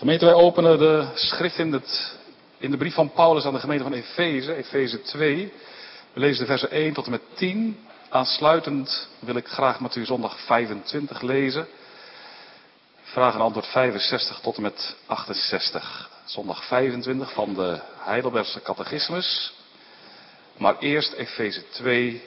Gemeente, 0.00 0.24
wij 0.24 0.34
openen 0.34 0.78
de 0.78 1.08
schrift 1.14 1.58
in, 1.58 1.72
het, 1.72 2.16
in 2.58 2.70
de 2.70 2.76
brief 2.76 2.94
van 2.94 3.12
Paulus 3.12 3.44
aan 3.44 3.52
de 3.52 3.60
gemeente 3.60 3.82
van 3.82 3.92
Efeze, 3.92 4.54
Efeze 4.54 5.02
2. 5.02 5.52
We 6.12 6.20
lezen 6.20 6.40
de 6.40 6.46
versen 6.46 6.70
1 6.70 6.92
tot 6.92 7.04
en 7.04 7.10
met 7.10 7.22
10. 7.34 7.78
Aansluitend 8.08 9.08
wil 9.18 9.36
ik 9.36 9.46
graag 9.46 9.80
met 9.80 9.96
u 9.96 10.04
zondag 10.04 10.40
25 10.40 11.20
lezen. 11.20 11.66
Vraag 13.02 13.34
en 13.34 13.40
antwoord 13.40 13.66
65 13.66 14.40
tot 14.40 14.56
en 14.56 14.62
met 14.62 14.96
68. 15.06 16.10
Zondag 16.24 16.64
25 16.64 17.32
van 17.32 17.54
de 17.54 17.80
Heidelbergse 17.98 18.62
Catechismus. 18.62 19.52
Maar 20.56 20.78
eerst 20.78 21.12
Efeze 21.12 21.68
2 21.68 22.22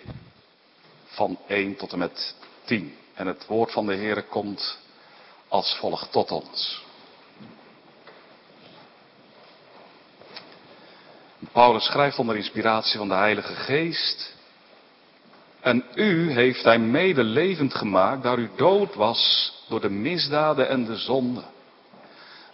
van 1.06 1.38
1 1.48 1.76
tot 1.76 1.92
en 1.92 2.00
met 2.00 2.36
10. 2.64 2.98
En 3.14 3.28
het 3.28 3.46
woord 3.46 3.72
van 3.72 3.86
de 3.86 3.96
Heere 3.96 4.24
komt 4.24 4.78
als 5.48 5.76
volgt 5.76 6.12
tot 6.12 6.32
ons. 6.32 6.83
Paulus 11.52 11.86
schrijft 11.86 12.20
onder 12.20 12.36
inspiratie 12.36 12.98
van 12.98 13.08
de 13.08 13.14
Heilige 13.14 13.54
Geest. 13.54 14.36
En 15.62 15.86
u 15.96 16.32
heeft 16.32 16.64
hij 16.64 16.80
mede 16.80 17.24
levend 17.24 17.76
gemaakt, 17.76 18.24
daar 18.24 18.38
u 18.38 18.50
dood 18.56 18.96
was 18.96 19.54
door 19.70 19.82
de 19.82 19.90
misdaden 19.90 20.70
en 20.70 20.86
de 20.86 20.96
zonden. 20.96 21.46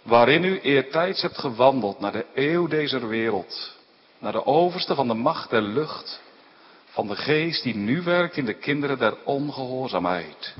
Waarin 0.02 0.44
u 0.44 0.60
eertijds 0.60 1.22
hebt 1.22 1.38
gewandeld 1.38 2.00
naar 2.00 2.12
de 2.12 2.24
eeuw 2.34 2.66
deze 2.66 3.06
wereld, 3.06 3.76
naar 4.18 4.32
de 4.32 4.46
overste 4.46 4.94
van 4.94 5.08
de 5.08 5.14
macht 5.14 5.50
der 5.50 5.62
lucht, 5.62 6.20
van 6.84 7.08
de 7.08 7.16
geest 7.16 7.62
die 7.62 7.74
nu 7.74 8.02
werkt 8.02 8.36
in 8.36 8.44
de 8.44 8.54
kinderen 8.54 8.98
der 8.98 9.16
ongehoorzaamheid. 9.24 10.54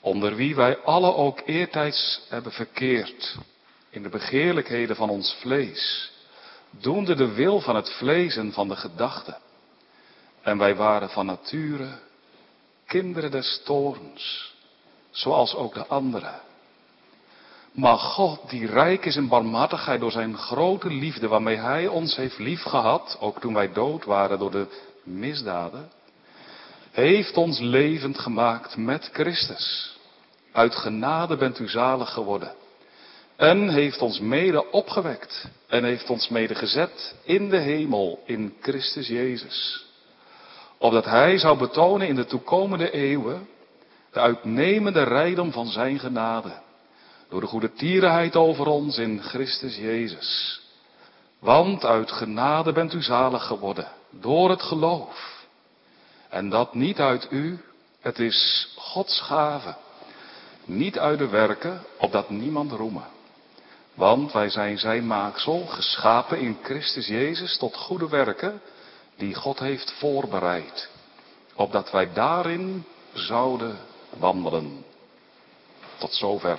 Onder 0.00 0.36
wie 0.36 0.54
wij 0.54 0.78
alle 0.78 1.14
ook 1.14 1.40
eertijds 1.44 2.20
hebben 2.28 2.52
verkeerd, 2.52 3.36
in 3.90 4.02
de 4.02 4.08
begeerlijkheden 4.08 4.96
van 4.96 5.10
ons 5.10 5.36
vlees 5.40 6.12
doende 6.80 7.14
de 7.14 7.32
wil 7.34 7.60
van 7.60 7.76
het 7.76 7.90
vlees 7.90 8.36
en 8.36 8.52
van 8.52 8.68
de 8.68 8.76
gedachten. 8.76 9.36
En 10.42 10.58
wij 10.58 10.76
waren 10.76 11.10
van 11.10 11.26
nature 11.26 11.88
kinderen 12.86 13.30
des 13.30 13.60
torens, 13.64 14.54
zoals 15.10 15.54
ook 15.54 15.74
de 15.74 15.86
anderen. 15.86 16.40
Maar 17.72 17.98
God, 17.98 18.50
die 18.50 18.66
rijk 18.66 19.04
is 19.04 19.16
in 19.16 19.28
barmhartigheid 19.28 20.00
door 20.00 20.10
zijn 20.10 20.36
grote 20.36 20.88
liefde 20.88 21.28
waarmee 21.28 21.56
Hij 21.56 21.86
ons 21.86 22.16
heeft 22.16 22.38
liefgehad, 22.38 23.16
ook 23.20 23.40
toen 23.40 23.54
wij 23.54 23.72
dood 23.72 24.04
waren 24.04 24.38
door 24.38 24.50
de 24.50 24.66
misdaden, 25.02 25.90
heeft 26.90 27.36
ons 27.36 27.58
levend 27.58 28.18
gemaakt 28.18 28.76
met 28.76 29.10
Christus. 29.12 29.96
Uit 30.52 30.74
genade 30.74 31.36
bent 31.36 31.58
u 31.58 31.68
zalig 31.68 32.12
geworden. 32.12 32.54
En 33.44 33.68
heeft 33.68 34.02
ons 34.02 34.20
mede 34.20 34.70
opgewekt 34.70 35.48
en 35.68 35.84
heeft 35.84 36.10
ons 36.10 36.28
mede 36.28 36.54
gezet 36.54 37.14
in 37.22 37.48
de 37.48 37.58
hemel 37.58 38.22
in 38.26 38.54
Christus 38.60 39.06
Jezus. 39.06 39.86
Opdat 40.78 41.04
Hij 41.04 41.38
zou 41.38 41.58
betonen 41.58 42.08
in 42.08 42.14
de 42.14 42.24
toekomende 42.24 42.90
eeuwen 42.90 43.48
de 44.12 44.20
uitnemende 44.20 45.02
rijkdom 45.02 45.52
van 45.52 45.66
Zijn 45.66 45.98
genade. 45.98 46.52
Door 47.28 47.40
de 47.40 47.46
goede 47.46 47.72
tierenheid 47.72 48.36
over 48.36 48.66
ons 48.66 48.98
in 48.98 49.22
Christus 49.22 49.76
Jezus. 49.76 50.60
Want 51.38 51.84
uit 51.84 52.12
genade 52.12 52.72
bent 52.72 52.92
u 52.94 53.02
zalig 53.02 53.46
geworden 53.46 53.88
door 54.10 54.50
het 54.50 54.62
geloof. 54.62 55.46
En 56.28 56.48
dat 56.48 56.74
niet 56.74 56.98
uit 56.98 57.26
u, 57.30 57.58
het 58.00 58.18
is 58.18 58.68
Gods 58.76 59.20
gave. 59.20 59.74
Niet 60.64 60.98
uit 60.98 61.18
de 61.18 61.28
werken, 61.28 61.82
opdat 61.98 62.30
niemand 62.30 62.72
roemen. 62.72 63.13
Want 63.94 64.32
wij 64.32 64.50
zijn 64.50 64.78
zijn 64.78 65.06
maaksel, 65.06 65.66
geschapen 65.66 66.38
in 66.38 66.58
Christus 66.62 67.06
Jezus 67.06 67.58
tot 67.58 67.76
goede 67.76 68.08
werken, 68.08 68.60
die 69.16 69.34
God 69.34 69.58
heeft 69.58 69.92
voorbereid, 69.92 70.88
opdat 71.54 71.90
wij 71.90 72.12
daarin 72.12 72.86
zouden 73.12 73.78
wandelen. 74.18 74.84
Tot 75.98 76.14
zover. 76.14 76.58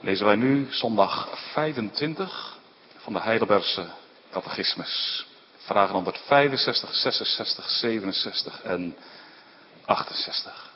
Lezen 0.00 0.26
wij 0.26 0.36
nu 0.36 0.66
zondag 0.70 1.28
25 1.52 2.58
van 2.96 3.12
de 3.12 3.20
Heidelbergse 3.20 3.86
Catechismus. 4.30 5.26
Vragen 5.56 5.94
165, 5.94 6.94
66, 6.94 7.68
67 7.70 8.62
en 8.62 8.96
68. 9.84 10.71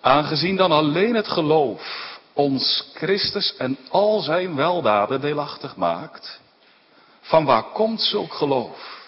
Aangezien 0.00 0.56
dan 0.56 0.72
alleen 0.72 1.14
het 1.14 1.28
geloof 1.28 2.18
ons 2.32 2.90
Christus 2.94 3.56
en 3.56 3.78
al 3.88 4.20
zijn 4.20 4.56
weldaden 4.56 5.20
deelachtig 5.20 5.76
maakt, 5.76 6.40
van 7.20 7.44
waar 7.44 7.62
komt 7.62 8.00
zulk 8.00 8.32
geloof? 8.32 8.98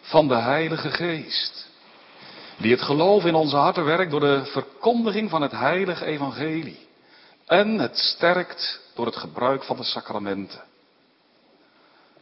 Van 0.00 0.28
de 0.28 0.34
Heilige 0.34 0.90
Geest, 0.90 1.68
die 2.56 2.70
het 2.70 2.82
geloof 2.82 3.24
in 3.24 3.34
onze 3.34 3.56
harten 3.56 3.84
werkt 3.84 4.10
door 4.10 4.20
de 4.20 4.44
verkondiging 4.44 5.30
van 5.30 5.42
het 5.42 5.52
heilige 5.52 6.04
evangelie 6.04 6.88
en 7.46 7.78
het 7.78 7.98
sterkt 7.98 8.80
door 8.94 9.06
het 9.06 9.16
gebruik 9.16 9.64
van 9.64 9.76
de 9.76 9.84
sacramenten. 9.84 10.62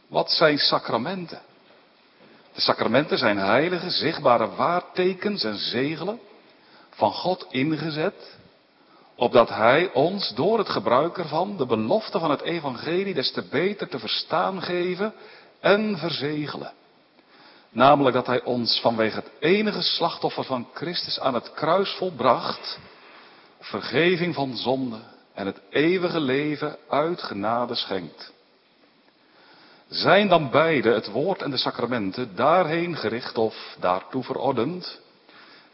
Wat 0.07 0.31
zijn 0.31 0.57
sacramenten? 0.57 1.41
De 2.53 2.61
sacramenten 2.61 3.17
zijn 3.17 3.37
heilige, 3.37 3.89
zichtbare 3.89 4.55
waartekens 4.55 5.43
en 5.43 5.57
zegelen 5.57 6.19
van 6.95 7.11
God 7.11 7.45
ingezet, 7.49 8.37
opdat 9.15 9.49
Hij 9.49 9.91
ons 9.93 10.33
door 10.35 10.57
het 10.57 10.69
gebruik 10.69 11.17
ervan 11.17 11.57
de 11.57 11.65
belofte 11.65 12.19
van 12.19 12.31
het 12.31 12.41
evangelie 12.41 13.13
des 13.13 13.31
te 13.31 13.41
beter 13.41 13.87
te 13.87 13.99
verstaan 13.99 14.61
geven 14.61 15.13
en 15.59 15.97
verzegelen. 15.97 16.73
Namelijk 17.69 18.15
dat 18.15 18.27
Hij 18.27 18.43
ons 18.43 18.79
vanwege 18.79 19.15
het 19.15 19.31
enige 19.39 19.81
slachtoffer 19.81 20.43
van 20.43 20.67
Christus 20.73 21.19
aan 21.19 21.33
het 21.33 21.53
kruis 21.53 21.89
volbracht, 21.89 22.79
vergeving 23.59 24.35
van 24.35 24.57
zonde 24.57 24.99
en 25.33 25.45
het 25.45 25.61
eeuwige 25.69 26.19
leven 26.19 26.77
uit 26.89 27.23
genade 27.23 27.75
schenkt. 27.75 28.31
Zijn 29.87 30.27
dan 30.27 30.49
beide, 30.49 30.89
het 30.93 31.11
woord 31.11 31.41
en 31.41 31.51
de 31.51 31.57
sacramenten, 31.57 32.35
daarheen 32.35 32.95
gericht 32.95 33.37
of 33.37 33.75
daartoe 33.79 34.23
verordend, 34.23 34.99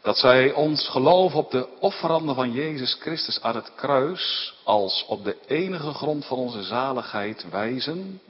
dat 0.02 0.18
zij 0.18 0.52
ons 0.52 0.88
geloof 0.88 1.34
op 1.34 1.50
de 1.50 1.68
offeranden 1.80 2.34
van 2.34 2.52
Jezus 2.52 2.96
Christus 3.00 3.42
aan 3.42 3.54
het 3.54 3.72
kruis 3.74 4.54
als 4.64 5.04
op 5.08 5.24
de 5.24 5.36
enige 5.46 5.92
grond 5.92 6.24
van 6.24 6.38
onze 6.38 6.62
zaligheid 6.62 7.46
wijzen? 7.50 8.20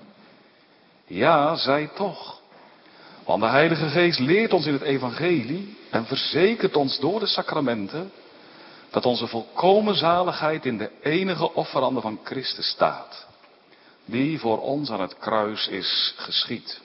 Ja, 1.06 1.56
zij 1.56 1.90
toch. 1.94 2.40
Want 3.24 3.42
de 3.42 3.48
Heilige 3.48 3.88
Geest 3.88 4.18
leert 4.18 4.52
ons 4.52 4.66
in 4.66 4.72
het 4.72 4.82
Evangelie 4.82 5.76
en 5.90 6.06
verzekert 6.06 6.76
ons 6.76 6.98
door 6.98 7.20
de 7.20 7.26
sacramenten 7.26 8.12
dat 8.90 9.06
onze 9.06 9.26
volkomen 9.26 9.94
zaligheid 9.94 10.66
in 10.66 10.78
de 10.78 10.90
enige 11.02 11.54
offerande 11.54 12.00
van 12.00 12.20
Christus 12.24 12.68
staat, 12.68 13.26
die 14.04 14.38
voor 14.38 14.60
ons 14.60 14.90
aan 14.90 15.00
het 15.00 15.18
kruis 15.18 15.68
is 15.68 16.14
geschied. 16.16 16.80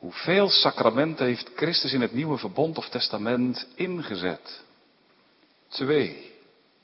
Hoeveel 0.00 0.48
sacramenten 0.48 1.26
heeft 1.26 1.50
Christus 1.56 1.92
in 1.92 2.00
het 2.00 2.12
nieuwe 2.12 2.38
verbond 2.38 2.78
of 2.78 2.88
testament 2.88 3.66
ingezet? 3.74 4.62
Twee, 5.68 6.32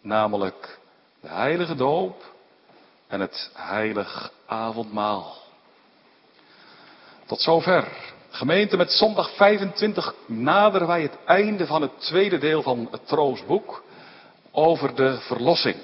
namelijk 0.01 0.79
de 1.21 1.29
heilige 1.29 1.75
doop 1.75 2.35
en 3.07 3.21
het 3.21 3.51
heilig 3.55 4.33
avondmaal. 4.47 5.37
Tot 7.27 7.41
zover. 7.41 8.15
Gemeente 8.31 8.77
met 8.77 8.93
zondag 8.93 9.37
25 9.37 10.15
naderen 10.27 10.87
wij 10.87 11.03
het 11.03 11.19
einde 11.25 11.67
van 11.67 11.83
het 11.83 12.01
tweede 12.01 12.39
deel 12.39 12.63
van 12.63 12.89
het 12.91 13.07
troostboek 13.07 13.83
over 14.51 14.95
de 14.95 15.21
verlossing. 15.21 15.77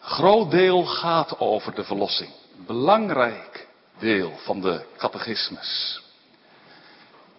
Groot 0.00 0.50
deel 0.50 0.84
gaat 0.84 1.38
over 1.40 1.74
de 1.74 1.84
verlossing. 1.84 2.30
Belangrijk 2.66 3.67
deel 3.98 4.32
van 4.36 4.60
de 4.60 4.84
catechismus. 4.96 6.02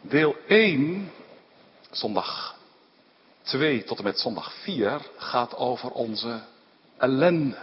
Deel 0.01 0.35
1, 0.47 1.11
zondag 1.91 2.56
2 3.41 3.83
tot 3.83 3.97
en 3.97 4.03
met 4.03 4.19
zondag 4.19 4.53
4, 4.53 5.01
gaat 5.17 5.56
over 5.56 5.91
onze 5.91 6.41
ellende. 6.97 7.57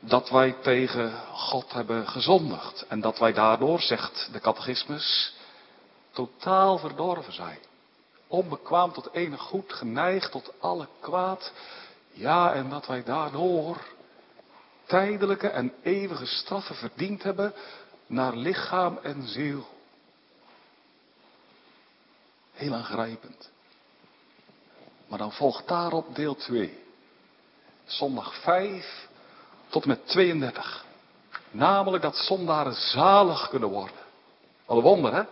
Dat 0.00 0.30
wij 0.30 0.54
tegen 0.62 1.12
God 1.32 1.72
hebben 1.72 2.08
gezondigd 2.08 2.86
en 2.88 3.00
dat 3.00 3.18
wij 3.18 3.32
daardoor, 3.32 3.80
zegt 3.80 4.28
de 4.32 4.40
catechismus, 4.40 5.34
totaal 6.10 6.78
verdorven 6.78 7.32
zijn. 7.32 7.58
Onbekwaam 8.26 8.92
tot 8.92 9.08
enig 9.12 9.40
goed, 9.40 9.72
geneigd 9.72 10.30
tot 10.30 10.52
alle 10.60 10.88
kwaad. 11.00 11.52
Ja, 12.12 12.52
en 12.52 12.68
dat 12.68 12.86
wij 12.86 13.02
daardoor 13.02 13.76
tijdelijke 14.90 15.48
en 15.48 15.72
eeuwige 15.82 16.26
straffen 16.26 16.74
verdiend 16.74 17.22
hebben 17.22 17.54
naar 18.06 18.36
lichaam 18.36 18.98
en 19.02 19.28
ziel. 19.28 19.66
Heel 22.52 22.74
aangrijpend. 22.74 23.50
Maar 25.08 25.18
dan 25.18 25.32
volgt 25.32 25.68
daarop 25.68 26.14
deel 26.14 26.36
2. 26.36 26.78
Zondag 27.84 28.34
5 28.34 29.08
tot 29.68 29.82
en 29.82 29.88
met 29.88 30.06
32. 30.06 30.84
Namelijk 31.50 32.02
dat 32.02 32.16
zondaren 32.16 32.74
zalig 32.74 33.48
kunnen 33.48 33.68
worden. 33.68 33.96
Wat 34.64 34.76
een 34.76 34.82
wonder, 34.82 35.14
hè? 35.14 35.22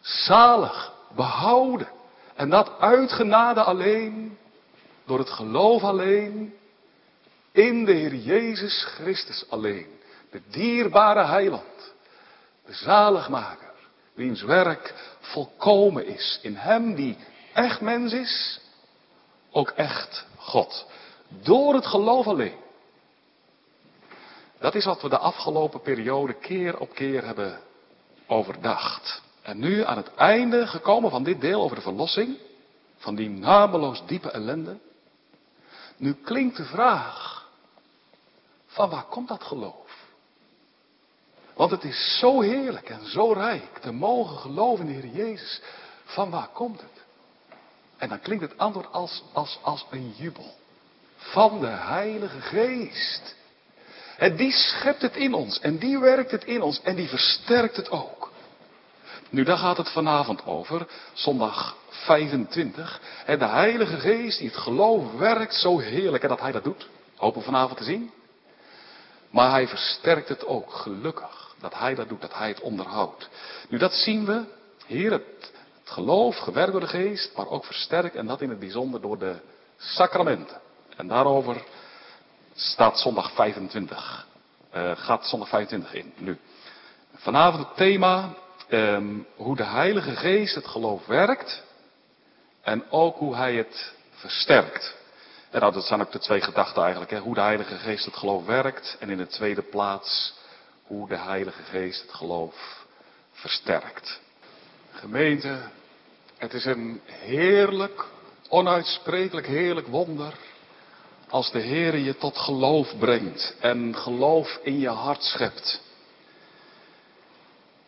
Zalig, 0.00 0.92
behouden. 1.14 1.88
En 2.34 2.50
dat 2.50 2.78
uit 2.78 3.12
genade 3.12 3.62
alleen, 3.62 4.38
door 5.04 5.18
het 5.18 5.30
geloof 5.30 5.82
alleen, 5.82 6.58
in 7.58 7.84
de 7.84 7.92
Heer 7.92 8.14
Jezus 8.14 8.84
Christus 8.84 9.44
alleen. 9.48 9.86
De 10.30 10.40
dierbare 10.50 11.24
heiland, 11.24 11.92
de 12.66 12.74
zaligmaker, 12.74 13.72
wiens 14.14 14.42
werk 14.42 14.94
volkomen 15.20 16.06
is. 16.06 16.38
In 16.42 16.56
hem 16.56 16.94
die 16.94 17.16
echt 17.52 17.80
mens 17.80 18.12
is, 18.12 18.60
ook 19.50 19.70
echt 19.70 20.26
God. 20.36 20.86
Door 21.28 21.74
het 21.74 21.86
geloof 21.86 22.26
alleen. 22.26 22.56
Dat 24.58 24.74
is 24.74 24.84
wat 24.84 25.02
we 25.02 25.08
de 25.08 25.18
afgelopen 25.18 25.80
periode 25.80 26.34
keer 26.34 26.78
op 26.78 26.94
keer 26.94 27.24
hebben 27.24 27.60
overdacht. 28.26 29.22
En 29.42 29.58
nu 29.58 29.84
aan 29.84 29.96
het 29.96 30.14
einde 30.14 30.66
gekomen 30.66 31.10
van 31.10 31.22
dit 31.22 31.40
deel 31.40 31.62
over 31.62 31.76
de 31.76 31.82
verlossing, 31.82 32.36
van 32.96 33.14
die 33.14 33.30
nameloos 33.30 34.02
diepe 34.06 34.30
ellende. 34.30 34.78
Nu 35.96 36.12
klinkt 36.12 36.56
de 36.56 36.64
vraag, 36.64 37.37
van 38.78 38.90
waar 38.90 39.04
komt 39.04 39.28
dat 39.28 39.42
geloof? 39.42 40.06
Want 41.54 41.70
het 41.70 41.84
is 41.84 42.18
zo 42.18 42.40
heerlijk 42.40 42.88
en 42.88 43.10
zo 43.10 43.32
rijk 43.32 43.78
te 43.78 43.92
mogen 43.92 44.36
geloven 44.36 44.88
in 44.88 45.00
de 45.00 45.06
Heer 45.06 45.26
Jezus. 45.26 45.60
Van 46.04 46.30
waar 46.30 46.48
komt 46.48 46.80
het? 46.80 47.04
En 47.96 48.08
dan 48.08 48.20
klinkt 48.20 48.44
het 48.44 48.58
antwoord 48.58 48.92
als, 48.92 49.22
als, 49.32 49.58
als 49.62 49.86
een 49.90 50.14
jubel. 50.16 50.54
Van 51.16 51.60
de 51.60 51.66
Heilige 51.66 52.40
Geest. 52.40 53.34
En 54.16 54.36
die 54.36 54.52
schept 54.52 55.02
het 55.02 55.16
in 55.16 55.34
ons. 55.34 55.60
En 55.60 55.78
die 55.78 55.98
werkt 55.98 56.30
het 56.30 56.44
in 56.44 56.62
ons. 56.62 56.80
En 56.82 56.94
die 56.94 57.08
versterkt 57.08 57.76
het 57.76 57.90
ook. 57.90 58.32
Nu, 59.30 59.44
daar 59.44 59.58
gaat 59.58 59.76
het 59.76 59.90
vanavond 59.90 60.46
over. 60.46 60.86
Zondag 61.12 61.76
25. 61.90 63.00
En 63.26 63.38
de 63.38 63.46
Heilige 63.46 63.96
Geest 63.96 64.38
die 64.38 64.48
het 64.48 64.56
geloof 64.56 65.12
werkt 65.12 65.54
zo 65.54 65.78
heerlijk. 65.78 66.22
En 66.22 66.28
dat 66.28 66.40
Hij 66.40 66.52
dat 66.52 66.64
doet. 66.64 66.88
Hopen 67.16 67.38
we 67.38 67.44
vanavond 67.44 67.78
te 67.78 67.84
zien. 67.84 68.10
Maar 69.30 69.50
Hij 69.50 69.68
versterkt 69.68 70.28
het 70.28 70.46
ook. 70.46 70.72
Gelukkig. 70.72 71.54
Dat 71.60 71.74
Hij 71.74 71.94
dat 71.94 72.08
doet. 72.08 72.20
Dat 72.20 72.34
Hij 72.34 72.48
het 72.48 72.60
onderhoudt. 72.60 73.28
Nu, 73.68 73.78
dat 73.78 73.92
zien 73.92 74.24
we. 74.24 74.44
Hier 74.86 75.10
het, 75.10 75.52
geloof 75.84 76.36
gewerkt 76.36 76.72
door 76.72 76.80
de 76.80 76.86
Geest. 76.86 77.36
Maar 77.36 77.48
ook 77.48 77.64
versterkt. 77.64 78.14
En 78.14 78.26
dat 78.26 78.40
in 78.40 78.48
het 78.48 78.58
bijzonder 78.58 79.00
door 79.00 79.18
de 79.18 79.36
sacramenten. 79.76 80.60
En 80.96 81.08
daarover 81.08 81.62
staat 82.54 82.98
zondag 82.98 83.32
25. 83.32 84.26
Uh, 84.74 84.90
gaat 84.94 85.26
zondag 85.26 85.48
25 85.48 85.94
in, 85.94 86.12
nu. 86.16 86.38
Vanavond 87.14 87.66
het 87.66 87.76
thema, 87.76 88.34
um, 88.68 89.26
hoe 89.36 89.56
de 89.56 89.64
Heilige 89.64 90.16
Geest 90.16 90.54
het 90.54 90.66
geloof 90.66 91.06
werkt. 91.06 91.62
En 92.62 92.90
ook 92.90 93.16
hoe 93.16 93.36
hij 93.36 93.54
het 93.54 93.92
versterkt. 94.10 94.96
En 95.50 95.60
nou, 95.60 95.72
dat 95.72 95.84
zijn 95.84 96.00
ook 96.00 96.12
de 96.12 96.18
twee 96.18 96.40
gedachten 96.40 96.82
eigenlijk. 96.82 97.10
Hè? 97.10 97.18
Hoe 97.18 97.34
de 97.34 97.40
Heilige 97.40 97.76
Geest 97.76 98.04
het 98.04 98.16
geloof 98.16 98.44
werkt. 98.44 98.96
En 99.00 99.10
in 99.10 99.16
de 99.16 99.26
tweede 99.26 99.62
plaats, 99.62 100.34
hoe 100.82 101.08
de 101.08 101.16
Heilige 101.16 101.62
Geest 101.62 102.02
het 102.02 102.12
geloof 102.12 102.84
versterkt. 103.32 104.20
Gemeente, 104.92 105.58
het 106.36 106.54
is 106.54 106.64
een 106.64 107.00
heerlijk, 107.04 108.04
onuitsprekelijk 108.48 109.46
heerlijk 109.46 109.86
wonder 109.86 110.34
als 111.28 111.50
de 111.50 111.58
Heer 111.58 111.96
je 111.96 112.16
tot 112.16 112.38
geloof 112.38 112.98
brengt 112.98 113.54
en 113.60 113.96
geloof 113.96 114.58
in 114.62 114.78
je 114.78 114.88
hart 114.88 115.22
schept. 115.22 115.80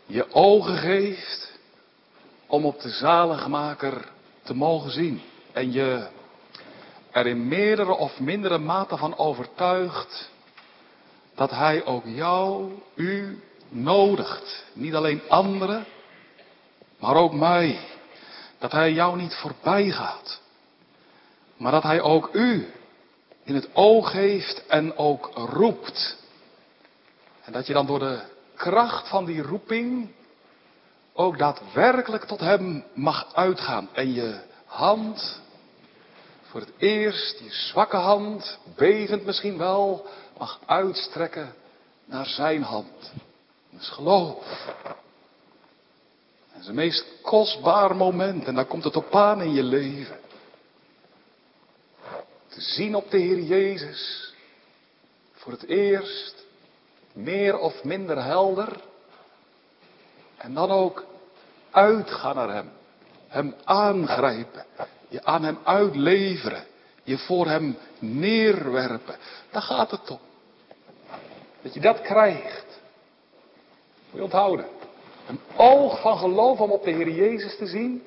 Je 0.06 0.32
ogen 0.32 0.76
geeft 0.76 1.58
om 2.46 2.64
op 2.64 2.80
de 2.80 2.88
zaligmaker 2.88 4.08
te 4.42 4.54
mogen 4.54 4.90
zien. 4.90 5.22
En 5.52 5.72
je 5.72 6.06
er 7.10 7.26
in 7.26 7.48
meerdere 7.48 7.92
of 7.92 8.20
mindere 8.20 8.58
mate 8.58 8.96
van 8.96 9.16
overtuigt 9.16 10.30
dat 11.34 11.50
Hij 11.50 11.84
ook 11.84 12.04
jou, 12.04 12.72
u, 12.94 13.42
nodigt. 13.68 14.64
Niet 14.72 14.94
alleen 14.94 15.20
anderen, 15.28 15.86
maar 16.98 17.14
ook 17.14 17.32
mij. 17.32 17.78
Dat 18.58 18.72
Hij 18.72 18.92
jou 18.92 19.16
niet 19.16 19.34
voorbij 19.34 19.90
gaat, 19.90 20.40
maar 21.56 21.72
dat 21.72 21.82
Hij 21.82 22.00
ook 22.00 22.28
u 22.32 22.72
in 23.44 23.54
het 23.54 23.68
oog 23.72 24.12
heeft 24.12 24.66
en 24.66 24.96
ook 24.96 25.30
roept. 25.34 26.16
En 27.44 27.52
dat 27.52 27.66
je 27.66 27.72
dan 27.72 27.86
door 27.86 27.98
de 27.98 28.20
kracht 28.54 29.08
van 29.08 29.24
die 29.24 29.42
roeping 29.42 30.10
ook 31.12 31.38
daadwerkelijk 31.38 32.24
tot 32.24 32.40
Hem 32.40 32.84
mag 32.94 33.34
uitgaan. 33.34 33.88
En 33.92 34.12
je 34.12 34.40
hand, 34.64 35.40
voor 36.50 36.60
het 36.60 36.72
eerst, 36.78 37.38
je 37.38 37.50
zwakke 37.50 37.96
hand, 37.96 38.58
bevend 38.76 39.24
misschien 39.24 39.58
wel, 39.58 40.06
mag 40.38 40.60
uitstrekken 40.66 41.54
naar 42.04 42.26
Zijn 42.26 42.62
hand. 42.62 43.12
Dat 43.70 43.80
is 43.80 43.88
geloof. 43.88 44.66
Dat 46.52 46.60
is 46.60 46.66
een 46.66 46.74
meest 46.74 47.04
kostbaar 47.22 47.96
moment 47.96 48.44
en 48.44 48.54
dan 48.54 48.66
komt 48.66 48.84
het 48.84 48.96
op 48.96 49.14
aan 49.14 49.42
in 49.42 49.52
je 49.52 49.62
leven 49.62 50.18
te 52.50 52.60
zien 52.60 52.94
op 52.94 53.10
de 53.10 53.18
Heer 53.18 53.40
Jezus. 53.40 54.32
Voor 55.32 55.52
het 55.52 55.66
eerst 55.66 56.44
meer 57.12 57.58
of 57.58 57.84
minder 57.84 58.22
helder. 58.22 58.80
En 60.36 60.54
dan 60.54 60.70
ook 60.70 61.04
uitgaan 61.70 62.34
naar 62.34 62.54
Hem. 62.54 62.70
Hem 63.28 63.54
aangrijpen. 63.64 64.64
Je 65.10 65.24
aan 65.24 65.44
Hem 65.44 65.58
uitleveren. 65.64 66.64
Je 67.02 67.18
voor 67.18 67.46
Hem 67.46 67.78
neerwerpen. 67.98 69.16
Daar 69.50 69.62
gaat 69.62 69.90
het 69.90 70.10
om. 70.10 70.20
Dat 71.62 71.74
je 71.74 71.80
dat 71.80 72.00
krijgt. 72.00 72.66
Moet 74.10 74.18
je 74.18 74.22
onthouden. 74.22 74.66
Een 75.28 75.40
oog 75.56 76.00
van 76.00 76.18
geloof 76.18 76.60
om 76.60 76.70
op 76.70 76.84
de 76.84 76.90
Heer 76.90 77.10
Jezus 77.10 77.56
te 77.56 77.66
zien. 77.66 78.04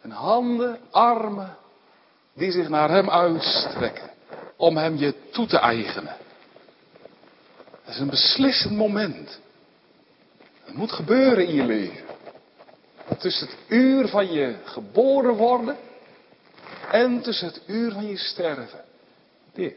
En 0.00 0.10
handen, 0.10 0.78
armen, 0.90 1.56
die 2.32 2.50
zich 2.50 2.68
naar 2.68 2.90
Hem 2.90 3.10
uitstrekken 3.10 4.10
om 4.56 4.76
Hem 4.76 4.96
je 4.96 5.14
toe 5.30 5.46
te 5.46 5.58
eigenen. 5.58 6.16
Dat 7.84 7.94
is 7.94 8.00
een 8.00 8.10
beslissend 8.10 8.76
moment. 8.76 9.40
Het 10.64 10.74
moet 10.74 10.92
gebeuren 10.92 11.46
in 11.46 11.54
je 11.54 11.64
leven. 11.64 12.04
Tussen 13.18 13.48
het 13.48 13.56
uur 13.68 14.08
van 14.08 14.32
je 14.32 14.56
geboren 14.64 15.34
worden 15.34 15.76
en 16.90 17.20
tussen 17.22 17.46
het 17.46 17.62
uur 17.66 17.92
van 17.92 18.06
je 18.06 18.16
sterven. 18.16 18.84
Dit. 19.52 19.74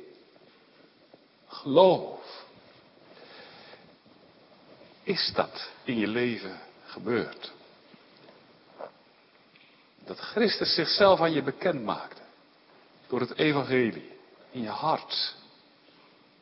Geloof. 1.48 2.46
Is 5.04 5.32
dat 5.36 5.70
in 5.84 5.98
je 5.98 6.08
leven 6.08 6.60
gebeurd? 6.86 7.52
Dat 10.06 10.20
Christus 10.20 10.74
zichzelf 10.74 11.20
aan 11.20 11.34
je 11.34 11.44
bekend 11.44 11.84
maakte 11.84 12.22
door 13.08 13.20
het 13.20 13.38
evangelie 13.38 14.12
in 14.52 14.62
je 14.62 14.70
hart. 14.70 15.36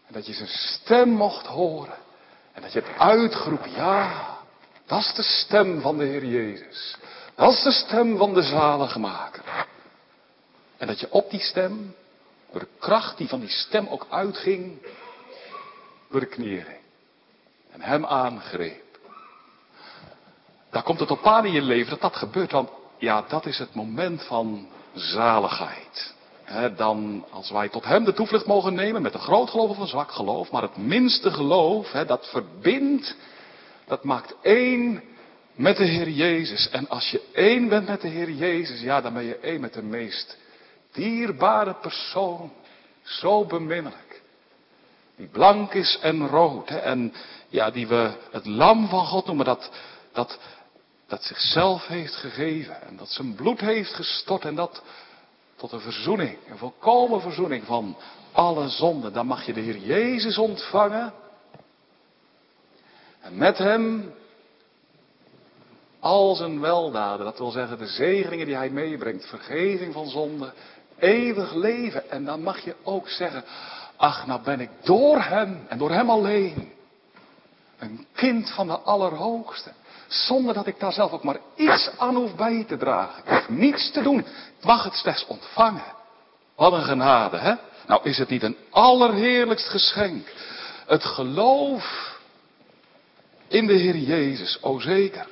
En 0.07 0.13
dat 0.13 0.25
je 0.25 0.33
zijn 0.33 0.47
stem 0.47 1.09
mocht 1.09 1.45
horen. 1.45 1.97
En 2.53 2.61
dat 2.61 2.73
je 2.73 2.79
het 2.79 2.97
uitgeroepen, 2.97 3.71
ja, 3.71 4.37
dat 4.91 4.99
is 4.99 5.13
de 5.13 5.23
stem 5.23 5.81
van 5.81 5.97
de 5.97 6.03
Heer 6.03 6.25
Jezus. 6.25 6.97
Dat 7.35 7.53
is 7.53 7.63
de 7.63 7.71
stem 7.71 8.17
van 8.17 8.33
de 8.33 8.41
zaligmaker. 8.41 9.65
En 10.77 10.87
dat 10.87 10.99
je 10.99 11.11
op 11.11 11.29
die 11.29 11.39
stem, 11.39 11.95
door 12.51 12.59
de 12.59 12.67
kracht 12.79 13.17
die 13.17 13.27
van 13.27 13.39
die 13.39 13.49
stem 13.49 13.87
ook 13.87 14.07
uitging, 14.09 14.77
door 16.09 16.19
de 16.19 16.25
knieën 16.25 16.65
En 17.71 17.81
hem 17.81 18.05
aangreep. 18.05 18.99
Daar 20.69 20.83
komt 20.83 20.99
het 20.99 21.11
op 21.11 21.27
aan 21.27 21.45
in 21.45 21.51
je 21.51 21.61
leven 21.61 21.89
dat 21.89 22.01
dat 22.01 22.15
gebeurt, 22.15 22.51
want 22.51 22.69
ja, 22.97 23.23
dat 23.27 23.45
is 23.45 23.57
het 23.57 23.73
moment 23.73 24.23
van 24.23 24.67
zaligheid 24.93 26.13
dan 26.75 27.25
als 27.29 27.49
wij 27.49 27.69
tot 27.69 27.85
Hem 27.85 28.03
de 28.03 28.13
toevlucht 28.13 28.45
mogen 28.45 28.73
nemen 28.73 29.01
met 29.01 29.13
een 29.13 29.19
groot 29.19 29.49
geloof 29.49 29.69
of 29.69 29.77
een 29.77 29.87
zwak 29.87 30.11
geloof, 30.11 30.51
maar 30.51 30.61
het 30.61 30.77
minste 30.77 31.31
geloof, 31.31 31.91
dat 31.91 32.29
verbindt, 32.29 33.15
dat 33.91 34.03
maakt 34.03 34.35
één 34.41 35.03
met 35.55 35.77
de 35.77 35.85
Heer 35.85 36.09
Jezus. 36.09 36.69
En 36.69 36.89
als 36.89 37.09
je 37.09 37.21
één 37.33 37.67
bent 37.67 37.87
met 37.87 38.01
de 38.01 38.07
Heer 38.07 38.31
Jezus, 38.31 38.81
ja, 38.81 39.01
dan 39.01 39.13
ben 39.13 39.23
je 39.23 39.37
één 39.37 39.61
met 39.61 39.73
de 39.73 39.83
meest 39.83 40.37
dierbare 40.91 41.73
persoon, 41.73 42.51
zo 43.01 43.45
beminnelijk. 43.45 44.21
Die 45.15 45.27
blank 45.27 45.73
is 45.73 45.99
en 46.01 46.27
rood, 46.27 46.69
en 46.69 47.13
ja, 47.49 47.71
die 47.71 47.87
we 47.87 48.11
het 48.31 48.45
lam 48.45 48.87
van 48.87 49.05
God 49.05 49.25
noemen, 49.25 49.45
dat, 49.45 49.71
dat 50.11 50.39
dat 51.07 51.23
zichzelf 51.23 51.87
heeft 51.87 52.15
gegeven 52.15 52.81
en 52.81 52.97
dat 52.97 53.09
zijn 53.09 53.35
bloed 53.35 53.59
heeft 53.59 53.93
gestort 53.93 54.45
en 54.45 54.55
dat 54.55 54.83
tot 55.55 55.71
een 55.71 55.79
verzoening, 55.79 56.37
een 56.49 56.57
volkomen 56.57 57.21
verzoening 57.21 57.65
van 57.65 57.97
alle 58.31 58.69
zonden. 58.69 59.13
Dan 59.13 59.25
mag 59.25 59.45
je 59.45 59.53
de 59.53 59.61
Heer 59.61 59.77
Jezus 59.77 60.37
ontvangen 60.37 61.13
en 63.21 63.37
met 63.37 63.57
hem 63.57 64.13
al 65.99 66.35
zijn 66.35 66.59
weldaden, 66.59 67.25
dat 67.25 67.37
wil 67.37 67.51
zeggen 67.51 67.77
de 67.77 67.87
zegeningen 67.87 68.45
die 68.45 68.55
hij 68.55 68.69
meebrengt, 68.69 69.25
vergeving 69.25 69.93
van 69.93 70.09
zonde, 70.09 70.53
eeuwig 70.99 71.53
leven. 71.53 72.09
En 72.09 72.25
dan 72.25 72.43
mag 72.43 72.59
je 72.59 72.75
ook 72.83 73.09
zeggen, 73.09 73.43
ach 73.95 74.27
nou 74.27 74.41
ben 74.41 74.59
ik 74.59 74.69
door 74.83 75.21
hem 75.21 75.65
en 75.67 75.77
door 75.77 75.91
hem 75.91 76.09
alleen 76.09 76.71
een 77.79 78.05
kind 78.13 78.49
van 78.49 78.67
de 78.67 78.79
Allerhoogste. 78.79 79.71
Zonder 80.07 80.53
dat 80.53 80.67
ik 80.67 80.79
daar 80.79 80.93
zelf 80.93 81.11
ook 81.11 81.23
maar 81.23 81.39
iets 81.55 81.89
aan 81.97 82.15
hoef 82.15 82.35
bij 82.35 82.65
te 82.67 82.77
dragen. 82.77 83.23
Ik 83.23 83.29
hoef 83.29 83.49
niets 83.49 83.91
te 83.91 84.01
doen. 84.01 84.19
Ik 84.19 84.65
mag 84.65 84.83
het 84.83 84.93
slechts 84.93 85.25
ontvangen. 85.27 85.93
Wat 86.55 86.73
een 86.73 86.83
genade, 86.83 87.37
hè? 87.37 87.53
Nou 87.87 88.01
is 88.03 88.17
het 88.17 88.29
niet 88.29 88.43
een 88.43 88.57
allerheerlijkst 88.69 89.67
geschenk. 89.67 90.27
Het 90.85 91.03
geloof 91.03 92.11
in 93.51 93.67
de 93.67 93.73
Heer 93.73 93.97
Jezus, 93.97 94.57
o 94.61 94.79
zeker. 94.79 95.27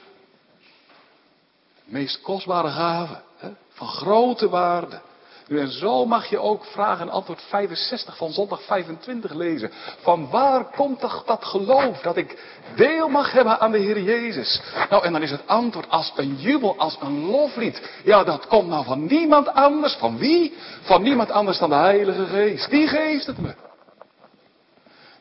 Meest 1.86 2.22
kostbare 2.22 2.70
gave, 2.70 3.22
hè? 3.38 3.50
van 3.70 3.88
grote 3.88 4.50
waarde. 4.50 5.02
Nu 5.48 5.60
en 5.60 5.72
zo 5.72 6.06
mag 6.06 6.30
je 6.30 6.40
ook 6.40 6.66
vraag 6.66 7.00
en 7.00 7.10
antwoord 7.10 7.42
65 7.42 8.18
van 8.18 8.32
zondag 8.32 8.64
25 8.64 9.34
lezen. 9.34 9.72
Van 10.02 10.30
waar 10.30 10.64
komt 10.64 11.00
toch 11.00 11.24
dat 11.26 11.46
geloof 11.46 12.02
dat 12.02 12.18
ik 12.18 12.44
deel 12.76 13.08
mag 13.08 13.32
hebben 13.32 13.60
aan 13.60 13.72
de 13.72 13.78
Heer 13.78 14.02
Jezus? 14.02 14.62
Nou 14.90 15.04
en 15.04 15.12
dan 15.12 15.22
is 15.22 15.32
het 15.32 15.48
antwoord 15.48 15.90
als 15.90 16.14
een 16.16 16.36
jubel, 16.36 16.78
als 16.78 16.98
een 17.02 17.26
loflied. 17.26 17.82
Ja 18.04 18.24
dat 18.24 18.48
komt 18.48 18.68
nou 18.68 18.86
van 18.86 19.06
niemand 19.06 19.48
anders. 19.48 19.94
Van 19.94 20.18
wie? 20.18 20.54
Van 20.82 21.02
niemand 21.02 21.32
anders 21.32 21.58
dan 21.58 21.70
de 21.70 21.76
Heilige 21.76 22.26
Geest. 22.26 22.70
Die 22.70 22.88
geeft 22.88 23.26
het 23.26 23.38
me. 23.38 23.69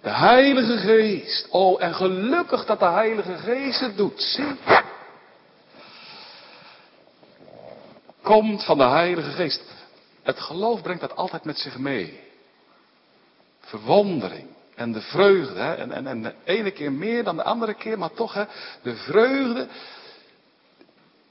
De 0.00 0.10
Heilige 0.10 0.78
Geest. 0.78 1.48
Oh 1.50 1.82
en 1.82 1.94
gelukkig 1.94 2.64
dat 2.64 2.78
de 2.78 2.84
Heilige 2.84 3.36
Geest 3.36 3.80
het 3.80 3.96
doet. 3.96 4.22
Zie. 4.22 4.56
Komt 8.22 8.64
van 8.64 8.78
de 8.78 8.84
Heilige 8.84 9.30
Geest. 9.30 9.62
Het 10.22 10.40
geloof 10.40 10.82
brengt 10.82 11.00
dat 11.00 11.16
altijd 11.16 11.44
met 11.44 11.58
zich 11.58 11.78
mee. 11.78 12.20
Verwondering 13.60 14.48
en 14.74 14.92
de 14.92 15.00
vreugde. 15.00 15.60
En, 15.60 15.92
en, 15.92 16.06
en 16.06 16.22
de 16.22 16.34
ene 16.44 16.70
keer 16.70 16.92
meer 16.92 17.24
dan 17.24 17.36
de 17.36 17.42
andere 17.42 17.74
keer, 17.74 17.98
maar 17.98 18.12
toch 18.12 18.34
hè, 18.34 18.44
de 18.82 18.96
vreugde. 18.96 19.66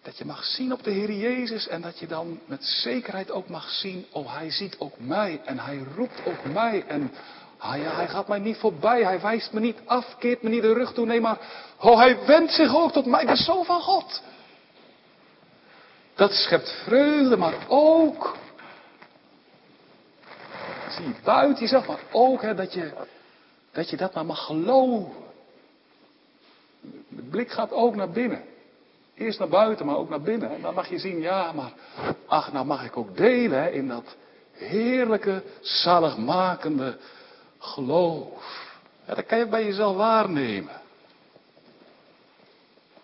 Dat 0.02 0.18
je 0.18 0.26
mag 0.26 0.44
zien 0.44 0.74
op 0.74 0.84
de 0.84 0.92
Heer 0.92 1.12
Jezus 1.12 1.68
en 1.68 1.82
dat 1.82 2.00
je 2.00 2.08
dan 2.08 2.40
met 2.46 2.66
zekerheid 2.66 3.32
ook 3.32 3.50
mag 3.50 3.70
zien, 3.70 4.06
oh 4.12 4.36
hij 4.36 4.52
ziet 4.52 4.76
ook 4.80 5.00
mij 5.00 5.42
en 5.46 5.60
hij 5.60 5.80
roept 5.96 6.26
ook 6.26 6.54
mij 6.54 6.84
en 6.88 7.12
hij, 7.58 7.80
hij 7.80 8.08
gaat 8.08 8.28
mij 8.28 8.40
niet 8.40 8.58
voorbij, 8.58 9.04
hij 9.04 9.22
wijst 9.22 9.54
me 9.54 9.60
niet 9.60 9.78
af, 9.86 10.16
keert 10.20 10.42
me 10.42 10.50
niet 10.50 10.62
de 10.62 10.74
rug 10.74 10.94
toe, 10.94 11.06
nee 11.06 11.22
maar, 11.22 11.38
oh 11.80 11.98
hij 11.98 12.26
wendt 12.26 12.52
zich 12.52 12.76
ook 12.76 12.92
tot 12.92 13.06
mij, 13.06 13.26
de 13.26 13.36
zoon 13.36 13.66
van 13.66 13.82
God. 13.82 14.22
Dat 16.16 16.32
schept 16.32 16.70
vreugde, 16.84 17.38
maar 17.38 17.56
ook 17.68 18.36
zie 20.98 21.16
buiten 21.24 21.60
jezelf, 21.60 21.88
maar 21.88 22.00
ook 22.12 22.42
hè, 22.42 22.56
dat, 22.56 22.74
je, 22.74 22.92
dat 23.72 23.90
je 23.90 23.98
dat 23.98 24.14
maar 24.14 24.26
mag 24.26 24.46
geloven. 24.46 25.26
De 27.10 27.22
blik 27.22 27.52
gaat 27.52 27.72
ook 27.72 27.96
naar 27.96 28.10
binnen. 28.10 28.44
Eerst 29.16 29.40
naar 29.40 29.48
buiten, 29.48 29.86
maar 29.86 29.98
ook 29.98 30.10
naar 30.10 30.22
binnen. 30.22 30.56
En 30.56 30.62
dan 30.62 30.74
mag 30.74 30.90
je 30.90 31.00
zien, 31.00 31.20
ja, 31.20 31.52
maar 31.52 31.72
ach, 32.26 32.52
nou 32.52 32.66
mag 32.66 32.86
ik 32.86 32.98
ook 32.98 33.18
delen 33.18 33.64
hè, 33.64 33.70
in 33.70 33.88
dat 33.88 34.16
heerlijke, 34.52 35.44
zaligmakende 35.62 36.98
geloof. 37.60 38.66
Dat 39.06 39.26
kan 39.26 39.38
je 39.38 39.48
bij 39.48 39.66
jezelf 39.66 39.96
waarnemen. 39.96 40.82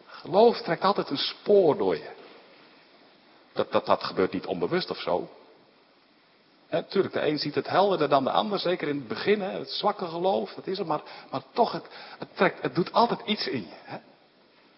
Geloof 0.05 0.62
trekt 0.62 0.83
altijd 0.83 1.10
een 1.10 1.17
spoor 1.17 1.77
door 1.77 1.95
je. 1.95 2.10
Dat, 3.53 3.72
dat, 3.72 3.86
dat 3.86 4.03
gebeurt 4.03 4.33
niet 4.33 4.45
onbewust 4.45 4.89
of 4.89 5.01
zo. 5.01 5.29
Natuurlijk, 6.69 7.13
de 7.13 7.27
een 7.27 7.38
ziet 7.38 7.55
het 7.55 7.67
helderder 7.67 8.10
dan 8.10 8.24
de 8.24 8.31
ander, 8.31 8.60
zeker 8.60 8.88
in 8.88 8.95
het 8.95 9.07
begin, 9.07 9.41
het 9.41 9.72
zwakke 9.72 10.05
geloof, 10.05 10.53
dat 10.53 10.67
is 10.67 10.77
het, 10.77 10.88
maar, 10.88 11.01
maar 11.31 11.41
toch, 11.51 11.72
het, 11.72 11.86
het, 12.19 12.27
trekt, 12.36 12.62
het 12.62 12.75
doet 12.75 12.93
altijd 12.93 13.19
iets 13.25 13.48
in 13.48 13.62
je. 13.62 13.75
Hè. 13.83 13.98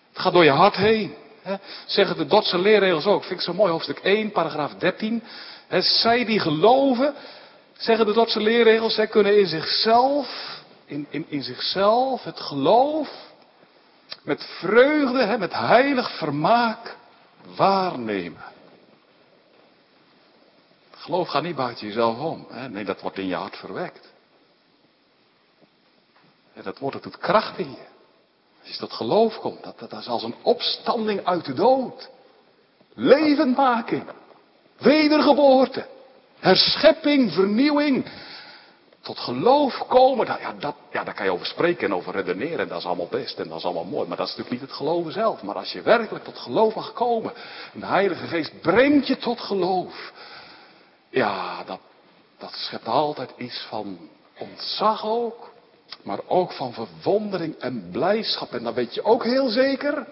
Het 0.09 0.19
gaat 0.19 0.33
door 0.33 0.43
je 0.43 0.51
hart 0.51 0.75
heen. 0.75 1.15
Hè. 1.41 1.55
Zeggen 1.85 2.17
de 2.17 2.25
Dordtse 2.25 2.57
leerregels 2.57 3.05
ook, 3.05 3.23
vind 3.23 3.39
ik 3.39 3.45
zo 3.45 3.53
mooi, 3.53 3.71
hoofdstuk 3.71 3.99
1, 3.99 4.31
paragraaf 4.31 4.73
13. 4.73 5.23
Hè, 5.67 5.81
zij 5.81 6.25
die 6.25 6.39
geloven, 6.39 7.15
zeggen 7.77 8.05
de 8.05 8.13
Dordtse 8.13 8.39
leerregels, 8.39 8.95
zij 8.95 9.07
kunnen 9.07 9.39
in 9.39 9.47
zichzelf, 9.47 10.59
in, 10.85 11.07
in, 11.27 11.43
zichzelf 11.43 12.23
het 12.23 12.39
geloof 12.39 13.09
met 14.23 14.43
vreugde, 14.59 15.23
hè, 15.23 15.37
met 15.37 15.53
heilig 15.53 16.17
vermaak 16.17 16.95
waarnemen. 17.55 18.43
Geloof 20.91 21.27
gaat 21.27 21.43
niet 21.43 21.55
buiten 21.55 21.87
jezelf 21.87 22.19
om. 22.19 22.47
Hè? 22.49 22.69
Nee, 22.69 22.85
dat 22.85 23.01
wordt 23.01 23.17
in 23.17 23.27
je 23.27 23.35
hart 23.35 23.57
verwekt. 23.57 24.13
En 26.53 26.63
dat 26.63 26.79
wordt 26.79 26.95
het 26.95 27.03
doet 27.03 27.17
kracht 27.17 27.57
in 27.57 27.69
je. 27.69 27.85
Als 28.61 28.73
je 28.73 28.79
tot 28.79 28.93
geloof 28.93 29.39
komt, 29.39 29.63
dat, 29.63 29.79
dat, 29.79 29.93
is 29.93 30.07
als 30.07 30.23
een 30.23 30.35
opstanding 30.41 31.25
uit 31.25 31.45
de 31.45 31.53
dood. 31.53 32.09
Levendmaking. 32.93 34.03
Wedergeboorte. 34.77 35.87
Herschepping, 36.45 37.31
vernieuwing. 37.33 38.05
Tot 39.01 39.19
geloof 39.19 39.87
komen, 39.87 40.25
ja, 40.25 40.53
dat, 40.59 40.75
ja, 40.91 41.03
daar 41.03 41.13
kan 41.13 41.25
je 41.25 41.31
over 41.31 41.45
spreken 41.45 41.87
en 41.87 41.93
over 41.93 42.13
redeneren. 42.13 42.59
En 42.59 42.67
dat 42.67 42.79
is 42.79 42.85
allemaal 42.85 43.07
best 43.07 43.39
en 43.39 43.47
dat 43.47 43.57
is 43.57 43.63
allemaal 43.63 43.85
mooi. 43.85 44.07
Maar 44.07 44.17
dat 44.17 44.27
is 44.27 44.35
natuurlijk 44.35 44.61
niet 44.61 44.69
het 44.69 44.79
geloven 44.79 45.11
zelf. 45.11 45.43
Maar 45.43 45.55
als 45.55 45.71
je 45.71 45.81
werkelijk 45.81 46.23
tot 46.23 46.37
geloof 46.37 46.75
mag 46.75 46.93
komen. 46.93 47.33
En 47.73 47.79
de 47.79 47.85
Heilige 47.85 48.27
Geest 48.27 48.61
brengt 48.61 49.07
je 49.07 49.17
tot 49.17 49.39
geloof. 49.41 50.11
Ja, 51.09 51.63
dat, 51.63 51.79
dat 52.37 52.53
schept 52.53 52.87
altijd 52.87 53.31
iets 53.37 53.65
van 53.69 54.09
ontzag 54.37 55.05
ook. 55.05 55.51
Maar 56.03 56.19
ook 56.27 56.51
van 56.51 56.73
verwondering 56.73 57.55
en 57.59 57.89
blijdschap. 57.91 58.53
En 58.53 58.63
dan 58.63 58.73
weet 58.73 58.93
je 58.93 59.03
ook 59.03 59.23
heel 59.23 59.49
zeker. 59.49 60.07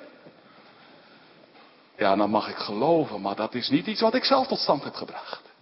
Ja, 1.97 2.15
dan 2.15 2.29
mag 2.29 2.49
ik 2.49 2.57
geloven, 2.57 3.21
maar 3.21 3.35
dat 3.35 3.53
is 3.53 3.69
niet 3.69 3.87
iets 3.87 4.01
wat 4.01 4.13
ik 4.13 4.23
zelf 4.23 4.47
tot 4.47 4.59
stand 4.59 4.83
heb 4.83 4.95
gebracht. 4.95 5.52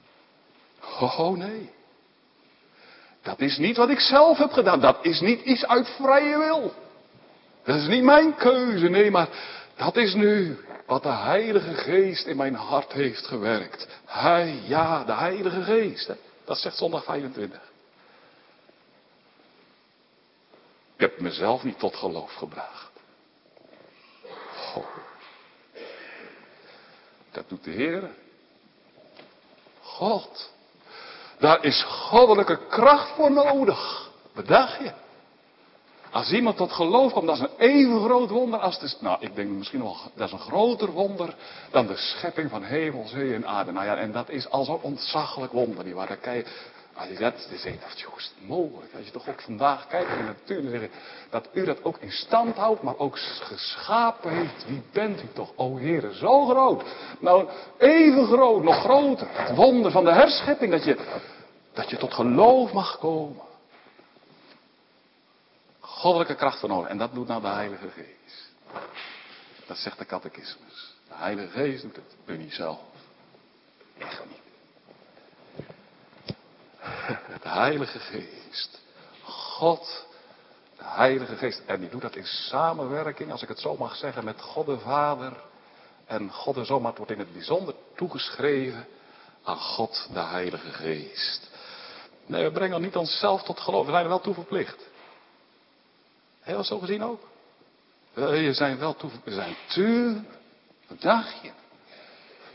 Oh 1.00 1.38
nee. 1.38 1.70
Dat 3.22 3.40
is 3.40 3.58
niet 3.58 3.78
wat 3.78 3.90
ik 3.90 4.00
zelf 4.00 4.38
heb 4.38 4.52
gedaan. 4.52 4.80
Dat 4.80 4.98
is 5.02 5.20
niet 5.20 5.42
iets 5.42 5.66
uit 5.66 5.90
vrije 5.90 6.38
wil. 6.38 6.74
Dat 7.64 7.76
is 7.76 7.88
niet 7.88 8.04
mijn 8.04 8.36
keuze. 8.36 8.90
Nee, 8.90 9.12
maar 9.12 9.30
dat 9.76 9.98
is 9.98 10.14
nu 10.14 10.58
wat 10.86 11.04
de 11.04 11.10
Heilige 11.10 11.74
Geest 11.74 12.26
in 12.26 12.38
mijn 12.38 12.56
hart 12.56 12.92
heeft 12.92 13.28
gewerkt. 13.28 13.88
Hij, 14.06 14.62
ja, 14.64 15.04
de 15.04 15.14
Heilige 15.14 15.64
Geest. 15.64 16.12
Dat 16.46 16.58
zegt 16.58 16.78
zondag 16.78 17.04
25. 17.04 17.72
Ik 20.96 21.00
heb 21.10 21.20
mezelf 21.20 21.64
niet 21.64 21.80
tot 21.80 21.96
geloof 21.96 22.34
gebracht. 22.34 22.92
Oh. 24.76 24.86
Dat 27.32 27.50
doet 27.50 27.64
de 27.64 27.72
Heer. 27.72 28.10
God. 29.82 30.52
Daar 31.42 31.64
is 31.64 31.84
goddelijke 31.84 32.60
kracht 32.70 33.10
voor 33.16 33.32
nodig. 33.32 34.10
Bedacht 34.34 34.80
je? 34.80 34.92
Als 36.12 36.32
iemand 36.32 36.58
tot 36.58 36.72
geloof 36.72 37.12
komt, 37.12 37.28
dat 37.28 37.36
is 37.36 37.42
een 37.42 37.58
even 37.58 38.04
groot 38.04 38.30
wonder 38.30 38.60
als 38.60 38.80
de, 38.80 38.94
nou 39.00 39.18
ik 39.20 39.36
denk 39.36 39.50
misschien 39.50 39.82
wel, 39.82 39.98
dat 40.16 40.28
is 40.28 40.34
een 40.34 40.40
groter 40.40 40.92
wonder 40.92 41.36
dan 41.72 41.88
de 41.88 41.96
schepping 41.96 42.50
van 42.50 42.64
hemel, 42.64 43.08
zee 43.08 43.34
en 43.34 43.48
aarde. 43.48 43.72
Nou 43.72 43.86
ja, 43.86 43.96
en 43.96 44.12
dat 44.12 44.30
is 44.30 44.50
al 44.50 44.64
zo'n 44.64 44.82
ontzaglijk 44.82 45.52
wonder, 45.52 45.84
nietwaar? 45.86 46.08
Dan 46.08 46.20
kan 46.20 46.36
je, 46.36 46.46
dat, 47.20 47.48
zeg 47.56 47.64
je, 47.64 47.80
joh, 47.96 48.18
is 48.18 48.34
mogelijk? 48.40 48.94
Als 48.96 49.06
je 49.06 49.12
toch 49.12 49.30
ook 49.30 49.42
vandaag 49.42 49.88
kijkt 49.88 50.10
in 50.10 50.18
de 50.18 50.24
natuur, 50.24 50.90
dat 51.30 51.50
u 51.54 51.66
dat 51.66 51.84
ook 51.84 51.98
in 51.98 52.12
stand 52.12 52.56
houdt, 52.56 52.82
maar 52.82 52.98
ook 52.98 53.20
geschapen 53.20 54.32
heeft. 54.32 54.66
Wie 54.68 54.84
bent 54.92 55.24
u 55.24 55.28
toch, 55.34 55.52
o 55.56 55.78
Heer, 55.78 56.12
zo 56.12 56.46
groot? 56.46 56.84
Nou, 57.20 57.50
even 57.78 58.26
groot, 58.26 58.64
nog 58.64 58.80
groter. 58.80 59.28
Het 59.32 59.56
wonder 59.56 59.92
van 59.92 60.04
de 60.04 60.14
herschepping, 60.14 60.72
dat 60.72 60.84
je, 60.84 60.98
dat 61.74 61.90
je 61.90 61.98
tot 61.98 62.14
geloof 62.14 62.74
mag 62.74 62.98
komen 62.98 63.50
goddelijke 66.02 66.36
kracht 66.36 66.60
van 66.60 66.70
nodig. 66.70 66.90
En 66.90 66.98
dat 66.98 67.14
doet 67.14 67.28
nou 67.28 67.42
de 67.42 67.48
Heilige 67.48 67.90
Geest. 67.90 68.52
Dat 69.66 69.78
zegt 69.78 69.98
de 69.98 70.06
catechismus. 70.06 70.96
De 71.08 71.16
Heilige 71.16 71.50
Geest 71.50 71.82
doet 71.82 71.96
het. 71.96 72.16
Doe 72.26 72.38
niet 72.38 72.54
zelf. 72.54 72.80
Echt 73.98 74.22
niet. 74.26 74.40
De 77.41 77.41
Heilige 77.52 78.00
Geest. 78.00 78.80
God, 79.24 80.06
de 80.78 80.84
Heilige 80.84 81.36
Geest. 81.36 81.62
En 81.66 81.80
die 81.80 81.90
doet 81.90 82.02
dat 82.02 82.16
in 82.16 82.26
samenwerking, 82.26 83.32
als 83.32 83.42
ik 83.42 83.48
het 83.48 83.60
zo 83.60 83.78
mag 83.78 83.96
zeggen, 83.96 84.24
met 84.24 84.42
God 84.42 84.66
de 84.66 84.80
Vader 84.80 85.34
en 86.06 86.32
God 86.32 86.58
en 86.58 86.66
zo, 86.66 86.80
maar 86.80 86.90
het 86.90 86.98
wordt 86.98 87.12
in 87.12 87.20
het 87.20 87.34
bijzonder 87.34 87.76
toegeschreven 87.96 88.88
aan 89.44 89.58
God, 89.58 90.08
de 90.14 90.20
Heilige 90.20 90.72
Geest. 90.72 91.50
Nee, 92.26 92.44
we 92.44 92.52
brengen 92.52 92.82
niet 92.82 92.96
onszelf 92.96 93.44
tot 93.44 93.60
geloof, 93.60 93.86
we 93.86 93.92
zijn 93.92 94.04
er 94.04 94.10
wel 94.10 94.22
toe 94.22 94.34
verplicht. 94.34 94.90
Je 96.46 96.64
zo 96.64 96.80
gezien 96.80 97.04
ook? 97.04 97.30
Je 98.16 98.54
zijn 98.54 98.78
wel 98.78 98.96
toe, 98.96 99.10
we 99.24 99.34
zijn 99.34 99.56
tuur, 99.68 100.24
wat 100.88 101.02
dacht 101.02 101.42
je? 101.42 101.52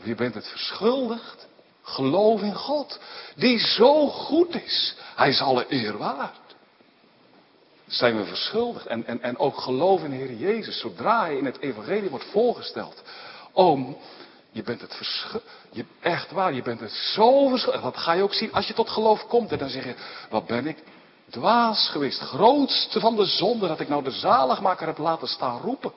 Je 0.03 0.15
bent 0.15 0.33
het 0.33 0.47
verschuldigd. 0.47 1.46
Geloof 1.87 2.41
in 2.41 2.55
God, 2.55 2.99
die 3.35 3.59
zo 3.59 4.07
goed 4.07 4.55
is. 4.63 4.95
Hij 5.15 5.29
is 5.29 5.41
alle 5.41 5.65
eer 5.69 5.97
waard. 5.97 6.55
Zijn 7.87 8.17
we 8.17 8.25
verschuldigd. 8.25 8.85
En, 8.85 9.05
en, 9.05 9.21
en 9.21 9.37
ook 9.37 9.57
geloof 9.57 10.03
in 10.03 10.11
Heer 10.11 10.33
Jezus. 10.33 10.79
Zodra 10.79 11.21
hij 11.21 11.37
in 11.37 11.45
het 11.45 11.59
evangelie 11.59 12.09
wordt 12.09 12.25
voorgesteld. 12.31 13.01
Oom, 13.53 13.97
je 14.51 14.63
bent 14.63 14.81
het 14.81 14.95
verschuldigd. 14.95 15.45
Echt 15.99 16.31
waar, 16.31 16.53
je 16.53 16.61
bent 16.61 16.79
het 16.79 16.91
zo 16.91 17.47
verschuldigd. 17.47 17.83
Dat 17.83 17.97
ga 17.97 18.11
je 18.11 18.23
ook 18.23 18.33
zien 18.33 18.53
als 18.53 18.67
je 18.67 18.73
tot 18.73 18.89
geloof 18.89 19.27
komt. 19.27 19.51
En 19.51 19.57
dan 19.57 19.69
zeg 19.69 19.83
je, 19.83 19.95
wat 20.29 20.45
ben 20.45 20.67
ik 20.67 20.83
dwaas 21.29 21.89
geweest. 21.89 22.19
Grootste 22.19 22.99
van 22.99 23.15
de 23.15 23.25
zonde 23.25 23.67
dat 23.67 23.79
ik 23.79 23.89
nou 23.89 24.03
de 24.03 24.11
zaligmaker 24.11 24.87
heb 24.87 24.97
laten 24.97 25.27
staan 25.27 25.61
roepen. 25.61 25.91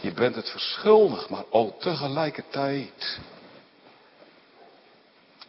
Je 0.00 0.12
bent 0.12 0.34
het 0.34 0.50
verschuldigd, 0.50 1.28
maar 1.28 1.44
ook 1.50 1.80
tegelijkertijd. 1.80 3.18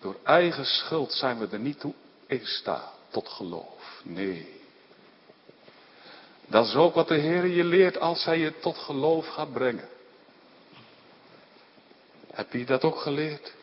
Door 0.06 0.18
eigen 0.24 0.66
schuld 0.66 1.14
zijn 1.14 1.38
we 1.38 1.48
er 1.52 1.60
niet 1.60 1.80
toe 1.80 1.94
in 2.28 2.46
staat 2.46 2.94
tot 3.12 3.30
geloof. 3.30 4.02
Nee. 4.04 4.62
Dat 6.48 6.66
is 6.66 6.76
ook 6.76 6.94
wat 6.94 7.08
de 7.08 7.16
Heer 7.16 7.46
je 7.46 7.64
leert 7.64 8.00
als 8.00 8.26
Hij 8.26 8.40
je 8.40 8.60
tot 8.60 8.78
geloof 8.78 9.28
gaat 9.28 9.54
brengen. 9.54 9.88
Heb 12.32 12.54
je 12.54 12.66
dat 12.66 12.84
ook 12.84 12.98
geleerd? 12.98 13.54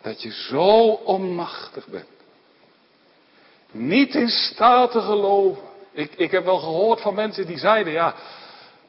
Dat 0.00 0.22
je 0.22 0.32
zo 0.32 0.90
onmachtig 0.90 1.86
bent. 1.86 2.08
Niet 3.70 4.14
in 4.14 4.28
staat 4.28 4.90
te 4.90 5.00
geloven. 5.00 5.62
Ik, 5.92 6.14
ik 6.14 6.30
heb 6.30 6.44
wel 6.44 6.58
gehoord 6.58 7.00
van 7.00 7.14
mensen 7.14 7.46
die 7.46 7.58
zeiden, 7.58 7.92
ja, 7.92 8.14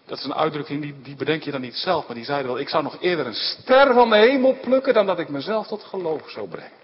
dat 0.05 0.17
is 0.17 0.24
een 0.24 0.33
uitdrukking 0.33 0.81
die, 0.81 0.95
die 1.03 1.15
bedenk 1.15 1.43
je 1.43 1.51
dan 1.51 1.62
niet 1.62 1.75
zelf, 1.75 2.05
maar 2.07 2.15
die 2.15 2.25
zeiden 2.25 2.51
wel, 2.51 2.60
ik 2.60 2.69
zou 2.69 2.83
nog 2.83 2.98
eerder 3.00 3.25
een 3.25 3.33
ster 3.33 3.93
van 3.93 4.10
de 4.10 4.15
hemel 4.15 4.57
plukken 4.62 4.93
dan 4.93 5.05
dat 5.05 5.19
ik 5.19 5.29
mezelf 5.29 5.67
tot 5.67 5.83
geloof 5.83 6.29
zou 6.29 6.48
brengen. 6.48 6.81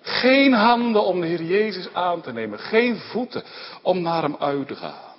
Geen 0.00 0.52
handen 0.52 1.04
om 1.04 1.20
de 1.20 1.26
Heer 1.26 1.42
Jezus 1.42 1.88
aan 1.92 2.20
te 2.20 2.32
nemen, 2.32 2.58
geen 2.58 2.96
voeten 2.96 3.42
om 3.82 4.02
naar 4.02 4.22
Hem 4.22 4.36
uit 4.38 4.68
te 4.68 4.76
gaan. 4.76 5.14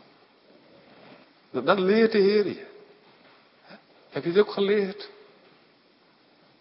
Dat, 1.51 1.79
leert 1.79 2.11
de 2.11 2.17
Heer 2.17 2.45
je. 2.45 2.65
Heb 4.09 4.23
je 4.23 4.29
het 4.29 4.39
ook 4.39 4.51
geleerd? 4.51 5.09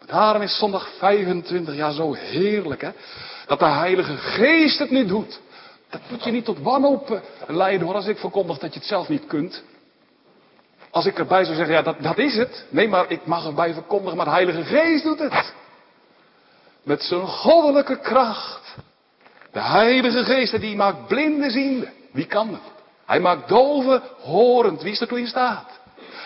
Daarom 0.06 0.42
is 0.42 0.59
zondag 0.59 0.88
25 0.99 1.75
jaar 1.75 1.92
zo 1.92 2.12
heerlijk, 2.12 2.80
hè? 2.80 2.90
Dat 3.47 3.59
de 3.59 3.64
Heilige 3.64 4.16
Geest 4.16 4.78
het 4.78 4.90
niet 4.90 5.09
doet. 5.09 5.40
Dat 5.90 6.00
moet 6.11 6.25
je 6.25 6.30
niet 6.30 6.44
tot 6.44 6.59
wanhoop 6.59 7.23
leiden 7.47 7.87
hoor, 7.87 7.97
als 7.97 8.06
ik 8.06 8.18
verkondig 8.18 8.59
dat 8.59 8.73
je 8.73 8.78
het 8.78 8.88
zelf 8.88 9.09
niet 9.09 9.26
kunt. 9.26 9.62
Als 10.90 11.06
ik 11.06 11.18
erbij 11.18 11.44
zou 11.44 11.56
zeggen, 11.56 11.75
ja, 11.75 11.82
dat, 11.82 11.97
dat 12.02 12.18
is 12.18 12.37
het. 12.37 12.64
Nee, 12.68 12.88
maar 12.88 13.11
ik 13.11 13.26
mag 13.26 13.47
erbij 13.47 13.75
verkondigen, 13.75 14.16
maar 14.16 14.25
de 14.25 14.32
Heilige 14.32 14.64
Geest 14.64 15.04
doet 15.04 15.18
het. 15.18 15.52
Met 16.82 17.02
zijn 17.02 17.26
goddelijke 17.26 17.99
kracht. 17.99 18.76
De 19.52 19.61
Heilige 19.61 20.25
Geest, 20.25 20.61
die 20.61 20.76
maakt 20.76 21.06
blinden 21.06 21.50
ziende. 21.50 21.88
Wie 22.12 22.26
kan 22.26 22.50
dat? 22.50 22.61
Hij 23.06 23.20
maakt 23.20 23.49
doven 23.49 24.02
horend. 24.20 24.82
Wie 24.82 24.92
is 24.92 25.00
er 25.00 25.09
toe 25.09 25.18
in 25.18 25.26
staat? 25.26 25.80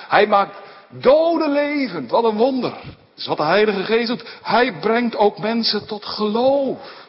Hij 0.09 0.27
maakt 0.27 0.57
doden 0.89 1.51
levend. 1.51 2.11
Wat 2.11 2.25
een 2.25 2.37
wonder. 2.37 2.71
Dat 2.71 3.17
is 3.17 3.27
wat 3.27 3.37
de 3.37 3.43
Heilige 3.43 3.85
Geest 3.85 4.09
doet. 4.09 4.39
Hij 4.43 4.73
brengt 4.81 5.17
ook 5.17 5.39
mensen 5.39 5.87
tot 5.87 6.05
geloof. 6.05 7.09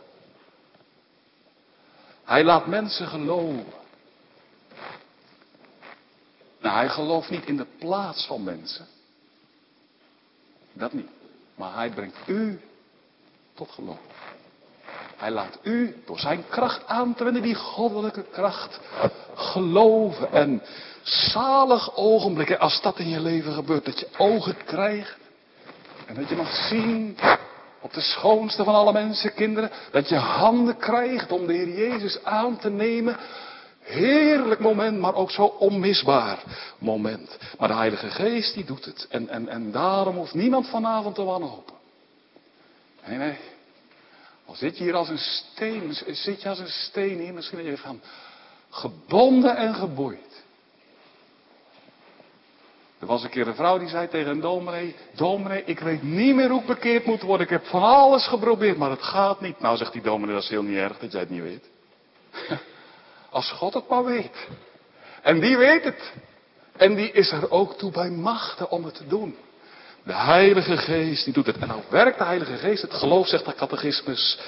Hij 2.25 2.43
laat 2.43 2.65
mensen 2.65 3.07
geloven. 3.07 3.65
Nou, 6.65 6.77
hij 6.77 6.89
gelooft 6.89 7.29
niet 7.29 7.45
in 7.45 7.57
de 7.57 7.67
plaats 7.79 8.25
van 8.25 8.43
mensen. 8.43 8.85
Dat 10.73 10.93
niet. 10.93 11.09
Maar 11.55 11.73
hij 11.73 11.89
brengt 11.89 12.17
u 12.25 12.59
tot 13.53 13.71
geloof. 13.71 13.99
Hij 15.15 15.31
laat 15.31 15.59
u 15.63 15.95
door 16.05 16.19
zijn 16.19 16.43
kracht 16.49 16.87
aan 16.87 17.15
te 17.15 17.23
wenden, 17.23 17.41
die 17.41 17.55
goddelijke 17.55 18.23
kracht, 18.31 18.79
geloven. 19.35 20.31
En 20.31 20.61
zalig 21.03 21.95
ogenblikken, 21.95 22.59
als 22.59 22.81
dat 22.81 22.99
in 22.99 23.09
je 23.09 23.19
leven 23.19 23.53
gebeurt, 23.53 23.85
dat 23.85 23.99
je 23.99 24.09
ogen 24.17 24.57
krijgt. 24.65 25.17
En 26.05 26.15
dat 26.15 26.29
je 26.29 26.35
mag 26.35 26.67
zien 26.67 27.17
op 27.81 27.93
de 27.93 28.01
schoonste 28.01 28.63
van 28.63 28.75
alle 28.75 28.93
mensen, 28.93 29.33
kinderen, 29.33 29.71
dat 29.91 30.09
je 30.09 30.17
handen 30.17 30.77
krijgt 30.77 31.31
om 31.31 31.47
de 31.47 31.53
Heer 31.53 31.75
Jezus 31.89 32.23
aan 32.23 32.57
te 32.57 32.69
nemen 32.69 33.17
Heerlijk 33.85 34.59
moment, 34.59 34.99
maar 34.99 35.15
ook 35.15 35.31
zo 35.31 35.43
onmisbaar 35.43 36.43
moment. 36.77 37.37
Maar 37.59 37.67
de 37.67 37.73
Heilige 37.73 38.09
Geest 38.09 38.53
die 38.53 38.65
doet 38.65 38.85
het. 38.85 39.07
En, 39.09 39.29
en, 39.29 39.47
en 39.47 39.71
daarom 39.71 40.15
hoeft 40.15 40.33
niemand 40.33 40.67
vanavond 40.67 41.15
te 41.15 41.23
wanhopen. 41.23 41.73
Nee, 43.05 43.17
nee. 43.17 43.37
Al 44.45 44.55
zit 44.55 44.77
je 44.77 44.83
hier 44.83 44.95
als 44.95 45.09
een 45.09 45.17
steen, 45.17 45.93
zit 46.07 46.41
je 46.41 46.49
als 46.49 46.59
een 46.59 46.67
steen 46.67 47.19
hier, 47.19 47.33
misschien 47.33 47.63
je 47.63 47.77
van 47.77 48.01
gebonden 48.69 49.57
en 49.57 49.75
geboeid. 49.75 50.43
Er 52.99 53.07
was 53.07 53.23
een 53.23 53.29
keer 53.29 53.47
een 53.47 53.55
vrouw 53.55 53.77
die 53.77 53.87
zei 53.87 54.07
tegen 54.07 54.31
een 54.31 54.39
dominee, 54.39 54.95
dominee, 55.15 55.63
ik 55.65 55.79
weet 55.79 56.03
niet 56.03 56.35
meer 56.35 56.49
hoe 56.49 56.61
ik 56.61 56.67
bekeerd 56.67 57.05
moet 57.05 57.21
worden. 57.21 57.45
Ik 57.45 57.51
heb 57.51 57.65
van 57.65 57.83
alles 57.83 58.27
geprobeerd, 58.27 58.77
maar 58.77 58.89
het 58.89 59.03
gaat 59.03 59.41
niet. 59.41 59.59
Nou, 59.59 59.77
zegt 59.77 59.93
die 59.93 60.01
dominee, 60.01 60.33
dat 60.33 60.43
is 60.43 60.49
heel 60.49 60.63
niet 60.63 60.77
erg 60.77 60.99
dat 60.99 61.11
jij 61.11 61.21
het 61.21 61.29
niet 61.29 61.41
weet. 61.41 61.69
Als 63.35 63.51
God 63.51 63.73
het 63.73 63.89
maar 63.89 64.05
weet. 64.05 64.47
En 65.21 65.39
die 65.39 65.57
weet 65.57 65.83
het. 65.83 66.13
En 66.77 66.95
die 66.95 67.11
is 67.11 67.31
er 67.31 67.51
ook 67.51 67.77
toe 67.77 67.91
bij 67.91 68.09
machten 68.09 68.69
om 68.69 68.85
het 68.85 68.95
te 68.95 69.07
doen. 69.07 69.35
De 70.03 70.13
Heilige 70.13 70.77
Geest, 70.77 71.23
die 71.23 71.33
doet 71.33 71.45
het. 71.45 71.57
En 71.57 71.67
nou 71.67 71.81
werkt 71.89 72.17
de 72.17 72.23
Heilige 72.23 72.57
Geest, 72.57 72.81
het 72.81 72.93
geloof 72.93 73.27
zegt 73.27 73.45
de 73.45 73.53
catechismus, 73.55 74.39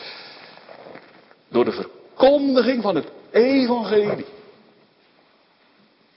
door 1.50 1.66
de 1.66 1.72
verkondiging 1.72 2.82
van 2.82 2.96
het 2.96 3.08
evangelie. 3.32 4.26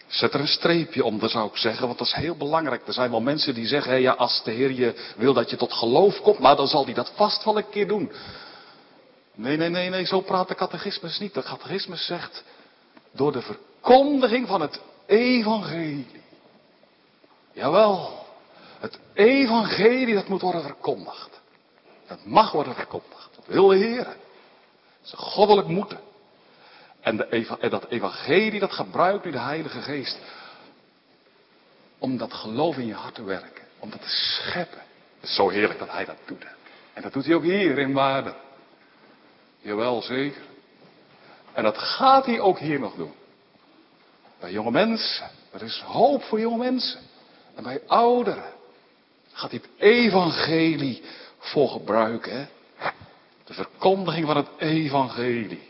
Zet 0.06 0.34
er 0.34 0.40
een 0.40 0.48
streepje 0.48 1.04
onder, 1.04 1.30
zou 1.30 1.48
ik 1.48 1.56
zeggen, 1.56 1.86
want 1.86 1.98
dat 1.98 2.06
is 2.06 2.12
heel 2.12 2.36
belangrijk. 2.36 2.86
Er 2.86 2.92
zijn 2.92 3.10
wel 3.10 3.20
mensen 3.20 3.54
die 3.54 3.66
zeggen, 3.66 4.00
ja, 4.00 4.12
als 4.12 4.42
de 4.44 4.50
Heer 4.50 4.72
je 4.72 5.12
wil 5.16 5.32
dat 5.32 5.50
je 5.50 5.56
tot 5.56 5.72
geloof 5.72 6.20
komt, 6.20 6.38
maar 6.38 6.56
dan 6.56 6.68
zal 6.68 6.84
hij 6.84 6.94
dat 6.94 7.12
vast 7.14 7.44
wel 7.44 7.56
een 7.56 7.70
keer 7.70 7.88
doen. 7.88 8.12
Nee, 9.34 9.56
nee, 9.56 9.68
nee, 9.68 9.88
nee, 9.90 10.04
zo 10.04 10.20
praat 10.20 10.48
de 10.48 10.54
catechismus 10.54 11.18
niet. 11.18 11.34
De 11.34 11.42
catechismus 11.42 12.06
zegt, 12.06 12.44
door 13.12 13.32
de 13.32 13.42
verkondiging 13.42 14.46
van 14.46 14.60
het 14.60 14.80
evangelie. 15.06 16.20
Jawel, 17.52 18.26
het 18.78 18.98
evangelie 19.12 20.14
dat 20.14 20.28
moet 20.28 20.40
worden 20.40 20.62
verkondigd. 20.62 21.40
Dat 22.06 22.24
mag 22.24 22.52
worden 22.52 22.74
verkondigd. 22.74 23.28
Dat 23.36 23.46
wil 23.46 23.66
de 23.66 23.76
Heer. 23.76 24.04
Dat 24.04 24.14
is 25.04 25.12
goddelijk 25.16 25.68
moeten. 25.68 26.00
En, 27.00 27.16
dat 27.60 27.86
evangelie 27.88 28.60
dat 28.60 28.72
gebruikt 28.72 29.24
nu 29.24 29.30
de 29.30 29.38
Heilige 29.38 29.80
Geest. 29.80 30.18
Om 31.98 32.16
dat 32.16 32.32
geloof 32.32 32.76
in 32.76 32.86
je 32.86 32.94
hart 32.94 33.14
te 33.14 33.24
werken. 33.24 33.64
Om 33.78 33.90
dat 33.90 34.00
te 34.00 34.08
scheppen. 34.08 34.82
Het 35.20 35.28
is 35.28 35.34
zo 35.34 35.48
heerlijk 35.48 35.78
dat 35.78 35.90
hij 35.90 36.04
dat 36.04 36.16
doet. 36.26 36.46
En 36.92 37.02
dat 37.02 37.12
doet 37.12 37.24
hij 37.24 37.34
ook 37.34 37.42
hier 37.42 37.78
in 37.78 37.92
Waarden. 37.92 38.34
Jawel, 39.58 40.02
zeker. 40.02 40.42
En 41.52 41.62
dat 41.62 41.78
gaat 41.78 42.26
hij 42.26 42.40
ook 42.40 42.58
hier 42.58 42.80
nog 42.80 42.94
doen. 42.94 43.12
Bij 44.40 44.52
jonge 44.52 44.70
mensen. 44.70 45.30
Er 45.50 45.62
is 45.62 45.80
hoop 45.80 46.22
voor 46.22 46.40
jonge 46.40 46.58
mensen. 46.58 47.00
En 47.54 47.62
bij 47.62 47.80
ouderen. 47.86 48.52
Gaat 49.32 49.50
hij 49.50 49.60
het 49.62 49.82
evangelie 49.82 51.02
voor 51.38 51.68
gebruiken. 51.68 52.48
De 53.44 53.54
verkondiging 53.54 54.26
van 54.26 54.36
het 54.36 54.48
evangelie. 54.58 55.68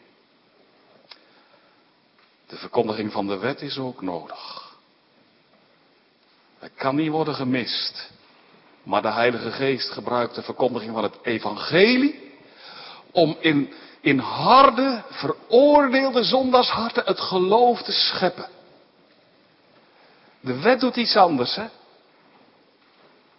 De 2.46 2.56
verkondiging 2.56 3.12
van 3.12 3.26
de 3.26 3.38
wet 3.38 3.60
is 3.60 3.78
ook 3.78 4.02
nodig. 4.02 4.74
Het 6.58 6.72
kan 6.74 6.96
niet 6.96 7.10
worden 7.10 7.34
gemist. 7.34 8.10
Maar 8.82 9.02
de 9.02 9.12
Heilige 9.12 9.50
Geest 9.50 9.90
gebruikt 9.90 10.34
de 10.34 10.42
verkondiging 10.42 10.92
van 10.92 11.02
het 11.02 11.18
evangelie 11.22 12.32
om 13.10 13.36
in 13.40 13.72
in 14.00 14.18
harde, 14.18 15.02
veroordeelde 15.10 16.24
zondagsharten 16.24 17.04
het 17.04 17.20
geloof 17.20 17.82
te 17.82 17.92
scheppen. 17.92 18.48
De 20.40 20.60
wet 20.60 20.80
doet 20.80 20.96
iets 20.96 21.16
anders, 21.16 21.54
hè? 21.54 21.66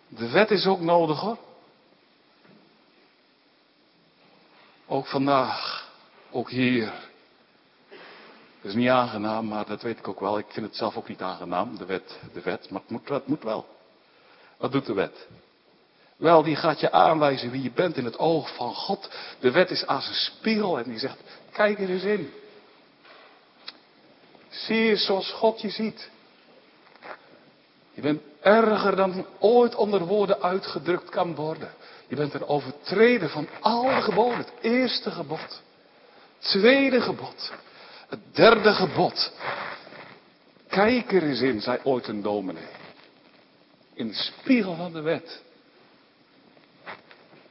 De 0.08 0.30
wet 0.30 0.52
is 0.52 0.66
ook 0.66 0.80
nodig, 0.80 1.20
hoor. 1.20 1.38
Ook 4.88 5.06
vandaag, 5.06 5.90
ook 6.32 6.50
hier. 6.50 6.94
Dat 8.62 8.72
is 8.72 8.74
niet 8.74 8.90
aangenaam, 8.90 9.48
maar 9.48 9.66
dat 9.66 9.82
weet 9.82 9.98
ik 9.98 10.08
ook 10.08 10.20
wel. 10.20 10.38
Ik 10.38 10.46
vind 10.50 10.66
het 10.66 10.76
zelf 10.76 10.98
ook 10.98 11.08
niet 11.08 11.22
aangenaam, 11.22 11.78
de 11.78 11.86
wet, 11.86 12.20
de 12.34 12.42
wet. 12.42 12.70
Maar 12.70 12.82
het 12.82 12.90
moet, 12.90 13.10
het 13.10 13.28
moet 13.28 13.44
wel. 13.44 13.68
Wat 14.58 14.72
doet 14.72 14.86
de 14.86 14.94
wet? 14.94 15.28
Wel, 16.22 16.44
die 16.44 16.56
gaat 16.56 16.80
je 16.80 16.92
aanwijzen 16.92 17.52
wie 17.52 17.62
je 17.62 17.72
bent 17.72 17.98
in 17.98 18.06
het 18.06 18.20
oog 18.20 18.56
van 18.56 18.74
God. 18.74 19.10
De 19.40 19.52
wet 19.52 19.72
is 19.72 19.88
als 19.88 20.08
een 20.08 20.14
spiegel 20.14 20.78
en 20.78 20.84
die 20.84 21.00
zegt, 21.00 21.18
kijk 21.52 21.80
er 21.80 21.90
eens 21.90 22.04
in. 22.04 22.32
Zie 24.50 24.78
je 24.78 24.96
zoals 24.96 25.32
God 25.32 25.62
je 25.62 25.70
ziet. 25.70 26.10
Je 27.94 28.02
bent 28.02 28.22
erger 28.42 28.96
dan 28.96 29.26
ooit 29.40 29.76
onder 29.76 30.06
woorden 30.06 30.42
uitgedrukt 30.42 31.10
kan 31.10 31.36
worden. 31.36 31.72
Je 32.08 32.16
bent 32.16 32.34
een 32.34 32.48
overtreder 32.48 33.30
van 33.30 33.48
alle 33.60 34.02
geboden. 34.02 34.38
Het 34.38 34.54
eerste 34.62 35.12
gebod. 35.12 35.62
Tweede 36.40 37.02
gebod. 37.02 37.52
Het 38.08 38.20
derde 38.32 38.74
gebod. 38.74 39.32
Kijk 40.68 41.12
er 41.12 41.24
eens 41.24 41.42
in, 41.42 41.62
zei 41.62 41.80
ooit 41.84 42.08
een 42.08 42.22
dominee. 42.22 42.70
In 43.94 44.08
de 44.08 44.14
spiegel 44.14 44.76
van 44.76 44.94
de 44.94 45.02
wet. 45.02 45.42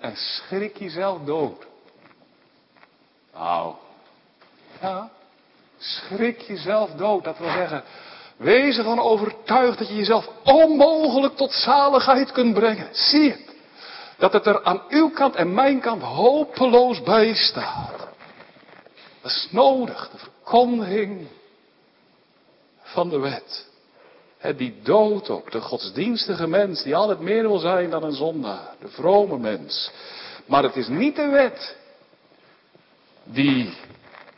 En 0.00 0.16
schrik 0.16 0.76
jezelf 0.76 1.20
dood. 1.24 1.66
Nou, 3.32 3.74
ja, 4.80 5.10
schrik 5.78 6.40
jezelf 6.40 6.90
dood. 6.90 7.24
Dat 7.24 7.38
wil 7.38 7.50
zeggen, 7.50 7.84
wees 8.36 8.78
ervan 8.78 8.98
overtuigd 8.98 9.78
dat 9.78 9.88
je 9.88 9.94
jezelf 9.94 10.28
onmogelijk 10.44 11.36
tot 11.36 11.52
zaligheid 11.52 12.32
kunt 12.32 12.54
brengen. 12.54 12.88
Zie 12.92 13.30
het. 13.30 13.54
Dat 14.16 14.32
het 14.32 14.46
er 14.46 14.64
aan 14.64 14.82
uw 14.88 15.10
kant 15.10 15.34
en 15.34 15.54
mijn 15.54 15.80
kant 15.80 16.02
hopeloos 16.02 17.02
bij 17.02 17.34
staat. 17.34 18.08
Dat 19.20 19.30
is 19.30 19.48
nodig, 19.50 20.10
de 20.10 20.18
verkondiging 20.18 21.26
van 22.82 23.08
de 23.08 23.18
wet. 23.18 23.69
Die 24.56 24.74
dood 24.82 25.30
ook, 25.30 25.50
de 25.50 25.60
godsdienstige 25.60 26.46
mens 26.46 26.82
die 26.82 26.96
altijd 26.96 27.20
meer 27.20 27.42
wil 27.42 27.58
zijn 27.58 27.90
dan 27.90 28.02
een 28.02 28.12
zondaar, 28.12 28.74
de 28.80 28.88
vrome 28.88 29.38
mens. 29.38 29.90
Maar 30.46 30.62
het 30.62 30.76
is 30.76 30.88
niet 30.88 31.16
de 31.16 31.28
wet 31.28 31.76
die 33.24 33.76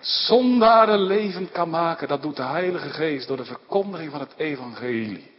zondaren 0.01 1.01
levend 1.01 1.51
kan 1.51 1.71
maken. 1.71 2.09
Dat 2.09 2.23
doet 2.23 2.37
de 2.37 2.43
Heilige 2.43 2.89
Geest 2.89 3.29
door 3.29 3.37
de 3.37 3.45
verkondiging 3.45 4.11
van 4.11 4.21
het 4.21 4.33
evangelie. 4.37 5.31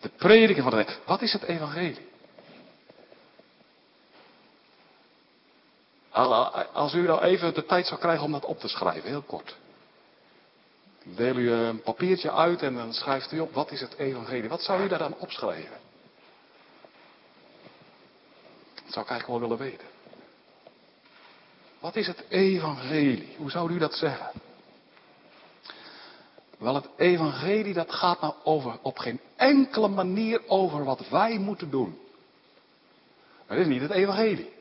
De 0.00 0.10
prediking 0.16 0.70
van 0.70 0.78
het 0.78 0.98
Wat 1.04 1.22
is 1.22 1.32
het 1.32 1.42
evangelie? 1.42 2.10
Als 6.72 6.94
u 6.94 7.00
nou 7.00 7.22
even 7.22 7.54
de 7.54 7.66
tijd 7.66 7.86
zou 7.86 8.00
krijgen 8.00 8.24
om 8.24 8.32
dat 8.32 8.44
op 8.44 8.58
te 8.58 8.68
schrijven, 8.68 9.08
heel 9.08 9.22
kort. 9.22 9.56
Deel 11.04 11.36
u 11.36 11.50
een 11.50 11.82
papiertje 11.82 12.32
uit 12.32 12.62
en 12.62 12.74
dan 12.74 12.92
schrijft 12.92 13.32
u 13.32 13.40
op, 13.40 13.52
wat 13.52 13.70
is 13.70 13.80
het 13.80 13.94
evangelie? 13.96 14.48
Wat 14.48 14.62
zou 14.62 14.82
u 14.82 14.88
daar 14.88 14.98
dan 14.98 15.18
opschrijven? 15.18 15.80
Dat 18.74 18.92
zou 18.92 19.04
ik 19.04 19.10
eigenlijk 19.10 19.26
wel 19.26 19.40
willen 19.40 19.58
weten. 19.58 19.86
Wat 21.78 21.96
is 21.96 22.06
het 22.06 22.24
evangelie? 22.28 23.34
Hoe 23.36 23.50
zou 23.50 23.72
u 23.72 23.78
dat 23.78 23.94
zeggen? 23.94 24.30
Wel, 26.58 26.74
het 26.74 26.88
evangelie 26.96 27.74
dat 27.74 27.92
gaat 27.92 28.20
nou 28.20 28.34
over, 28.44 28.78
op 28.82 28.98
geen 28.98 29.20
enkele 29.36 29.88
manier 29.88 30.48
over 30.48 30.84
wat 30.84 31.08
wij 31.08 31.38
moeten 31.38 31.70
doen. 31.70 31.98
Dat 33.46 33.58
is 33.58 33.66
niet 33.66 33.80
het 33.80 33.90
evangelie. 33.90 34.52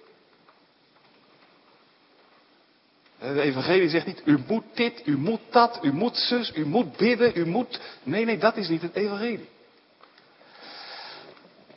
De 3.22 3.42
evangelie 3.42 3.90
zegt 3.90 4.06
niet, 4.06 4.22
u 4.26 4.38
moet 4.48 4.64
dit, 4.74 5.02
u 5.06 5.18
moet 5.18 5.42
dat, 5.50 5.80
u 5.82 5.94
moet 5.94 6.18
zus, 6.18 6.52
u 6.56 6.66
moet 6.66 6.98
bidden, 6.98 7.32
u 7.36 7.46
moet... 7.46 7.80
Nee, 8.04 8.26
nee, 8.26 8.38
dat 8.38 8.58
is 8.58 8.68
niet 8.68 8.82
het 8.82 8.96
evangelie. 8.96 9.50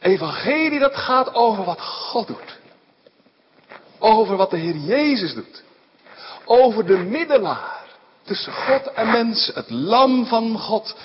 Evangelie 0.00 0.78
dat 0.78 0.96
gaat 0.96 1.34
over 1.34 1.64
wat 1.64 1.80
God 1.80 2.26
doet. 2.26 2.58
Over 3.98 4.36
wat 4.36 4.50
de 4.50 4.56
Heer 4.56 4.76
Jezus 4.76 5.34
doet. 5.34 5.62
Over 6.44 6.86
de 6.86 6.96
middelaar 6.96 7.84
tussen 8.22 8.52
God 8.52 8.92
en 8.92 9.10
mensen. 9.10 9.54
Het 9.54 9.70
lam 9.70 10.26
van 10.26 10.58
God. 10.58 10.96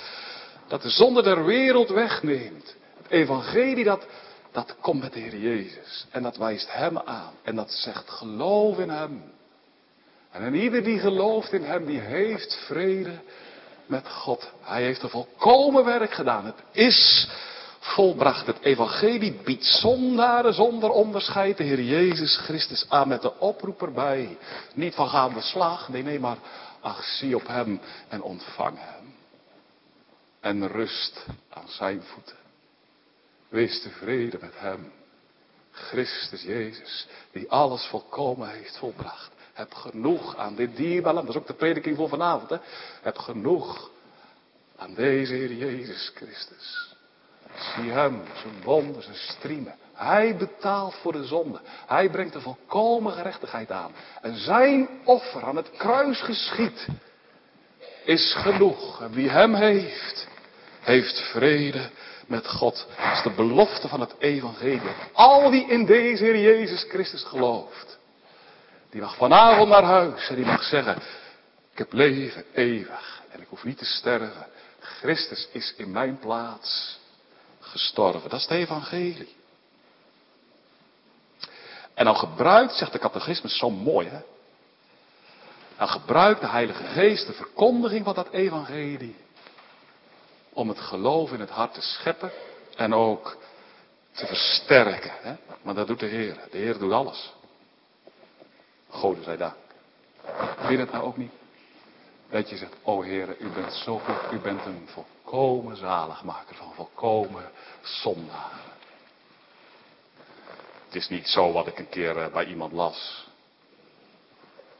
Dat 0.68 0.82
de 0.82 0.90
zonde 0.90 1.22
der 1.22 1.44
wereld 1.44 1.88
wegneemt. 1.88 2.74
Het 3.02 3.10
evangelie 3.10 3.84
dat, 3.84 4.06
dat 4.52 4.76
komt 4.80 5.02
met 5.02 5.12
de 5.12 5.20
Heer 5.20 5.36
Jezus. 5.36 6.06
En 6.10 6.22
dat 6.22 6.36
wijst 6.36 6.72
Hem 6.72 6.98
aan. 6.98 7.32
En 7.42 7.54
dat 7.56 7.72
zegt 7.72 8.10
geloof 8.10 8.78
in 8.78 8.90
Hem. 8.90 9.38
En 10.30 10.54
ieder 10.54 10.82
die 10.82 10.98
gelooft 10.98 11.52
in 11.52 11.64
Hem, 11.64 11.86
die 11.86 12.00
heeft 12.00 12.54
vrede 12.66 13.20
met 13.86 14.08
God. 14.08 14.52
Hij 14.60 14.82
heeft 14.82 15.02
een 15.02 15.08
volkomen 15.08 15.84
werk 15.84 16.12
gedaan. 16.12 16.44
Het 16.44 16.62
is 16.72 17.28
volbracht. 17.78 18.46
Het 18.46 18.60
evangelie 18.60 19.32
biedt 19.32 19.64
zondaren 19.64 20.54
zonder 20.54 20.90
onderscheid 20.90 21.56
de 21.56 21.64
Heer 21.64 21.82
Jezus 21.82 22.36
Christus 22.36 22.86
aan 22.88 23.08
met 23.08 23.22
de 23.22 23.38
oproep 23.38 23.82
erbij. 23.82 24.38
Niet 24.74 24.94
van 24.94 25.08
gaan 25.08 25.34
we 25.34 25.40
slag, 25.40 25.88
nee, 25.88 26.02
nee, 26.02 26.20
maar 26.20 26.38
ach, 26.80 27.04
zie 27.04 27.36
op 27.36 27.46
Hem 27.46 27.80
en 28.08 28.22
ontvang 28.22 28.78
Hem. 28.78 29.14
En 30.40 30.68
rust 30.68 31.26
aan 31.50 31.68
Zijn 31.68 32.02
voeten. 32.02 32.36
Wees 33.48 33.82
tevreden 33.82 34.40
met 34.40 34.54
Hem. 34.56 34.92
Christus 35.70 36.42
Jezus, 36.42 37.06
die 37.32 37.50
alles 37.50 37.86
volkomen 37.86 38.50
heeft 38.50 38.76
volbracht. 38.76 39.30
Heb 39.60 39.74
genoeg 39.74 40.36
aan 40.36 40.54
dit 40.54 40.76
dierbare 40.76 41.14
Dat 41.14 41.28
is 41.28 41.36
ook 41.36 41.46
de 41.46 41.52
prediking 41.52 41.96
voor 41.96 42.08
vanavond. 42.08 42.50
Hè? 42.50 42.56
Heb 43.02 43.18
genoeg 43.18 43.90
aan 44.76 44.94
deze 44.94 45.34
Heer 45.34 45.52
Jezus 45.52 46.12
Christus. 46.14 46.94
Zie 47.54 47.90
hem, 47.90 48.22
zijn 48.42 48.62
wonden, 48.62 49.02
zijn 49.02 49.16
striemen. 49.16 49.74
Hij 49.92 50.36
betaalt 50.36 50.94
voor 50.94 51.12
de 51.12 51.24
zonde. 51.24 51.60
Hij 51.86 52.10
brengt 52.10 52.32
de 52.32 52.40
volkomen 52.40 53.12
gerechtigheid 53.12 53.70
aan. 53.70 53.92
En 54.20 54.36
zijn 54.36 54.88
offer 55.04 55.44
aan 55.44 55.56
het 55.56 55.70
kruis 55.70 56.20
geschiet 56.20 56.86
is 58.04 58.34
genoeg. 58.34 59.02
En 59.02 59.12
wie 59.12 59.30
hem 59.30 59.54
heeft, 59.54 60.26
heeft 60.80 61.20
vrede 61.20 61.90
met 62.26 62.48
God. 62.48 62.86
Dat 62.96 63.16
is 63.16 63.22
de 63.22 63.30
belofte 63.30 63.88
van 63.88 64.00
het 64.00 64.14
evangelie. 64.18 64.80
Al 65.12 65.50
wie 65.50 65.68
in 65.68 65.86
deze 65.86 66.24
Heer 66.24 66.40
Jezus 66.40 66.86
Christus 66.88 67.24
gelooft. 67.24 67.99
Die 68.90 69.00
mag 69.00 69.16
vanavond 69.16 69.68
naar 69.68 69.82
huis 69.82 70.28
en 70.28 70.34
die 70.34 70.44
mag 70.44 70.62
zeggen, 70.62 70.96
ik 71.72 71.78
heb 71.78 71.92
leven 71.92 72.44
eeuwig 72.54 73.22
en 73.30 73.40
ik 73.40 73.46
hoef 73.48 73.64
niet 73.64 73.78
te 73.78 73.84
sterven. 73.84 74.46
Christus 74.80 75.48
is 75.52 75.74
in 75.76 75.90
mijn 75.90 76.18
plaats 76.18 76.98
gestorven. 77.60 78.30
Dat 78.30 78.38
is 78.38 78.46
het 78.46 78.56
evangelie. 78.56 79.36
En 81.94 82.04
dan 82.04 82.16
gebruikt, 82.16 82.74
zegt 82.74 82.92
de 82.92 82.98
catechismus 82.98 83.58
zo 83.58 83.70
mooi 83.70 84.08
hè. 84.08 84.20
Dan 85.76 85.88
gebruikt 85.88 86.40
de 86.40 86.48
Heilige 86.48 86.84
Geest 86.84 87.26
de 87.26 87.32
verkondiging 87.32 88.04
van 88.04 88.14
dat 88.14 88.30
evangelie. 88.30 89.16
Om 90.52 90.68
het 90.68 90.80
geloof 90.80 91.32
in 91.32 91.40
het 91.40 91.50
hart 91.50 91.74
te 91.74 91.80
scheppen 91.80 92.30
en 92.76 92.94
ook 92.94 93.36
te 94.12 94.26
versterken. 94.26 95.12
Hè? 95.20 95.34
Maar 95.62 95.74
dat 95.74 95.86
doet 95.86 96.00
de 96.00 96.06
Heer. 96.06 96.36
De 96.50 96.58
Heer 96.58 96.78
doet 96.78 96.92
alles. 96.92 97.32
Goden 98.90 99.24
zij 99.24 99.36
dank. 99.36 99.54
Vind 100.58 100.80
het 100.80 100.92
nou 100.92 101.04
ook 101.04 101.16
niet? 101.16 101.32
Dat 102.30 102.50
je 102.50 102.56
zegt, 102.56 102.74
o 102.82 103.02
Heer, 103.02 103.36
u 103.38 103.48
bent 103.48 103.72
zo 103.72 103.98
goed, 103.98 104.32
u 104.32 104.38
bent 104.38 104.64
een 104.66 104.88
volkomen 104.88 105.76
zaligmaker 105.76 106.56
van 106.56 106.72
volkomen 106.74 107.50
zondaar. 107.82 108.68
Het 110.86 110.94
is 110.94 111.08
niet 111.08 111.28
zo 111.28 111.52
wat 111.52 111.66
ik 111.66 111.78
een 111.78 111.88
keer 111.88 112.18
eh, 112.18 112.32
bij 112.32 112.44
iemand 112.44 112.72
las. 112.72 113.28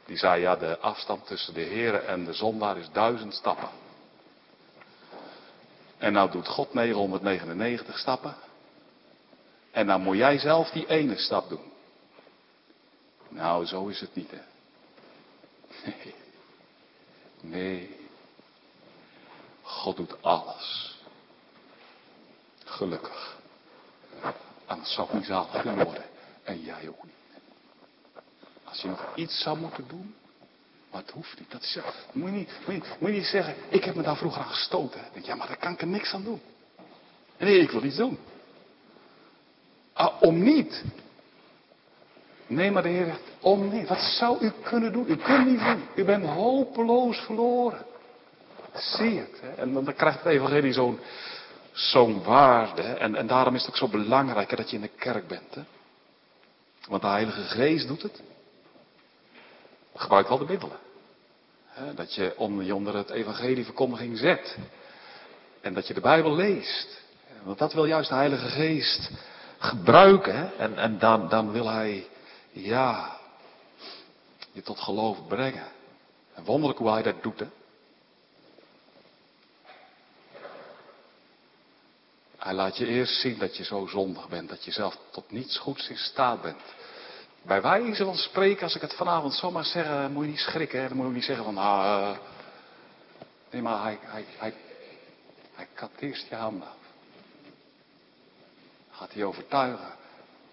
Die 0.05 0.17
zei, 0.17 0.41
ja, 0.41 0.55
de 0.55 0.79
afstand 0.79 1.27
tussen 1.27 1.53
de 1.53 1.61
Heer 1.61 2.05
en 2.05 2.25
de 2.25 2.33
zondaar 2.33 2.77
is 2.77 2.89
duizend 2.91 3.33
stappen. 3.33 3.69
En 5.97 6.13
nou 6.13 6.31
doet 6.31 6.47
God 6.47 6.73
999 6.73 7.97
stappen. 7.97 8.35
En 9.71 9.87
dan 9.87 10.01
moet 10.01 10.17
jij 10.17 10.37
zelf 10.37 10.69
die 10.69 10.87
ene 10.87 11.17
stap 11.17 11.49
doen. 11.49 11.70
Nou, 13.31 13.65
zo 13.65 13.87
is 13.87 13.99
het 13.99 14.15
niet, 14.15 14.31
hè. 14.31 14.41
Nee. 15.85 16.15
Nee. 17.41 17.99
God 19.61 19.97
doet 19.97 20.23
alles. 20.23 20.95
Gelukkig. 22.63 23.37
Anders 24.65 24.93
zou 24.93 25.07
ik 25.07 25.13
niet 25.13 25.25
zalig 25.25 25.61
kunnen 25.61 25.85
worden. 25.85 26.03
En 26.43 26.61
jij 26.61 26.87
ook 26.89 27.03
niet. 27.03 27.13
Als 28.63 28.81
je 28.81 28.87
nog 28.87 29.15
iets 29.15 29.41
zou 29.41 29.57
moeten 29.57 29.87
doen. 29.87 30.15
Maar 30.91 31.01
het 31.01 31.11
hoeft 31.11 31.39
niet. 31.39 31.51
Dat 31.51 31.61
is, 31.61 31.77
moet, 32.11 32.29
je 32.29 32.35
niet, 32.35 32.51
moet, 32.65 32.75
je, 32.75 32.95
moet 32.99 33.11
niet 33.11 33.25
zeggen, 33.25 33.55
ik 33.69 33.83
heb 33.83 33.95
me 33.95 34.01
daar 34.01 34.17
vroeger 34.17 34.41
aan 34.41 34.49
gestoten. 34.49 35.01
Denk, 35.13 35.25
ja, 35.25 35.35
maar 35.35 35.47
daar 35.47 35.57
kan 35.57 35.73
ik 35.73 35.81
er 35.81 35.87
niks 35.87 36.13
aan 36.13 36.23
doen. 36.23 36.41
Nee, 37.37 37.59
ik 37.59 37.71
wil 37.71 37.83
iets 37.83 37.95
doen. 37.95 38.19
Ah, 39.93 40.21
om 40.21 40.43
niet. 40.43 40.83
Nee, 42.51 42.71
maar 42.71 42.83
de 42.83 42.89
Heer 42.89 43.05
zegt, 43.05 43.21
om 43.39 43.69
niet. 43.69 43.87
Wat 43.87 44.01
zou 44.01 44.45
u 44.45 44.51
kunnen 44.63 44.91
doen? 44.91 45.05
U 45.07 45.15
kunt 45.15 45.45
niet 45.45 45.59
doen. 45.59 45.83
U 45.95 46.03
bent 46.03 46.25
hopeloos 46.25 47.17
verloren. 47.17 47.85
Zie 48.73 49.19
het. 49.19 49.41
Hè? 49.41 49.49
En 49.49 49.73
dan 49.73 49.93
krijgt 49.95 50.23
het 50.23 50.33
evangelie 50.33 50.73
zo'n 50.73 50.99
zo'n 51.71 52.23
waarde. 52.23 52.81
En, 52.81 53.15
en 53.15 53.27
daarom 53.27 53.55
is 53.55 53.61
het 53.61 53.69
ook 53.69 53.77
zo 53.77 53.87
belangrijk 53.87 54.57
dat 54.57 54.69
je 54.69 54.75
in 54.75 54.81
de 54.81 54.91
kerk 54.97 55.27
bent. 55.27 55.55
Hè? 55.55 55.61
Want 56.87 57.01
de 57.01 57.07
Heilige 57.07 57.41
Geest 57.41 57.87
doet 57.87 58.01
het. 58.01 58.21
Gebruikt 59.95 60.29
wel 60.29 60.37
de 60.37 60.45
middelen. 60.45 60.77
Hè? 61.65 61.93
Dat 61.93 62.15
je 62.15 62.33
je 62.59 62.75
onder 62.75 62.95
het 62.95 63.09
evangelie 63.09 63.65
verkondiging 63.65 64.17
zet. 64.17 64.57
En 65.61 65.73
dat 65.73 65.87
je 65.87 65.93
de 65.93 66.01
Bijbel 66.01 66.35
leest. 66.35 67.01
Want 67.43 67.57
dat 67.57 67.73
wil 67.73 67.85
juist 67.85 68.09
de 68.09 68.15
Heilige 68.15 68.47
Geest 68.47 69.11
gebruiken. 69.57 70.35
Hè? 70.35 70.45
En, 70.57 70.77
en 70.77 70.99
dan, 70.99 71.29
dan 71.29 71.51
wil 71.51 71.69
Hij, 71.69 72.07
ja, 72.51 73.17
je 74.51 74.61
tot 74.61 74.79
geloof 74.79 75.27
brengen. 75.27 75.67
En 76.33 76.43
wonderlijk 76.43 76.79
hoe 76.79 76.89
Hij 76.89 77.03
dat 77.03 77.23
doet. 77.23 77.39
Hè? 77.39 77.47
Hij 82.37 82.53
laat 82.53 82.77
je 82.77 82.85
eerst 82.85 83.21
zien 83.21 83.37
dat 83.37 83.57
je 83.57 83.63
zo 83.63 83.85
zondig 83.85 84.29
bent, 84.29 84.49
dat 84.49 84.63
je 84.63 84.71
zelf 84.71 84.97
tot 85.11 85.31
niets 85.31 85.57
goeds 85.57 85.89
in 85.89 85.97
staat 85.97 86.41
bent. 86.41 86.61
Bij 87.41 87.61
wijze 87.61 88.05
van 88.05 88.15
spreken, 88.15 88.63
als 88.63 88.75
ik 88.75 88.81
het 88.81 88.93
vanavond 88.93 89.33
zomaar 89.33 89.65
zeg, 89.65 90.09
moet 90.09 90.23
je 90.23 90.29
niet 90.29 90.39
schrikken. 90.39 90.81
Hè? 90.81 90.87
Dan 90.87 90.97
moet 90.97 91.07
je 91.07 91.13
niet 91.13 91.23
zeggen 91.23 91.43
van, 91.43 91.57
ah, 91.57 92.01
uh, 92.01 92.17
nee 93.49 93.61
maar 93.61 93.81
hij, 93.81 93.99
hij, 94.01 94.25
hij, 94.37 94.53
hij 95.53 95.67
eerst 95.99 96.27
je 96.27 96.35
handen 96.35 96.67
af. 96.67 96.75
Gaat 98.91 99.13
hij 99.13 99.23
overtuigen, 99.23 99.95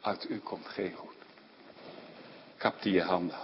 uit 0.00 0.30
u 0.30 0.38
komt 0.38 0.66
geen 0.66 0.94
goed. 0.94 1.17
Kapt 2.58 2.82
hij 2.82 2.92
je 2.92 3.02
handen. 3.02 3.38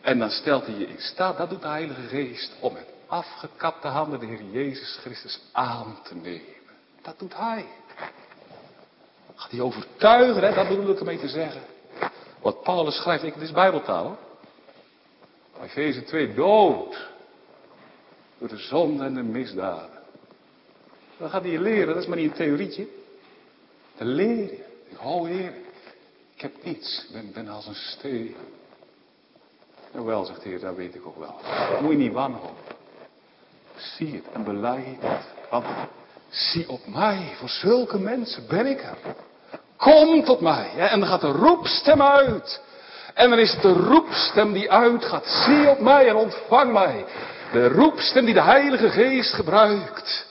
En 0.00 0.18
dan 0.18 0.30
stelt 0.30 0.66
hij 0.66 0.74
je 0.74 0.86
in 0.86 1.00
staat, 1.00 1.36
dat 1.36 1.50
doet 1.50 1.62
de 1.62 1.68
Heilige 1.68 2.02
Geest, 2.02 2.52
om 2.60 2.72
met 2.72 2.86
afgekapte 3.06 3.88
handen 3.88 4.20
de 4.20 4.26
Heer 4.26 4.42
Jezus 4.42 4.98
Christus 5.00 5.40
aan 5.52 5.98
te 6.02 6.14
nemen. 6.14 6.56
Dat 7.02 7.18
doet 7.18 7.36
Hij. 7.36 7.66
Gaat 9.34 9.50
hij 9.50 9.60
overtuigen, 9.60 10.42
hè? 10.42 10.54
dat 10.54 10.68
bedoel 10.68 10.90
ik 10.90 10.98
ermee 10.98 11.18
te 11.18 11.28
zeggen. 11.28 11.62
Wat 12.40 12.62
Paulus 12.62 12.96
schrijft, 12.96 13.24
ik, 13.24 13.34
dit 13.34 13.42
is 13.42 13.52
bijbeltaal. 13.52 14.18
Efeze 15.62 16.02
2, 16.02 16.34
dood. 16.34 17.08
Door 18.38 18.48
de 18.48 18.56
zonde 18.56 19.04
en 19.04 19.14
de 19.14 19.22
misdaden. 19.22 19.98
Dan 21.16 21.30
gaat 21.30 21.42
hij 21.42 21.50
je 21.50 21.60
leren, 21.60 21.86
dat 21.86 22.02
is 22.02 22.06
maar 22.06 22.16
niet 22.16 22.30
een 22.30 22.36
theorietje. 22.36 22.86
Dan 23.96 24.06
leer 24.06 24.36
je. 24.36 24.64
Oh 25.00 25.26
Heer, 25.26 25.52
ik 26.38 26.44
heb 26.44 26.64
niets, 26.64 27.04
ik 27.08 27.12
ben, 27.12 27.30
ben 27.32 27.48
als 27.48 27.66
een 27.66 27.74
steen. 27.74 28.36
wel, 29.92 30.24
zegt 30.24 30.42
de 30.42 30.48
Heer, 30.48 30.60
dat 30.60 30.74
weet 30.74 30.94
ik 30.94 31.06
ook 31.06 31.18
wel. 31.18 31.34
Moet 31.80 31.90
je 31.90 31.96
niet 31.96 32.12
wanhopen. 32.12 32.76
Zie 33.76 34.14
het 34.14 34.24
en 34.32 34.44
beleid 34.44 34.96
het. 35.00 35.26
Want 35.50 35.66
zie 36.28 36.68
op 36.68 36.86
mij, 36.86 37.32
voor 37.38 37.48
zulke 37.48 37.98
mensen 37.98 38.46
ben 38.48 38.66
ik 38.66 38.82
er. 38.82 38.98
Kom 39.76 40.24
tot 40.24 40.40
mij. 40.40 40.70
Hè? 40.74 40.86
En 40.86 41.00
dan 41.00 41.08
gaat 41.08 41.20
de 41.20 41.32
roepstem 41.32 42.02
uit. 42.02 42.62
En 43.14 43.30
dan 43.30 43.38
is 43.38 43.52
het 43.52 43.62
de 43.62 43.72
roepstem 43.72 44.52
die 44.52 44.70
uitgaat. 44.70 45.26
Zie 45.26 45.68
op 45.68 45.80
mij 45.80 46.08
en 46.08 46.16
ontvang 46.16 46.72
mij. 46.72 47.04
De 47.52 47.68
roepstem 47.68 48.24
die 48.24 48.34
de 48.34 48.42
Heilige 48.42 48.90
Geest 48.90 49.34
gebruikt. 49.34 50.26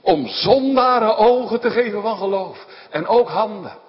Om 0.00 0.26
zondaren 0.26 1.16
ogen 1.16 1.60
te 1.60 1.70
geven 1.70 2.02
van 2.02 2.16
geloof. 2.16 2.66
En 2.90 3.06
ook 3.06 3.28
handen 3.28 3.86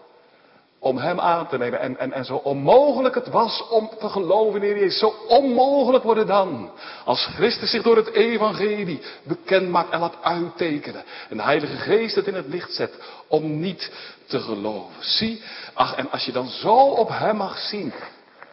om 0.79 0.97
hem 0.97 1.19
aan 1.19 1.47
te 1.47 1.57
nemen. 1.57 1.79
En, 1.79 1.97
en, 1.97 2.13
en 2.13 2.25
zo 2.25 2.35
onmogelijk 2.35 3.15
het 3.15 3.27
was 3.27 3.67
om 3.69 3.89
te 3.99 4.09
geloven 4.09 4.63
in 4.63 4.79
Jezus, 4.79 4.99
zo 4.99 5.13
onmogelijk 5.27 6.03
wordt 6.03 6.19
het 6.19 6.27
dan. 6.27 6.71
Als 7.05 7.25
Christus 7.25 7.69
zich 7.69 7.83
door 7.83 7.95
het 7.95 8.11
evangelie 8.13 9.01
bekend 9.23 9.69
maakt 9.69 9.89
en 9.89 9.99
laat 9.99 10.17
uittekenen. 10.21 11.03
En 11.29 11.37
de 11.37 11.43
Heilige 11.43 11.75
Geest 11.75 12.15
het 12.15 12.27
in 12.27 12.33
het 12.33 12.47
licht 12.47 12.73
zet 12.73 12.93
om 13.27 13.59
niet 13.59 13.91
te 14.25 14.39
geloven. 14.39 14.93
Zie, 14.99 15.41
ach, 15.73 15.95
en 15.95 16.11
als 16.11 16.25
je 16.25 16.31
dan 16.31 16.47
zo 16.47 16.75
op 16.75 17.09
hem 17.09 17.35
mag 17.35 17.57
zien, 17.57 17.93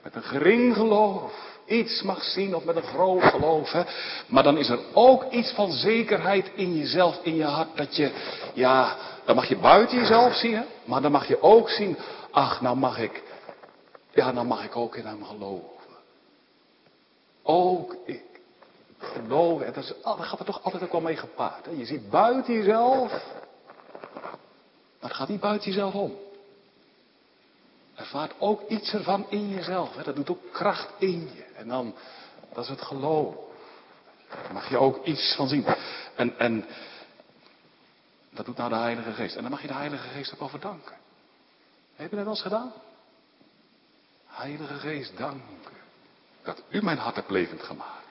met 0.03 0.15
een 0.15 0.23
gering 0.23 0.75
geloof, 0.75 1.33
iets 1.67 2.03
mag 2.03 2.23
zien 2.25 2.55
of 2.55 2.65
met 2.65 2.77
een 2.77 2.83
groot 2.83 3.23
geloof. 3.23 3.73
Hè? 3.73 3.83
Maar 4.27 4.43
dan 4.43 4.59
is 4.59 4.69
er 4.69 4.79
ook 4.93 5.25
iets 5.31 5.53
van 5.53 5.73
zekerheid 5.73 6.51
in 6.55 6.77
jezelf, 6.77 7.19
in 7.23 7.37
je 7.37 7.45
hart. 7.45 7.77
Dat 7.77 7.97
je, 7.97 8.11
ja, 8.55 8.97
dan 9.27 9.35
mag 9.35 9.49
je 9.49 9.57
buiten 9.57 9.99
jezelf 9.99 10.35
zien. 10.35 10.65
Maar 10.85 11.03
dan 11.03 11.13
mag 11.13 11.29
je 11.29 11.43
ook 11.43 11.71
zien, 11.71 11.97
ach, 12.31 12.61
nou 12.61 12.77
mag 12.77 12.99
ik, 12.99 13.23
ja, 14.11 14.33
dan 14.33 14.47
mag 14.47 14.65
ik 14.65 14.77
ook 14.77 14.97
in 14.97 15.07
hem 15.07 15.25
geloven. 15.25 15.71
Ook 17.43 17.97
ik. 18.05 18.25
Geloven, 18.99 19.67
en 19.67 19.73
dat, 19.73 19.85
is, 19.85 19.93
dat 20.03 20.21
gaat 20.21 20.39
er 20.39 20.45
toch 20.45 20.63
altijd 20.63 20.83
ook 20.83 20.93
wel 20.93 21.01
mee 21.01 21.17
gepaard. 21.17 21.65
Hè? 21.65 21.71
Je 21.71 21.85
ziet 21.85 22.11
buiten 22.11 22.55
jezelf, 22.55 23.11
maar 25.01 25.11
het 25.11 25.15
gaat 25.15 25.29
niet 25.29 25.41
buiten 25.41 25.71
jezelf 25.71 25.95
om. 25.95 26.17
Ervaart 27.95 28.33
ook 28.39 28.69
iets 28.69 28.93
ervan 28.93 29.27
in 29.29 29.49
jezelf. 29.49 29.97
Hè? 29.97 30.03
Dat 30.03 30.17
doet 30.17 30.31
ook 30.31 30.53
kracht 30.53 30.89
in 30.99 31.31
je. 31.35 31.45
En 31.55 31.69
dan, 31.69 31.95
dat 32.53 32.65
is 32.65 32.71
het 32.71 32.83
geloof. 32.83 33.35
Daar 34.29 34.53
mag 34.53 34.69
je 34.69 34.79
ook 34.79 35.05
iets 35.05 35.35
van 35.35 35.49
zien. 35.49 35.67
En, 36.17 36.39
en 36.39 36.65
dat 38.37 38.47
doet 38.47 38.57
nou 38.57 38.69
de 38.69 38.77
Heilige 38.77 39.13
Geest. 39.13 39.37
En 39.37 39.43
dan 39.43 39.51
mag 39.51 39.61
je 39.61 39.67
de 39.67 39.75
Heilige 39.75 40.09
Geest 40.09 40.35
ook 40.35 40.43
over 40.43 40.61
danken. 40.61 40.97
Heb 41.95 42.11
je 42.11 42.17
dat 42.17 42.25
wel 42.25 42.35
eens 42.35 42.43
gedaan? 42.43 42.73
Heilige 44.27 44.75
Geest, 44.75 45.17
dank 45.17 45.41
dat 46.47 46.63
u 46.69 46.83
mijn 46.83 46.99
hart 46.99 47.15
hebt 47.15 47.31
levend 47.31 47.63
gemaakt. 47.63 48.05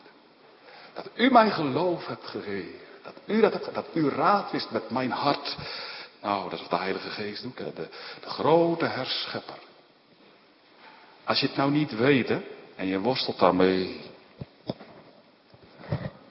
Dat 0.94 1.10
u 1.16 1.32
mijn 1.32 1.52
geloof 1.52 2.08
hebt 2.08 2.28
gegeven. 2.28 2.80
Dat 3.04 3.14
u, 3.26 3.42
dat, 3.42 3.70
dat 3.74 3.86
u 3.94 4.10
raad 4.10 4.52
wist 4.52 4.72
met 4.72 4.90
mijn 4.90 5.12
hart. 5.12 5.58
Nou, 6.22 6.44
dat 6.44 6.54
is 6.54 6.62
wat 6.62 6.70
de 6.70 6.78
Heilige 6.78 7.10
Geest 7.10 7.42
doet. 7.42 7.58
Hè? 7.58 7.74
De, 7.74 7.88
de 8.22 8.30
grote 8.30 8.86
herschepper. 8.86 9.60
Als 11.24 11.40
je 11.40 11.48
het 11.48 11.56
nou 11.56 11.72
niet 11.72 11.96
weet 11.96 12.32
en 12.76 12.88
je 12.88 13.00
worstelt 13.00 13.40
daarmee. 13.40 14.02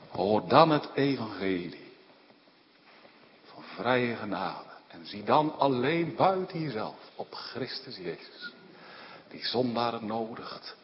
Hoor 0.08 0.48
dan 0.48 0.70
het 0.70 0.88
evangelie 0.94 1.70
van 1.70 1.83
vrije 3.74 4.16
genade. 4.16 4.68
En 4.86 5.06
zie 5.06 5.22
dan 5.24 5.58
alleen 5.58 6.14
buiten 6.16 6.60
jezelf 6.60 7.10
op 7.14 7.34
Christus 7.34 7.96
Jezus. 7.96 8.52
Die 9.28 9.46
zondaren 9.46 10.06
nodigt 10.06 10.76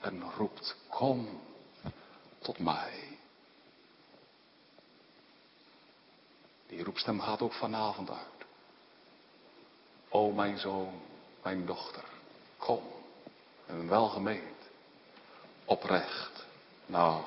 en 0.00 0.22
roept, 0.36 0.76
kom 0.88 1.40
tot 2.38 2.58
mij. 2.58 3.18
Die 6.66 6.84
roepstem 6.84 7.20
gaat 7.20 7.42
ook 7.42 7.52
vanavond 7.52 8.10
uit. 8.10 8.46
O 10.08 10.30
mijn 10.30 10.58
zoon, 10.58 11.00
mijn 11.42 11.66
dochter, 11.66 12.04
kom. 12.56 12.82
En 13.66 13.88
welgemeend. 13.88 14.56
Oprecht. 15.64 16.44
Nou, 16.86 17.22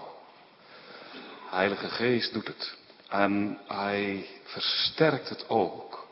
Heilige 1.50 1.90
Geest 1.90 2.34
doet 2.34 2.48
het. 2.48 2.78
En 3.08 3.60
hij 3.68 4.28
versterkt 4.52 5.30
het 5.30 5.50
ook. 5.50 6.08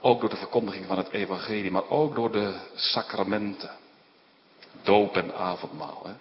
Ook 0.00 0.20
door 0.20 0.30
de 0.30 0.36
verkondiging 0.36 0.86
van 0.86 0.98
het 0.98 1.10
evangelie, 1.10 1.70
maar 1.70 1.88
ook 1.88 2.14
door 2.14 2.32
de 2.32 2.54
sacramenten. 2.74 3.70
Doop 4.82 5.16
en 5.16 5.34
avondmaal. 5.34 6.00
Hè? 6.04 6.12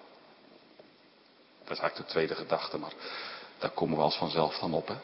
Dat 1.63 1.77
is 1.77 1.79
eigenlijk 1.79 1.95
de 1.95 2.13
tweede 2.13 2.35
gedachte, 2.35 2.77
maar 2.77 2.93
daar 3.57 3.69
komen 3.69 3.97
we 3.97 4.03
als 4.03 4.15
vanzelf 4.15 4.59
dan 4.59 4.73
op. 4.73 4.87
Hè? 4.87 4.95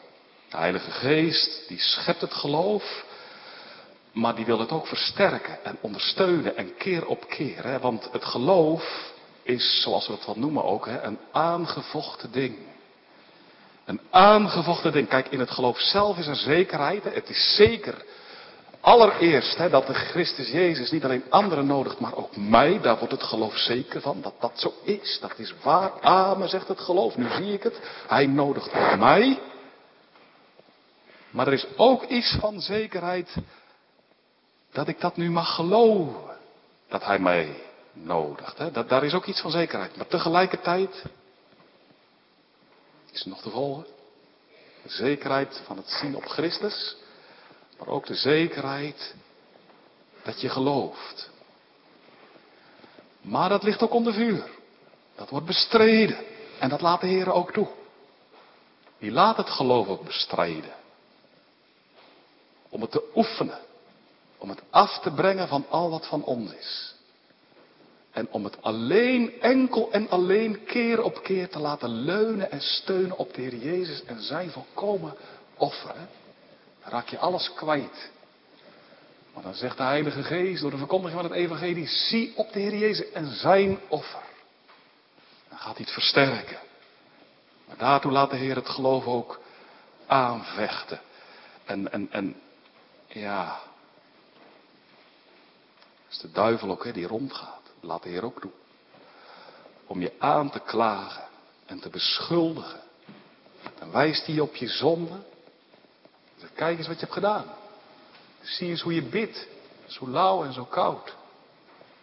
De 0.50 0.56
Heilige 0.56 0.90
Geest, 0.90 1.68
die 1.68 1.78
schept 1.78 2.20
het 2.20 2.34
geloof, 2.34 3.04
maar 4.12 4.34
die 4.34 4.44
wil 4.44 4.58
het 4.58 4.72
ook 4.72 4.86
versterken 4.86 5.64
en 5.64 5.78
ondersteunen 5.80 6.56
en 6.56 6.76
keer 6.76 7.06
op 7.06 7.28
keer. 7.28 7.64
Hè? 7.64 7.78
Want 7.78 8.08
het 8.12 8.24
geloof 8.24 9.12
is, 9.42 9.82
zoals 9.82 10.06
we 10.06 10.12
het 10.12 10.26
wel 10.26 10.38
noemen 10.38 10.64
ook, 10.64 10.86
hè, 10.86 11.02
een 11.02 11.18
aangevochten 11.32 12.32
ding. 12.32 12.56
Een 13.86 14.00
aangevochten 14.10 14.92
ding. 14.92 15.08
Kijk, 15.08 15.28
in 15.28 15.40
het 15.40 15.50
geloof 15.50 15.78
zelf 15.80 16.18
is 16.18 16.26
er 16.26 16.36
zekerheid. 16.36 17.04
Het 17.04 17.28
is 17.28 17.54
zeker 17.56 18.04
Allereerst 18.86 19.56
hè, 19.56 19.70
dat 19.70 19.86
de 19.86 19.94
Christus 19.94 20.50
Jezus 20.50 20.90
niet 20.90 21.04
alleen 21.04 21.24
anderen 21.28 21.66
nodigt, 21.66 22.00
maar 22.00 22.14
ook 22.14 22.36
mij. 22.36 22.80
Daar 22.80 22.98
wordt 22.98 23.12
het 23.12 23.22
geloof 23.22 23.56
zeker 23.56 24.00
van. 24.00 24.20
Dat 24.20 24.34
dat 24.40 24.52
zo 24.54 24.74
is. 24.82 25.18
Dat 25.20 25.38
is 25.38 25.54
waar. 25.62 26.00
Amen, 26.00 26.48
zegt 26.48 26.68
het 26.68 26.80
geloof. 26.80 27.16
Nu 27.16 27.26
zie 27.30 27.52
ik 27.52 27.62
het. 27.62 27.80
Hij 28.06 28.26
nodigt 28.26 28.72
mij. 28.98 29.38
Maar 31.30 31.46
er 31.46 31.52
is 31.52 31.66
ook 31.76 32.02
iets 32.02 32.36
van 32.40 32.60
zekerheid 32.60 33.34
dat 34.72 34.88
ik 34.88 35.00
dat 35.00 35.16
nu 35.16 35.30
mag 35.30 35.54
geloven. 35.54 36.36
Dat 36.88 37.04
hij 37.04 37.18
mij 37.18 37.62
nodigt. 37.92 38.58
Hè. 38.58 38.70
Dat, 38.70 38.88
daar 38.88 39.04
is 39.04 39.14
ook 39.14 39.26
iets 39.26 39.40
van 39.40 39.50
zekerheid. 39.50 39.96
Maar 39.96 40.06
tegelijkertijd 40.06 41.04
is 43.16 43.24
nog 43.24 43.42
te 43.42 43.50
volgen. 43.50 43.86
De 44.82 44.88
zekerheid 44.88 45.60
van 45.64 45.76
het 45.76 45.90
zien 45.90 46.16
op 46.16 46.24
Christus. 46.24 46.96
Maar 47.78 47.88
ook 47.88 48.06
de 48.06 48.14
zekerheid 48.14 49.14
dat 50.22 50.40
je 50.40 50.48
gelooft. 50.48 51.30
Maar 53.20 53.48
dat 53.48 53.62
ligt 53.62 53.82
ook 53.82 53.92
onder 53.92 54.12
vuur. 54.12 54.50
Dat 55.14 55.30
wordt 55.30 55.46
bestreden. 55.46 56.24
En 56.58 56.68
dat 56.68 56.80
laat 56.80 57.00
de 57.00 57.06
Heer 57.06 57.32
ook 57.32 57.52
toe. 57.52 57.68
die 58.98 59.10
laat 59.10 59.36
het 59.36 59.50
geloof 59.50 59.88
ook 59.88 60.04
bestrijden. 60.04 60.74
Om 62.68 62.80
het 62.80 62.90
te 62.90 63.10
oefenen. 63.14 63.60
Om 64.38 64.48
het 64.48 64.62
af 64.70 64.98
te 64.98 65.10
brengen 65.10 65.48
van 65.48 65.66
al 65.68 65.90
wat 65.90 66.06
van 66.06 66.24
ons 66.24 66.52
is. 66.52 66.95
En 68.16 68.28
om 68.30 68.44
het 68.44 68.62
alleen, 68.62 69.40
enkel 69.40 69.92
en 69.92 70.08
alleen 70.08 70.64
keer 70.64 71.02
op 71.02 71.22
keer 71.22 71.48
te 71.48 71.58
laten 71.58 71.88
leunen 71.88 72.50
en 72.50 72.60
steunen 72.60 73.16
op 73.16 73.34
de 73.34 73.40
Heer 73.40 73.56
Jezus 73.56 74.04
en 74.04 74.22
zijn 74.22 74.50
volkomen 74.50 75.14
offer. 75.56 75.94
Dan 76.82 76.90
raak 76.90 77.08
je 77.08 77.18
alles 77.18 77.52
kwijt. 77.54 78.10
Maar 79.34 79.42
dan 79.42 79.54
zegt 79.54 79.76
de 79.76 79.82
Heilige 79.82 80.22
Geest 80.22 80.60
door 80.62 80.70
de 80.70 80.76
verkondiging 80.76 81.20
van 81.20 81.30
het 81.30 81.40
Evangelie, 81.40 81.86
zie 81.86 82.32
op 82.36 82.52
de 82.52 82.60
Heer 82.60 82.76
Jezus 82.76 83.10
en 83.10 83.34
zijn 83.34 83.78
offer. 83.88 84.22
Dan 85.48 85.58
gaat 85.58 85.76
hij 85.76 85.84
het 85.84 85.94
versterken. 85.94 86.58
Maar 87.66 87.76
daartoe 87.76 88.12
laat 88.12 88.30
de 88.30 88.36
Heer 88.36 88.56
het 88.56 88.68
geloof 88.68 89.06
ook 89.06 89.40
aanvechten. 90.06 91.00
En, 91.64 91.92
en, 91.92 92.08
en 92.10 92.40
ja, 93.06 93.58
dat 96.04 96.10
is 96.10 96.18
de 96.18 96.30
duivel 96.32 96.70
ook 96.70 96.84
hè, 96.84 96.92
die 96.92 97.06
rondgaat. 97.06 97.55
Laat 97.86 98.02
de 98.02 98.08
Heer 98.08 98.24
ook 98.24 98.40
doen. 98.42 98.52
Om 99.86 100.00
je 100.00 100.12
aan 100.18 100.50
te 100.50 100.60
klagen 100.60 101.24
en 101.66 101.80
te 101.80 101.88
beschuldigen. 101.88 102.80
Dan 103.78 103.90
wijst 103.90 104.26
hij 104.26 104.40
op 104.40 104.54
je 104.54 104.68
zonde. 104.68 105.18
Zegt, 106.36 106.52
kijk 106.54 106.78
eens 106.78 106.86
wat 106.86 106.96
je 106.96 107.02
hebt 107.02 107.12
gedaan. 107.12 107.44
Zie 108.42 108.68
eens 108.68 108.80
hoe 108.80 108.94
je 108.94 109.02
bidt. 109.02 109.46
Zo 109.86 110.08
lauw 110.08 110.44
en 110.44 110.52
zo 110.52 110.64
koud. 110.64 111.14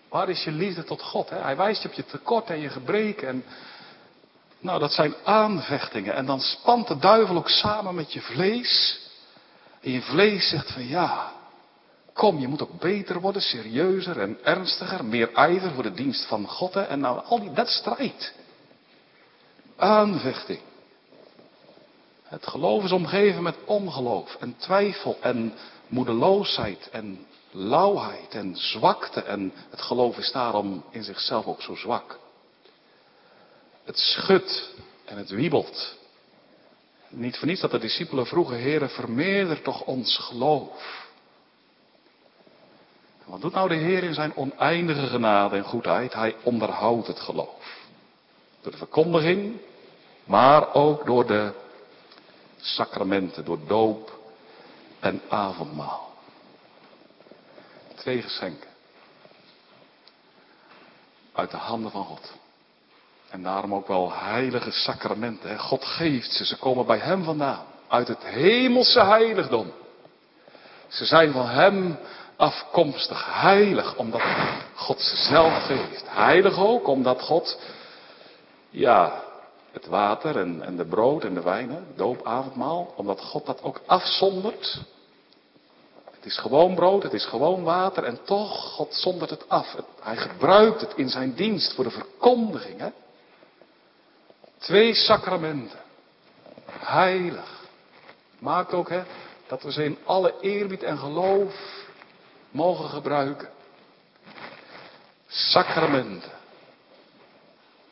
Waar 0.09 0.29
is 0.29 0.43
je 0.43 0.51
liefde 0.51 0.83
tot 0.83 1.01
God? 1.01 1.29
Hè? 1.29 1.37
Hij 1.37 1.57
wijst 1.57 1.81
je 1.81 1.89
op 1.89 1.93
je 1.93 2.05
tekort 2.05 2.49
en 2.49 2.59
je 2.59 2.69
gebreken. 2.69 3.27
En, 3.27 3.45
nou, 4.59 4.79
dat 4.79 4.91
zijn 4.91 5.15
aanvechtingen. 5.23 6.13
En 6.13 6.25
dan 6.25 6.39
spant 6.39 6.87
de 6.87 6.97
duivel 6.97 7.35
ook 7.35 7.49
samen 7.49 7.95
met 7.95 8.13
je 8.13 8.21
vlees. 8.21 8.99
En 9.81 9.91
je 9.91 10.01
vlees 10.01 10.49
zegt 10.49 10.71
van 10.71 10.87
ja, 10.87 11.31
kom, 12.13 12.39
je 12.39 12.47
moet 12.47 12.61
ook 12.61 12.79
beter 12.79 13.21
worden, 13.21 13.41
serieuzer 13.41 14.19
en 14.19 14.37
ernstiger, 14.43 15.05
meer 15.05 15.33
ijver 15.33 15.71
voor 15.71 15.83
de 15.83 15.93
dienst 15.93 16.25
van 16.25 16.47
God. 16.47 16.75
En 16.75 16.99
nou, 16.99 17.25
al 17.25 17.39
die, 17.39 17.53
dat 17.53 17.67
strijd. 17.67 18.33
Aanvechting. 19.75 20.59
Het 22.23 22.47
geloof 22.47 22.83
is 22.83 22.91
omgeven 22.91 23.43
met 23.43 23.55
ongeloof 23.65 24.35
en 24.39 24.55
twijfel 24.57 25.17
en 25.21 25.53
moedeloosheid 25.87 26.89
en 26.91 27.25
lauwheid 27.51 28.33
en 28.33 28.55
zwakte. 28.55 29.23
En 29.23 29.53
het 29.69 29.81
geloof 29.81 30.17
is 30.17 30.31
daarom 30.31 30.83
in 30.89 31.03
zichzelf 31.03 31.45
ook 31.45 31.61
zo 31.61 31.75
zwak. 31.75 32.19
Het 33.83 33.97
schudt 33.97 34.73
en 35.05 35.17
het 35.17 35.29
wiebelt. 35.29 35.95
Niet 37.09 37.37
voor 37.37 37.47
niets 37.47 37.61
dat 37.61 37.71
de 37.71 37.79
discipelen 37.79 38.25
vroegen, 38.25 38.61
Heere, 38.61 38.89
vermeerder 38.89 39.61
toch 39.61 39.81
ons 39.81 40.17
geloof. 40.17 41.02
Wat 43.25 43.41
doet 43.41 43.53
nou 43.53 43.69
de 43.69 43.75
Heer 43.75 44.03
in 44.03 44.13
zijn 44.13 44.35
oneindige 44.35 45.07
genade 45.07 45.55
en 45.55 45.63
goedheid? 45.63 46.13
Hij 46.13 46.35
onderhoudt 46.43 47.07
het 47.07 47.19
geloof. 47.19 47.77
Door 48.61 48.71
de 48.71 48.77
verkondiging, 48.77 49.59
maar 50.23 50.73
ook 50.73 51.05
door 51.05 51.27
de 51.27 51.51
sacramenten, 52.61 53.45
door 53.45 53.59
doop 53.67 54.19
en 54.99 55.21
avondmaal. 55.29 56.11
Twee 57.95 58.21
geschenken. 58.21 58.69
Uit 61.33 61.51
de 61.51 61.57
handen 61.57 61.91
van 61.91 62.05
God. 62.05 62.33
En 63.29 63.43
daarom 63.43 63.73
ook 63.73 63.87
wel 63.87 64.13
heilige 64.13 64.71
sacramenten. 64.71 65.59
God 65.59 65.85
geeft 65.85 66.31
ze, 66.31 66.45
ze 66.45 66.57
komen 66.57 66.85
bij 66.85 66.97
Hem 66.97 67.23
vandaan. 67.23 67.65
Uit 67.87 68.07
het 68.07 68.23
hemelse 68.23 69.03
heiligdom. 69.03 69.71
Ze 70.87 71.05
zijn 71.05 71.31
van 71.31 71.47
Hem 71.47 71.97
afkomstig. 72.35 73.41
Heilig, 73.41 73.97
omdat 73.97 74.21
God 74.75 75.01
ze 75.01 75.15
zelf 75.15 75.65
geeft. 75.65 76.03
Heilig 76.07 76.57
ook, 76.57 76.87
omdat 76.87 77.21
God, 77.21 77.59
ja, 78.69 79.23
het 79.71 79.85
water 79.85 80.37
en, 80.37 80.61
en 80.61 80.77
de 80.77 80.85
brood 80.85 81.23
en 81.23 81.33
de 81.33 81.41
wijn, 81.41 81.85
doopavondmaal, 81.95 82.93
omdat 82.95 83.21
God 83.21 83.45
dat 83.45 83.63
ook 83.63 83.81
afzondert. 83.85 84.81
Het 86.11 86.25
is 86.31 86.37
gewoon 86.37 86.75
brood, 86.75 87.03
het 87.03 87.13
is 87.13 87.25
gewoon 87.25 87.63
water 87.63 88.03
en 88.03 88.19
toch, 88.23 88.73
God 88.73 88.95
zondert 88.95 89.29
het 89.29 89.49
af. 89.49 89.75
Hij 90.01 90.15
gebruikt 90.15 90.81
het 90.81 90.93
in 90.95 91.09
zijn 91.09 91.33
dienst 91.33 91.73
voor 91.73 91.83
de 91.83 91.91
verkondiging. 91.91 92.79
Hè? 92.79 92.89
Twee 94.57 94.93
sacramenten. 94.93 95.79
Heilig. 96.79 97.61
Maakt 98.39 98.73
ook 98.73 98.89
hè, 98.89 99.03
dat 99.47 99.63
we 99.63 99.71
ze 99.71 99.83
in 99.83 99.97
alle 100.03 100.33
eerbied 100.41 100.83
en 100.83 100.97
geloof 100.97 101.82
mogen 102.53 102.89
gebruiken. 102.89 103.49
Sacramenten. 105.27 106.31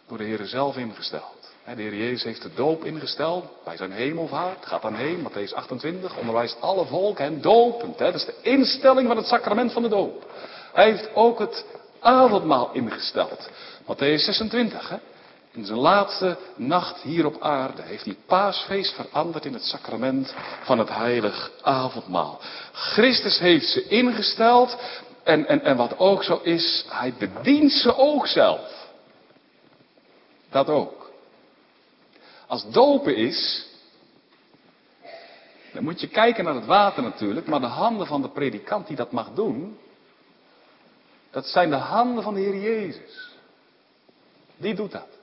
Door 0.08 0.17
de 0.17 0.24
Heer 0.24 0.45
zelf 0.45 0.78
ingesteld. 0.78 1.52
De 1.65 1.82
Heer 1.82 1.95
Jezus 1.95 2.24
heeft 2.24 2.41
de 2.41 2.54
doop 2.54 2.86
ingesteld 2.86 3.45
bij 3.63 3.78
zijn 3.78 3.91
hemelvaart. 3.91 4.65
Gaat 4.65 4.82
dan 4.82 4.95
heen, 4.95 5.28
Matthäus 5.30 5.54
28, 5.54 6.17
onderwijst 6.17 6.62
alle 6.62 6.86
volken 6.86 7.26
en 7.26 7.41
dopend. 7.41 7.97
Dat 7.97 8.13
is 8.13 8.26
de 8.26 8.36
instelling 8.41 9.08
van 9.08 9.17
het 9.17 9.26
sacrament 9.26 9.74
van 9.74 9.82
de 9.82 9.89
doop. 9.89 10.32
Hij 10.74 10.91
heeft 10.91 11.15
ook 11.15 11.39
het 11.39 11.65
avondmaal 12.00 12.69
ingesteld. 12.74 13.50
Matthäus 13.84 14.15
26, 14.15 14.89
hè? 14.89 14.97
In 15.51 15.65
zijn 15.65 15.79
laatste 15.79 16.37
nacht 16.55 17.01
hier 17.01 17.25
op 17.25 17.41
aarde 17.41 17.81
heeft 17.81 18.05
hij 18.05 18.17
paasfeest 18.25 18.93
veranderd 18.93 19.45
in 19.45 19.53
het 19.53 19.63
sacrament 19.63 20.35
van 20.63 20.79
het 20.79 20.89
heilig 20.89 21.51
avondmaal. 21.61 22.39
Christus 22.71 23.39
heeft 23.39 23.65
ze 23.65 23.87
ingesteld 23.87 24.77
en, 25.23 25.47
en, 25.47 25.61
en 25.61 25.77
wat 25.77 25.97
ook 25.97 26.23
zo 26.23 26.39
is, 26.43 26.85
hij 26.89 27.13
bedient 27.17 27.71
ze 27.71 27.95
ook 27.95 28.27
zelf. 28.27 28.89
Dat 30.49 30.69
ook. 30.69 31.11
Als 32.47 32.71
dopen 32.71 33.15
is, 33.15 33.65
dan 35.73 35.83
moet 35.83 36.01
je 36.01 36.07
kijken 36.07 36.43
naar 36.43 36.55
het 36.55 36.65
water 36.65 37.03
natuurlijk, 37.03 37.47
maar 37.47 37.59
de 37.59 37.65
handen 37.65 38.07
van 38.07 38.21
de 38.21 38.29
predikant 38.29 38.87
die 38.87 38.95
dat 38.95 39.11
mag 39.11 39.33
doen, 39.33 39.77
dat 41.31 41.45
zijn 41.47 41.69
de 41.69 41.75
handen 41.75 42.23
van 42.23 42.33
de 42.33 42.39
Heer 42.39 42.61
Jezus. 42.61 43.29
Die 44.57 44.75
doet 44.75 44.91
dat. 44.91 45.19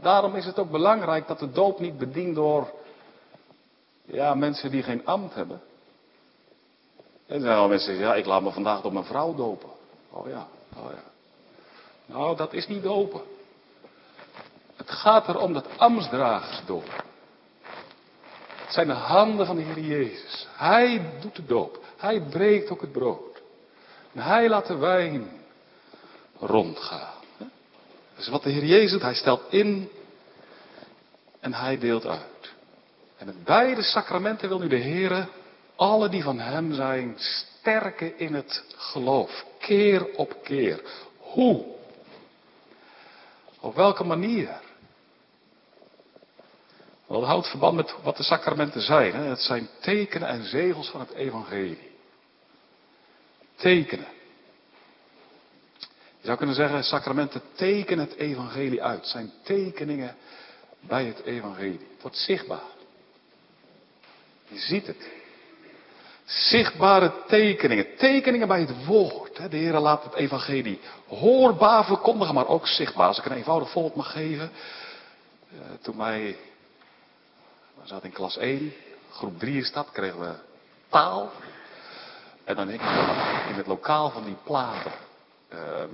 Daarom 0.00 0.34
is 0.34 0.44
het 0.44 0.58
ook 0.58 0.70
belangrijk 0.70 1.26
dat 1.26 1.38
de 1.38 1.50
doop 1.50 1.80
niet 1.80 1.98
bedient 1.98 2.34
door 2.34 2.72
ja, 4.04 4.34
mensen 4.34 4.70
die 4.70 4.82
geen 4.82 5.06
ambt 5.06 5.34
hebben. 5.34 5.60
En 7.26 7.34
er 7.34 7.40
zijn 7.40 7.56
al 7.56 7.68
mensen 7.68 7.88
die 7.88 7.98
zeggen, 7.98 8.16
ja, 8.16 8.22
ik 8.22 8.26
laat 8.26 8.42
me 8.42 8.50
vandaag 8.50 8.80
door 8.80 8.92
mijn 8.92 9.04
vrouw 9.04 9.34
dopen. 9.34 9.68
Oh 10.10 10.28
ja, 10.28 10.46
oh 10.76 10.90
ja. 10.90 11.02
Nou, 12.06 12.36
dat 12.36 12.52
is 12.52 12.66
niet 12.66 12.82
dopen. 12.82 13.20
Het 14.76 14.90
gaat 14.90 15.28
erom 15.28 15.52
dat 15.52 15.66
ambtsdragers 15.76 16.62
door. 16.66 17.04
Het 18.64 18.72
zijn 18.72 18.86
de 18.86 18.92
handen 18.92 19.46
van 19.46 19.56
de 19.56 19.62
Heer 19.62 19.84
Jezus. 19.84 20.46
Hij 20.56 21.10
doet 21.20 21.36
de 21.36 21.44
doop. 21.44 21.84
Hij 21.96 22.20
breekt 22.20 22.70
ook 22.70 22.80
het 22.80 22.92
brood. 22.92 23.42
En 24.12 24.22
hij 24.22 24.48
laat 24.48 24.66
de 24.66 24.76
wijn 24.76 25.30
rondgaan. 26.38 27.13
Is 28.24 28.30
wat 28.30 28.42
de 28.42 28.50
Heer 28.50 28.64
Jezus 28.64 28.90
doet. 28.90 29.02
Hij 29.02 29.14
stelt 29.14 29.42
in 29.52 29.90
en 31.40 31.54
hij 31.54 31.78
deelt 31.78 32.06
uit. 32.06 32.52
En 33.16 33.26
met 33.26 33.44
beide 33.44 33.82
sacramenten 33.82 34.48
wil 34.48 34.58
nu 34.58 34.68
de 34.68 34.76
Heer 34.76 35.28
alle 35.76 36.08
die 36.08 36.22
van 36.22 36.38
hem 36.38 36.74
zijn 36.74 37.14
sterken 37.18 38.18
in 38.18 38.34
het 38.34 38.64
geloof. 38.76 39.44
Keer 39.58 40.14
op 40.14 40.36
keer. 40.42 40.82
Hoe? 41.18 41.64
Op 43.60 43.74
welke 43.74 44.04
manier? 44.04 44.60
Dat 47.06 47.24
houdt 47.24 47.48
verband 47.48 47.76
met 47.76 47.94
wat 48.02 48.16
de 48.16 48.22
sacramenten 48.22 48.80
zijn. 48.80 49.14
Hè? 49.14 49.22
Het 49.22 49.40
zijn 49.40 49.68
tekenen 49.80 50.28
en 50.28 50.44
zegels 50.44 50.88
van 50.88 51.00
het 51.00 51.12
evangelie. 51.12 51.90
Tekenen. 53.56 54.08
Je 56.24 56.30
zou 56.30 56.42
kunnen 56.42 56.56
zeggen, 56.56 56.84
sacramenten 56.84 57.42
tekenen 57.54 58.04
het 58.08 58.16
evangelie 58.16 58.82
uit. 58.82 59.06
Zijn 59.06 59.32
tekeningen 59.42 60.16
bij 60.80 61.04
het 61.04 61.22
evangelie. 61.22 61.86
Het 61.92 62.02
wordt 62.02 62.16
zichtbaar. 62.16 62.62
Je 64.48 64.58
ziet 64.58 64.86
het. 64.86 65.08
Zichtbare 66.24 67.12
tekeningen. 67.26 67.96
Tekeningen 67.96 68.48
bij 68.48 68.60
het 68.60 68.84
woord. 68.84 69.50
De 69.50 69.56
Heer 69.56 69.78
laat 69.78 70.04
het 70.04 70.14
evangelie 70.14 70.80
hoorbaar 71.06 71.84
verkondigen, 71.84 72.34
maar 72.34 72.48
ook 72.48 72.66
zichtbaar. 72.66 73.06
Als 73.06 73.18
ik 73.18 73.24
een 73.24 73.36
eenvoudig 73.36 73.70
voorbeeld 73.70 73.96
mag 73.96 74.12
geven. 74.12 74.50
Eh, 75.50 75.58
toen 75.82 75.96
mij 75.96 76.36
we 77.74 77.86
zaten 77.86 78.08
in 78.08 78.14
klas 78.14 78.36
1, 78.36 78.72
groep 79.10 79.38
3 79.38 79.60
is 79.60 79.72
dat, 79.72 79.90
kregen 79.92 80.20
we 80.20 80.34
taal. 80.88 81.30
En 82.44 82.56
dan 82.56 82.70
ik 82.70 82.80
in 83.48 83.54
het 83.54 83.66
lokaal 83.66 84.10
van 84.10 84.24
die 84.24 84.36
platen. 84.44 84.92
Uh, 85.54 85.84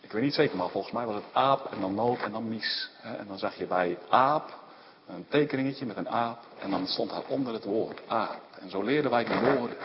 ik 0.00 0.12
weet 0.12 0.22
niet 0.22 0.34
zeker, 0.34 0.56
maar 0.56 0.68
volgens 0.68 0.92
mij 0.92 1.06
was 1.06 1.14
het 1.14 1.24
aap 1.32 1.72
en 1.72 1.80
dan 1.80 1.94
noot 1.94 2.22
en 2.22 2.32
dan 2.32 2.48
mies. 2.48 2.90
En 3.02 3.26
dan 3.28 3.38
zag 3.38 3.54
je 3.54 3.66
bij 3.66 3.98
aap, 4.08 4.54
Een 5.06 5.26
tekeningetje 5.28 5.86
met 5.86 5.96
een 5.96 6.08
aap 6.08 6.38
en 6.58 6.70
dan 6.70 6.86
stond 6.86 7.10
daaronder 7.10 7.52
het 7.52 7.64
woord 7.64 8.00
aap. 8.06 8.40
En 8.60 8.70
zo 8.70 8.82
leerden 8.82 9.10
wij 9.10 9.24
die 9.24 9.38
woorden. 9.38 9.76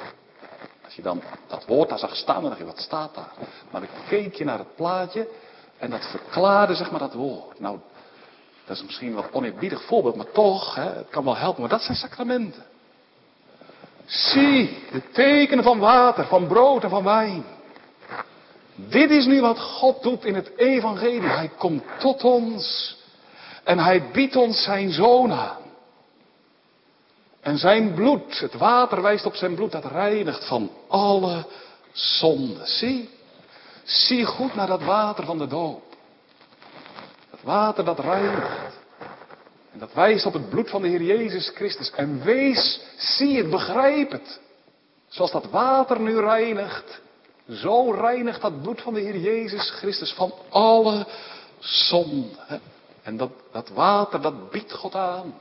Als 0.84 0.96
je 0.96 1.02
dan 1.02 1.22
dat 1.48 1.66
woord 1.66 1.90
daar 1.90 2.00
zag 2.00 2.16
staan, 2.16 2.42
dan 2.42 2.50
dacht 2.50 2.58
je, 2.58 2.66
wat 2.66 2.80
staat 2.80 3.16
daar? 3.16 3.32
Maar 3.72 3.82
dan 3.82 3.90
keek 4.08 4.34
je 4.34 4.44
naar 4.44 4.58
het 4.58 4.76
plaatje 4.76 5.28
en 5.78 5.90
dat 5.90 6.06
verklaarde 6.06 6.76
zeg 6.76 6.92
maar 6.92 7.00
dat 7.00 7.14
woord. 7.14 7.60
Nou, 7.60 7.80
dat 8.66 8.76
is 8.76 8.84
misschien 8.84 9.18
een 9.18 9.34
oneerbiedig 9.34 9.84
voorbeeld, 9.84 10.16
maar 10.16 10.32
toch, 10.32 10.76
hè, 10.76 10.90
het 10.90 11.10
kan 11.10 11.24
wel 11.24 11.38
helpen. 11.38 11.62
Maar 11.62 11.70
dat 11.70 11.82
zijn 11.82 11.98
sacramenten. 11.98 12.64
Zie, 14.06 14.84
de 14.92 15.10
tekenen 15.12 15.64
van 15.64 15.80
water, 15.80 16.26
van 16.26 16.48
brood 16.48 16.84
en 16.84 16.90
van 16.90 17.04
wijn. 17.04 17.44
Dit 18.90 19.10
is 19.10 19.26
nu 19.26 19.42
wat 19.42 19.60
God 19.60 20.04
doet 20.04 20.26
in 20.26 20.36
het 20.36 20.52
evangelie. 20.58 21.22
Hij 21.22 21.52
komt 21.58 21.84
tot 22.00 22.24
ons 22.24 22.96
en 23.64 23.80
hij 23.80 24.10
biedt 24.12 24.36
ons 24.36 24.64
zijn 24.64 24.92
zoon 24.92 25.32
aan. 25.32 25.62
En 27.42 27.58
zijn 27.58 27.94
bloed, 27.94 28.40
het 28.40 28.54
water 28.54 29.02
wijst 29.02 29.26
op 29.26 29.36
zijn 29.36 29.56
bloed, 29.56 29.72
dat 29.72 29.86
reinigt 29.86 30.48
van 30.48 30.72
alle 30.88 31.46
zonde. 31.92 32.66
Zie, 32.66 33.10
zie 33.84 34.26
goed 34.26 34.56
naar 34.56 34.68
dat 34.68 34.84
water 34.84 35.26
van 35.26 35.38
de 35.38 35.48
doop. 35.48 35.84
Dat 37.32 37.42
water 37.42 37.86
dat 37.86 38.00
reinigt. 38.00 38.80
En 39.72 39.80
dat 39.80 39.94
wijst 39.94 40.26
op 40.26 40.34
het 40.34 40.50
bloed 40.50 40.70
van 40.70 40.82
de 40.82 40.88
Heer 40.88 41.02
Jezus 41.04 41.52
Christus. 41.56 41.92
En 41.92 42.24
wees, 42.24 42.82
zie 42.98 43.38
het, 43.38 43.50
begrijp 43.50 44.12
het. 44.12 44.40
Zoals 45.08 45.32
dat 45.32 45.50
water 45.50 46.00
nu 46.00 46.20
reinigt, 46.20 47.02
zo 47.50 47.92
reinigt 47.92 48.42
dat 48.42 48.62
bloed 48.62 48.82
van 48.82 48.94
de 48.94 49.00
Heer 49.00 49.18
Jezus 49.18 49.70
Christus 49.70 50.14
van 50.14 50.34
alle 50.50 51.08
zonde. 51.60 52.60
En 53.02 53.18
dat, 53.18 53.32
dat 53.52 53.70
water, 53.70 54.22
dat 54.22 54.52
biedt 54.52 54.72
God 54.72 54.96
aan. 54.96 55.34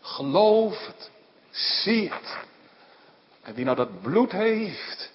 Geloof 0.00 0.86
het. 0.86 1.10
Zie 1.50 2.10
het. 2.10 2.36
En 3.42 3.54
wie 3.54 3.64
nou 3.64 3.76
dat 3.76 4.02
bloed 4.02 4.32
heeft, 4.32 5.10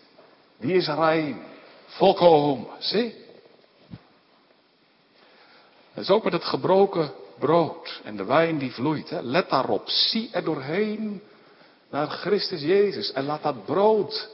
die 0.58 0.74
is 0.74 0.88
rein. 0.88 1.44
Volkomen. 1.86 2.68
Zie. 2.80 3.26
Het 5.94 6.04
is 6.04 6.10
ook 6.10 6.24
met 6.24 6.34
het 6.34 6.44
gebroken 6.44 7.12
brood 7.40 8.02
en 8.04 8.18
de 8.18 8.26
wijn 8.26 8.58
die 8.58 8.72
vloeit. 8.72 9.10
Hè. 9.10 9.22
Let 9.22 9.50
daarop. 9.50 9.90
Zie 9.90 10.30
er 10.32 10.44
doorheen 10.44 11.22
naar 11.90 12.08
Christus 12.08 12.62
Jezus. 12.62 13.12
En 13.12 13.26
laat 13.26 13.44
dat 13.44 13.66
brood 13.66 14.30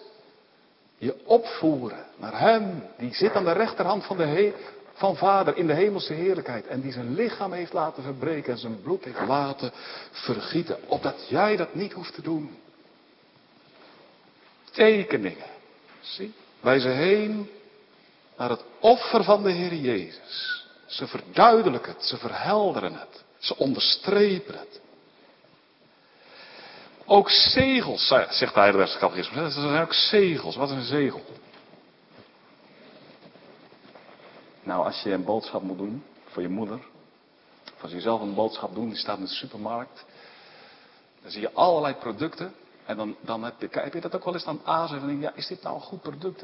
je 1.04 1.16
opvoeren 1.26 2.06
naar 2.18 2.40
Hem. 2.40 2.84
Die 2.98 3.14
zit 3.14 3.34
aan 3.34 3.46
de 3.46 3.52
rechterhand 3.52 4.06
van, 4.06 4.18
de 4.18 4.54
van 4.94 5.16
Vader 5.16 5.58
in 5.58 5.68
de 5.68 5.74
hemelse 5.74 6.14
heerlijkheid. 6.14 6.68
En 6.68 6.82
die 6.82 6.92
zijn 6.92 7.16
lichaam 7.16 7.54
heeft 7.54 7.74
laten 7.74 8.04
verbreken 8.04 8.54
en 8.54 8.60
zijn 8.60 8.82
bloed 8.82 9.04
heeft 9.04 9.28
laten 9.28 9.72
vergieten. 10.12 10.78
Opdat 10.88 11.26
jij 11.30 11.56
dat 11.56 11.76
niet 11.76 11.94
hoeft 11.94 12.14
te 12.14 12.22
doen. 12.22 12.58
Tekeningen. 14.72 15.52
Zie, 16.02 16.34
wijzen 16.60 16.96
heen 16.96 17.50
naar 18.38 18.50
het 18.50 18.64
offer 18.80 19.24
van 19.24 19.44
de 19.44 19.52
Heer 19.52 19.74
Jezus. 19.74 20.66
Ze 20.86 21.08
verduidelijken 21.08 21.94
het, 21.94 22.06
ze 22.06 22.18
verhelderen 22.18 22.94
het, 22.94 23.24
ze 23.38 23.58
onderstrepen 23.58 24.58
het. 24.58 24.82
Ook 27.06 27.30
zegels, 27.30 28.08
zegt 28.08 28.54
de 28.54 28.60
Heidelbergse. 28.60 29.00
Dat 29.34 29.52
zijn 29.52 29.82
ook 29.82 29.94
zegels. 29.94 30.56
Wat 30.56 30.70
is 30.70 30.76
een 30.76 30.84
zegel? 30.84 31.22
Nou, 34.64 34.86
als 34.86 35.02
je 35.02 35.12
een 35.12 35.24
boodschap 35.24 35.62
moet 35.62 35.78
doen 35.78 36.04
voor 36.26 36.42
je 36.42 36.50
moeder, 36.50 36.80
of 37.76 37.82
als 37.82 37.92
je 37.92 38.02
zelf 38.02 38.22
een 38.22 38.34
boodschap 38.34 38.76
doet, 38.76 38.90
die 38.90 38.98
staat 38.98 39.18
in 39.18 39.24
de 39.24 39.30
supermarkt, 39.30 40.06
dan 41.22 41.32
zie 41.32 41.42
je 41.42 41.52
allerlei 41.54 41.94
producten. 41.94 42.54
En 42.86 42.98
dan, 42.98 43.16
dan 43.22 43.44
heb, 43.44 43.54
je, 43.60 43.90
je 43.94 44.02
dat 44.02 44.16
ook 44.16 44.26
wel 44.26 44.34
eens 44.34 44.46
aan 44.46 44.62
aanzetten 44.64 45.10
en 45.10 45.20
denk 45.20 45.32
ja, 45.32 45.40
is 45.40 45.48
dit 45.48 45.64
nou 45.64 45.76
een 45.76 45.82
goed 45.82 46.02
product? 46.02 46.44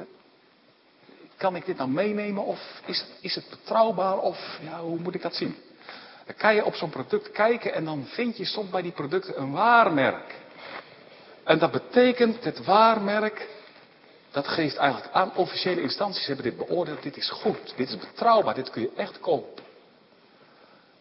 Kan 1.38 1.56
ik 1.56 1.66
dit 1.66 1.78
nou 1.78 1.90
meenemen 1.90 2.46
of 2.46 2.82
is, 2.86 3.06
is 3.22 3.36
het 3.36 3.50
betrouwbaar 3.50 4.18
of 4.18 4.60
ja, 4.62 4.80
hoe 4.80 5.00
moet 5.00 5.16
ik 5.16 5.22
dat 5.22 5.36
zien? 5.36 5.56
Dan 6.26 6.36
kan 6.36 6.56
je 6.56 6.66
op 6.66 6.76
zo'n 6.76 6.90
product 6.90 7.32
kijken 7.32 7.74
en 7.74 7.86
dan 7.86 8.06
vind 8.06 8.38
je 8.38 8.46
soms 8.46 8.70
bij 8.70 8.82
die 8.82 8.92
producten 8.92 9.40
een 9.42 9.52
waarmerk. 9.52 10.36
En 11.50 11.60
dat 11.60 11.72
betekent, 11.72 12.44
het 12.44 12.66
waarmerk, 12.66 13.50
dat 14.32 14.48
geeft 14.48 14.76
eigenlijk 14.76 15.14
aan, 15.14 15.32
officiële 15.36 15.82
instanties 15.82 16.26
hebben 16.26 16.46
dit 16.46 16.58
beoordeeld, 16.58 17.04
dit 17.04 17.18
is 17.18 17.30
goed, 17.30 17.74
dit 17.76 17.90
is 17.90 17.98
betrouwbaar, 17.98 18.54
dit 18.54 18.70
kun 18.70 18.82
je 18.82 18.92
echt 18.96 19.20
kopen. 19.20 19.64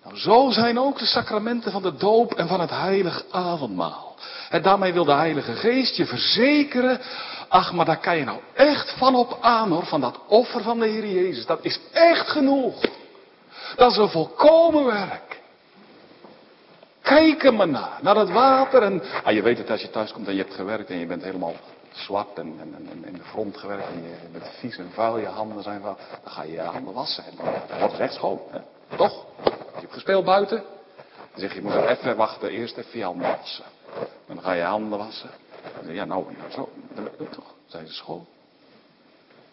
Nou, 0.04 0.16
zo 0.16 0.50
zijn 0.50 0.78
ook 0.78 0.98
de 0.98 1.06
sacramenten 1.06 1.72
van 1.72 1.82
de 1.82 1.96
doop 1.96 2.34
en 2.34 2.48
van 2.48 2.60
het 2.60 2.70
heilig 2.70 3.24
avondmaal. 3.30 4.16
En 4.50 4.62
daarmee 4.62 4.92
wil 4.92 5.04
de 5.04 5.12
Heilige 5.12 5.52
Geest 5.52 5.96
je 5.96 6.06
verzekeren, 6.06 7.00
ach, 7.48 7.72
maar 7.72 7.86
daar 7.86 8.00
kan 8.00 8.16
je 8.16 8.24
nou 8.24 8.40
echt 8.54 8.90
van 8.98 9.14
op 9.14 9.38
aan 9.40 9.70
hoor, 9.70 9.86
van 9.86 10.00
dat 10.00 10.20
offer 10.28 10.62
van 10.62 10.78
de 10.78 10.86
Heer 10.86 11.06
Jezus. 11.06 11.46
Dat 11.46 11.64
is 11.64 11.80
echt 11.92 12.28
genoeg. 12.28 12.80
Dat 13.76 13.90
is 13.90 13.96
een 13.96 14.08
volkomen 14.08 14.84
werk. 14.84 15.27
Kijk 17.02 17.44
er 17.44 17.54
maar 17.54 17.68
naar, 17.68 17.98
naar 18.02 18.16
het 18.16 18.30
water. 18.30 18.82
En 18.82 19.02
ah, 19.24 19.32
je 19.32 19.42
weet 19.42 19.58
het 19.58 19.70
als 19.70 19.80
je 19.80 19.90
thuis 19.90 20.12
komt 20.12 20.26
en 20.26 20.34
je 20.34 20.42
hebt 20.42 20.54
gewerkt 20.54 20.90
en 20.90 20.98
je 20.98 21.06
bent 21.06 21.22
helemaal 21.22 21.54
zwart 21.92 22.38
en, 22.38 22.56
en, 22.60 22.74
en 22.90 23.04
in 23.04 23.12
de 23.12 23.24
grond 23.24 23.56
gewerkt 23.56 23.88
en 23.88 24.02
je 24.02 24.28
bent 24.32 24.50
vies 24.58 24.78
en 24.78 24.90
vuil, 24.92 25.18
je 25.18 25.26
handen 25.26 25.62
zijn 25.62 25.80
vuil. 25.80 25.96
Dan 26.22 26.32
ga 26.32 26.42
je 26.42 26.52
je 26.52 26.60
handen 26.60 26.94
wassen 26.94 27.24
en 27.24 27.32
dan 27.36 27.78
wordt 27.78 27.92
het 27.92 28.00
echt 28.00 28.14
schoon. 28.14 28.40
Hè? 28.50 28.58
Toch? 28.96 29.24
Je 29.44 29.80
hebt 29.80 29.92
gespeeld 29.92 30.24
buiten. 30.24 30.62
Dan 31.30 31.40
zeg 31.40 31.54
je, 31.54 31.62
je 31.62 31.62
moet 31.62 31.74
even 31.74 32.16
wachten, 32.16 32.50
eerst 32.50 32.76
even 32.76 32.98
je 32.98 33.04
handen 33.04 33.36
wassen. 33.36 33.64
Dan 34.26 34.40
ga 34.40 34.52
je 34.52 34.62
handen 34.62 34.98
wassen. 34.98 35.30
Dan 35.62 35.82
zeg 35.82 35.90
je, 35.90 35.94
ja 35.94 36.04
nou, 36.04 36.24
zo, 36.48 36.68
dat 36.94 37.32
toch. 37.32 37.54
Zijn 37.66 37.86
ze 37.86 37.94
schoon. 37.94 38.26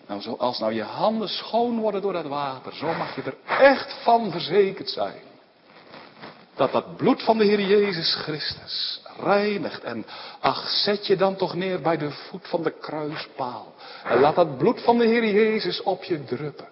Nou, 0.07 0.21
zoals 0.21 0.59
nou 0.59 0.73
je 0.73 0.83
handen 0.83 1.29
schoon 1.29 1.79
worden 1.79 2.01
door 2.01 2.13
dat 2.13 2.25
water, 2.25 2.73
zo 2.73 2.85
mag 2.85 3.15
je 3.15 3.21
er 3.21 3.37
echt 3.47 4.03
van 4.03 4.31
verzekerd 4.31 4.89
zijn 4.89 5.21
dat 6.55 6.71
dat 6.71 6.95
bloed 6.95 7.23
van 7.23 7.37
de 7.37 7.43
Heer 7.43 7.61
Jezus 7.61 8.15
Christus 8.15 9.01
reinigt. 9.19 9.83
En 9.83 10.05
ach, 10.39 10.67
zet 10.69 11.07
je 11.07 11.15
dan 11.15 11.35
toch 11.35 11.55
neer 11.55 11.81
bij 11.81 11.97
de 11.97 12.11
voet 12.11 12.47
van 12.47 12.63
de 12.63 12.71
kruispaal. 12.71 13.73
En 14.03 14.19
laat 14.19 14.35
dat 14.35 14.57
bloed 14.57 14.81
van 14.81 14.97
de 14.97 15.05
Heer 15.05 15.25
Jezus 15.25 15.81
op 15.81 16.03
je 16.03 16.23
druppen. 16.23 16.67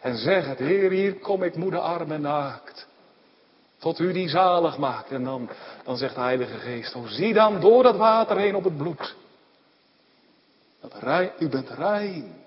En 0.00 0.16
zeg 0.16 0.46
het, 0.46 0.58
Heer, 0.58 0.90
hier 0.90 1.14
kom 1.14 1.42
ik 1.42 1.56
moede 1.56 1.78
arm 1.78 2.12
en 2.12 2.20
naakt. 2.20 2.86
Tot 3.78 3.98
u 3.98 4.12
die 4.12 4.28
zalig 4.28 4.78
maakt. 4.78 5.10
En 5.10 5.24
dan, 5.24 5.50
dan 5.84 5.96
zegt 5.96 6.14
de 6.14 6.20
Heilige 6.20 6.58
Geest, 6.58 6.94
oh 6.94 7.06
zie 7.06 7.34
dan 7.34 7.60
door 7.60 7.82
dat 7.82 7.96
water 7.96 8.36
heen 8.36 8.54
op 8.54 8.64
het 8.64 8.76
bloed. 8.76 9.14
Dat 10.80 10.92
rein, 11.00 11.30
u 11.38 11.48
bent 11.48 11.70
rein. 11.70 12.42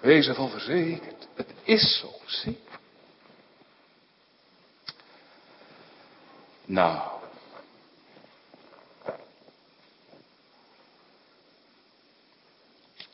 Wees 0.00 0.28
ervan 0.28 0.50
verzekerd. 0.50 1.28
Het 1.34 1.54
is 1.62 1.98
zo, 1.98 2.08
zie. 2.26 2.58
Nou. 6.72 6.98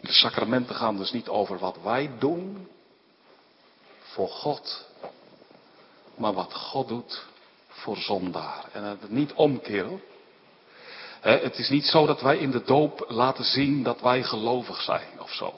De 0.01 0.13
sacramenten 0.13 0.75
gaan 0.75 0.97
dus 0.97 1.13
niet 1.13 1.29
over 1.29 1.59
wat 1.59 1.77
wij 1.83 2.11
doen 2.19 2.69
voor 4.01 4.29
God, 4.29 4.87
maar 6.15 6.33
wat 6.33 6.55
God 6.55 6.89
doet 6.89 7.25
voor 7.69 7.97
zondaar. 7.97 8.65
En 8.73 8.83
het 8.83 9.11
niet 9.11 9.33
omkeren. 9.33 10.03
Het 11.21 11.59
is 11.59 11.69
niet 11.69 11.85
zo 11.85 12.07
dat 12.07 12.21
wij 12.21 12.39
in 12.39 12.51
de 12.51 12.63
doop 12.63 13.05
laten 13.09 13.45
zien 13.45 13.83
dat 13.83 14.01
wij 14.01 14.23
gelovig 14.23 14.81
zijn 14.81 15.21
of 15.21 15.33
zo. 15.33 15.55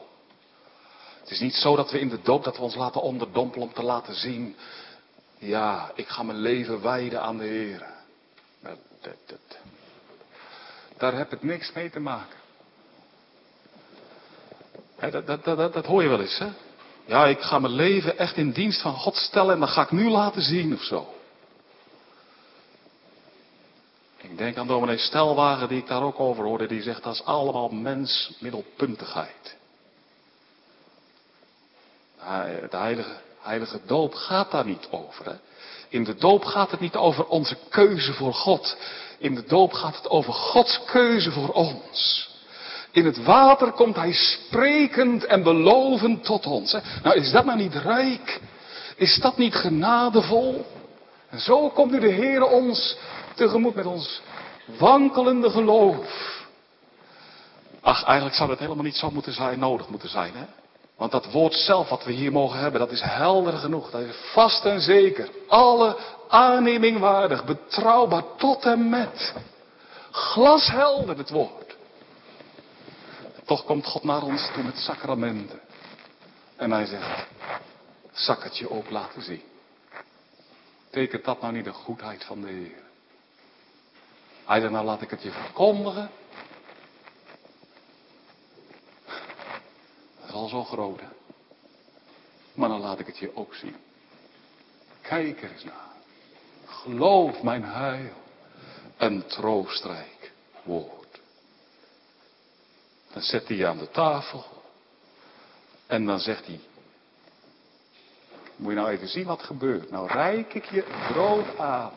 Het 1.21 1.31
is 1.31 1.41
niet 1.41 1.55
zo 1.55 1.77
dat 1.77 1.91
we 1.91 2.01
in 2.01 2.09
de 2.09 2.23
doop 2.23 2.45
dat 2.45 2.57
we 2.57 2.63
ons 2.63 2.75
laten 2.75 3.03
onderdompelen 3.03 3.67
om 3.67 3.75
te 3.75 3.83
laten 3.83 4.15
zien 4.15 4.57
ja, 5.41 5.91
ik 5.95 6.09
ga 6.09 6.23
mijn 6.23 6.39
leven 6.39 6.83
wijden 6.83 7.23
aan 7.23 7.39
de 7.39 7.45
Heer. 7.45 7.87
Dat, 8.63 8.79
dat. 9.01 9.59
Daar 10.97 11.15
heb 11.15 11.33
ik 11.33 11.43
niks 11.43 11.73
mee 11.73 11.91
te 11.91 12.01
maken. 12.01 12.39
dat, 15.11 15.45
dat, 15.73 15.87
hoor 15.87 16.03
je 16.03 16.09
wel 16.09 16.21
eens, 16.21 16.39
hè? 16.39 16.49
Ja, 17.07 17.27
ik 17.27 17.41
ga 17.41 17.59
mijn 17.59 17.73
leven 17.73 18.19
echt 18.19 18.37
in 18.37 18.51
dienst 18.51 18.83
van 18.83 18.95
God 18.95 19.17
stellen 19.17 19.55
en 19.55 19.61
dat 19.61 19.69
ga 19.69 19.83
ik 19.83 19.91
nu 19.91 20.09
laten 20.09 20.43
zien 20.43 20.75
of 20.75 20.83
zo. 20.83 21.15
Ik 24.17 24.39
denk 24.39 24.57
aan 24.57 24.67
dominee 24.67 24.99
Stelwagen 24.99 25.69
die 25.69 25.79
ik 25.79 25.87
daar 25.87 26.03
ook 26.03 26.21
over 26.21 26.45
hoorde. 26.45 26.67
Die 26.67 26.83
zegt 26.83 27.03
dat 27.03 27.15
is 27.15 27.25
allemaal 27.25 27.69
mensmiddelpuntigheid. 27.69 29.57
De 32.71 32.77
heilige 32.77 33.21
heilige 33.41 33.81
doop 33.87 34.15
gaat 34.15 34.51
daar 34.51 34.67
niet 34.67 34.89
over. 34.91 35.25
Hè? 35.25 35.35
In 35.89 36.05
de 36.05 36.15
doop 36.15 36.45
gaat 36.45 36.71
het 36.71 36.81
niet 36.81 36.97
over 36.97 37.27
onze 37.27 37.57
keuze 37.69 38.13
voor 38.13 38.35
God. 38.35 38.77
In 39.19 39.35
de 39.35 39.45
doop 39.45 39.73
gaat 39.73 39.97
het 39.97 40.09
over 40.09 40.33
Gods 40.33 40.81
keuze 40.85 41.31
voor 41.33 41.49
ons. 41.49 42.29
In 42.91 43.05
het 43.05 43.23
water 43.23 43.73
komt 43.73 43.97
Hij 43.97 44.13
sprekend 44.13 45.25
en 45.25 45.43
belovend 45.43 46.25
tot 46.25 46.47
ons. 46.47 46.73
Hè? 46.73 46.79
Nou, 47.03 47.17
is 47.17 47.31
dat 47.31 47.45
nou 47.45 47.59
niet 47.59 47.75
rijk? 47.75 48.41
Is 48.97 49.17
dat 49.17 49.37
niet 49.37 49.55
genadevol? 49.55 50.67
En 51.29 51.41
zo 51.41 51.69
komt 51.69 51.91
nu 51.91 52.01
de 52.01 52.09
Heer 52.09 52.47
ons 52.47 52.97
tegemoet 53.35 53.75
met 53.75 53.87
ons 53.87 54.21
wankelende 54.79 55.51
geloof. 55.51 56.39
Ach, 57.81 58.05
eigenlijk 58.05 58.37
zou 58.37 58.49
dat 58.49 58.59
helemaal 58.59 58.85
niet 58.85 58.97
zo 58.97 59.11
moeten 59.11 59.33
zijn, 59.33 59.59
nodig 59.59 59.89
moeten 59.89 60.09
zijn, 60.09 60.33
hè? 60.35 60.45
Want 61.01 61.13
dat 61.13 61.33
woord 61.33 61.55
zelf 61.55 61.89
wat 61.89 62.05
we 62.05 62.13
hier 62.13 62.33
mogen 62.33 62.59
hebben, 62.59 62.81
dat 62.81 62.91
is 62.91 63.01
helder 63.01 63.53
genoeg. 63.53 63.91
Dat 63.91 64.01
is 64.01 64.17
vast 64.33 64.65
en 64.65 64.81
zeker. 64.81 65.29
Alle 65.49 65.97
aanneming 66.29 66.99
waardig, 66.99 67.45
betrouwbaar 67.45 68.23
tot 68.37 68.65
en 68.65 68.89
met. 68.89 69.35
Glashelder 70.11 71.17
het 71.19 71.31
woord. 71.31 71.77
toch 73.45 73.65
komt 73.65 73.87
God 73.87 74.05
naar 74.05 74.23
ons 74.23 74.51
toe 74.55 74.63
met 74.63 74.77
sacramenten. 74.77 75.61
En 76.57 76.71
hij 76.71 76.87
zegt, 76.87 77.27
zal 78.13 78.37
het 78.39 78.59
je 78.59 78.71
ook 78.71 78.91
laten 78.91 79.23
zien. 79.23 79.43
Tekent 80.91 81.25
dat 81.25 81.41
nou 81.41 81.53
niet 81.53 81.65
de 81.65 81.73
goedheid 81.73 82.25
van 82.25 82.41
de 82.41 82.49
Heer? 82.49 82.83
Hij 84.45 84.61
zegt, 84.61 84.73
nou 84.73 84.85
laat 84.85 85.03
ik 85.03 85.11
het 85.11 85.23
je 85.23 85.31
verkondigen. 85.31 86.11
Dat 90.20 90.20
is 90.20 90.20
al 90.33 90.49
zo 90.49 90.65
groot, 90.65 91.01
hè? 91.01 91.09
Maar 92.55 92.69
dan 92.69 92.81
laat 92.81 92.99
ik 92.99 93.07
het 93.07 93.19
je 93.19 93.37
ook 93.37 93.55
zien. 93.55 93.77
Kijk 95.01 95.43
er 95.43 95.53
eens 95.53 95.65
naar. 95.65 95.89
Geloof 96.67 97.43
mijn 97.43 97.65
heil. 97.65 98.13
Een 98.97 99.27
troostrijk 99.27 100.33
woord. 100.63 101.21
Dan 103.13 103.23
zet 103.23 103.49
hij 103.49 103.57
je 103.57 103.67
aan 103.67 103.79
de 103.79 103.91
tafel. 103.91 104.45
En 105.87 106.07
dan 106.07 106.21
zegt 106.21 106.47
hij. 106.47 106.61
Moet 108.57 108.73
je 108.73 108.79
nou 108.79 108.91
even 108.91 109.09
zien 109.09 109.27
wat 109.27 109.43
gebeurt. 109.43 109.91
Nou 109.91 110.09
reik 110.09 110.55
ik 110.55 110.65
je 110.65 110.85
brood 111.09 111.59
aan. 111.59 111.93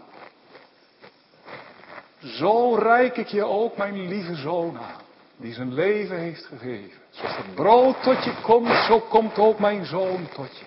Zo 2.19 2.75
reik 2.75 3.17
ik 3.17 3.27
je 3.27 3.43
ook 3.43 3.77
mijn 3.77 4.07
lieve 4.07 4.35
zoon 4.35 4.79
aan. 4.79 5.02
Die 5.37 5.53
zijn 5.53 5.73
leven 5.73 6.17
heeft 6.17 6.45
gegeven. 6.45 7.01
Zoals 7.09 7.37
het 7.37 7.55
brood 7.55 8.03
tot 8.03 8.23
je 8.23 8.33
komt, 8.41 8.85
zo 8.87 8.99
komt 8.99 9.37
ook 9.37 9.59
mijn 9.59 9.85
zoon 9.85 10.27
tot 10.33 10.57
je. 10.57 10.65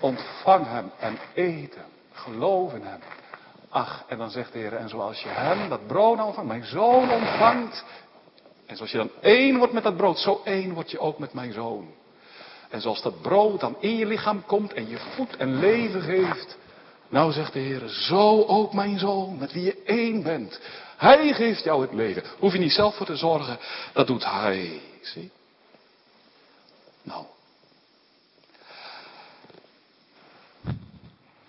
Ontvang 0.00 0.66
hem 0.66 0.90
en 0.98 1.18
eet 1.34 1.74
hem. 1.74 1.84
Geloof 2.12 2.74
in 2.74 2.82
hem. 2.82 3.00
Ach, 3.68 4.04
en 4.08 4.18
dan 4.18 4.30
zegt 4.30 4.52
de 4.52 4.58
Heer, 4.58 4.76
en 4.76 4.88
zoals 4.88 5.22
je 5.22 5.28
hem, 5.28 5.68
dat 5.68 5.86
brood 5.86 6.20
ontvangt, 6.20 6.48
mijn 6.48 6.64
zoon 6.64 7.10
ontvangt. 7.10 7.84
En 8.66 8.76
zoals 8.76 8.90
je 8.90 8.98
dan 8.98 9.10
één 9.20 9.58
wordt 9.58 9.72
met 9.72 9.82
dat 9.82 9.96
brood, 9.96 10.18
zo 10.18 10.40
één 10.44 10.74
word 10.74 10.90
je 10.90 10.98
ook 10.98 11.18
met 11.18 11.32
mijn 11.32 11.52
zoon. 11.52 11.88
En 12.68 12.80
zoals 12.80 13.02
dat 13.02 13.22
brood 13.22 13.60
dan 13.60 13.76
in 13.80 13.96
je 13.96 14.06
lichaam 14.06 14.44
komt 14.46 14.72
en 14.72 14.88
je 14.88 14.98
voed 14.98 15.36
en 15.36 15.58
leven 15.58 16.00
geeft. 16.00 16.58
Nou 17.08 17.32
zegt 17.32 17.52
de 17.52 17.58
Heer, 17.58 17.88
zo 17.88 18.42
ook 18.42 18.72
mijn 18.72 18.98
zoon, 18.98 19.38
met 19.38 19.52
wie 19.52 19.64
je 19.64 19.82
één 19.82 20.22
bent. 20.22 20.60
Hij 20.96 21.32
geeft 21.32 21.64
jou 21.64 21.82
het 21.82 21.92
leven. 21.92 22.22
Hoef 22.38 22.52
je 22.52 22.58
niet 22.58 22.72
zelf 22.72 22.96
voor 22.96 23.06
te 23.06 23.16
zorgen, 23.16 23.58
dat 23.92 24.06
doet 24.06 24.24
hij. 24.24 24.80
Zie? 25.02 25.30
Nou. 27.02 27.24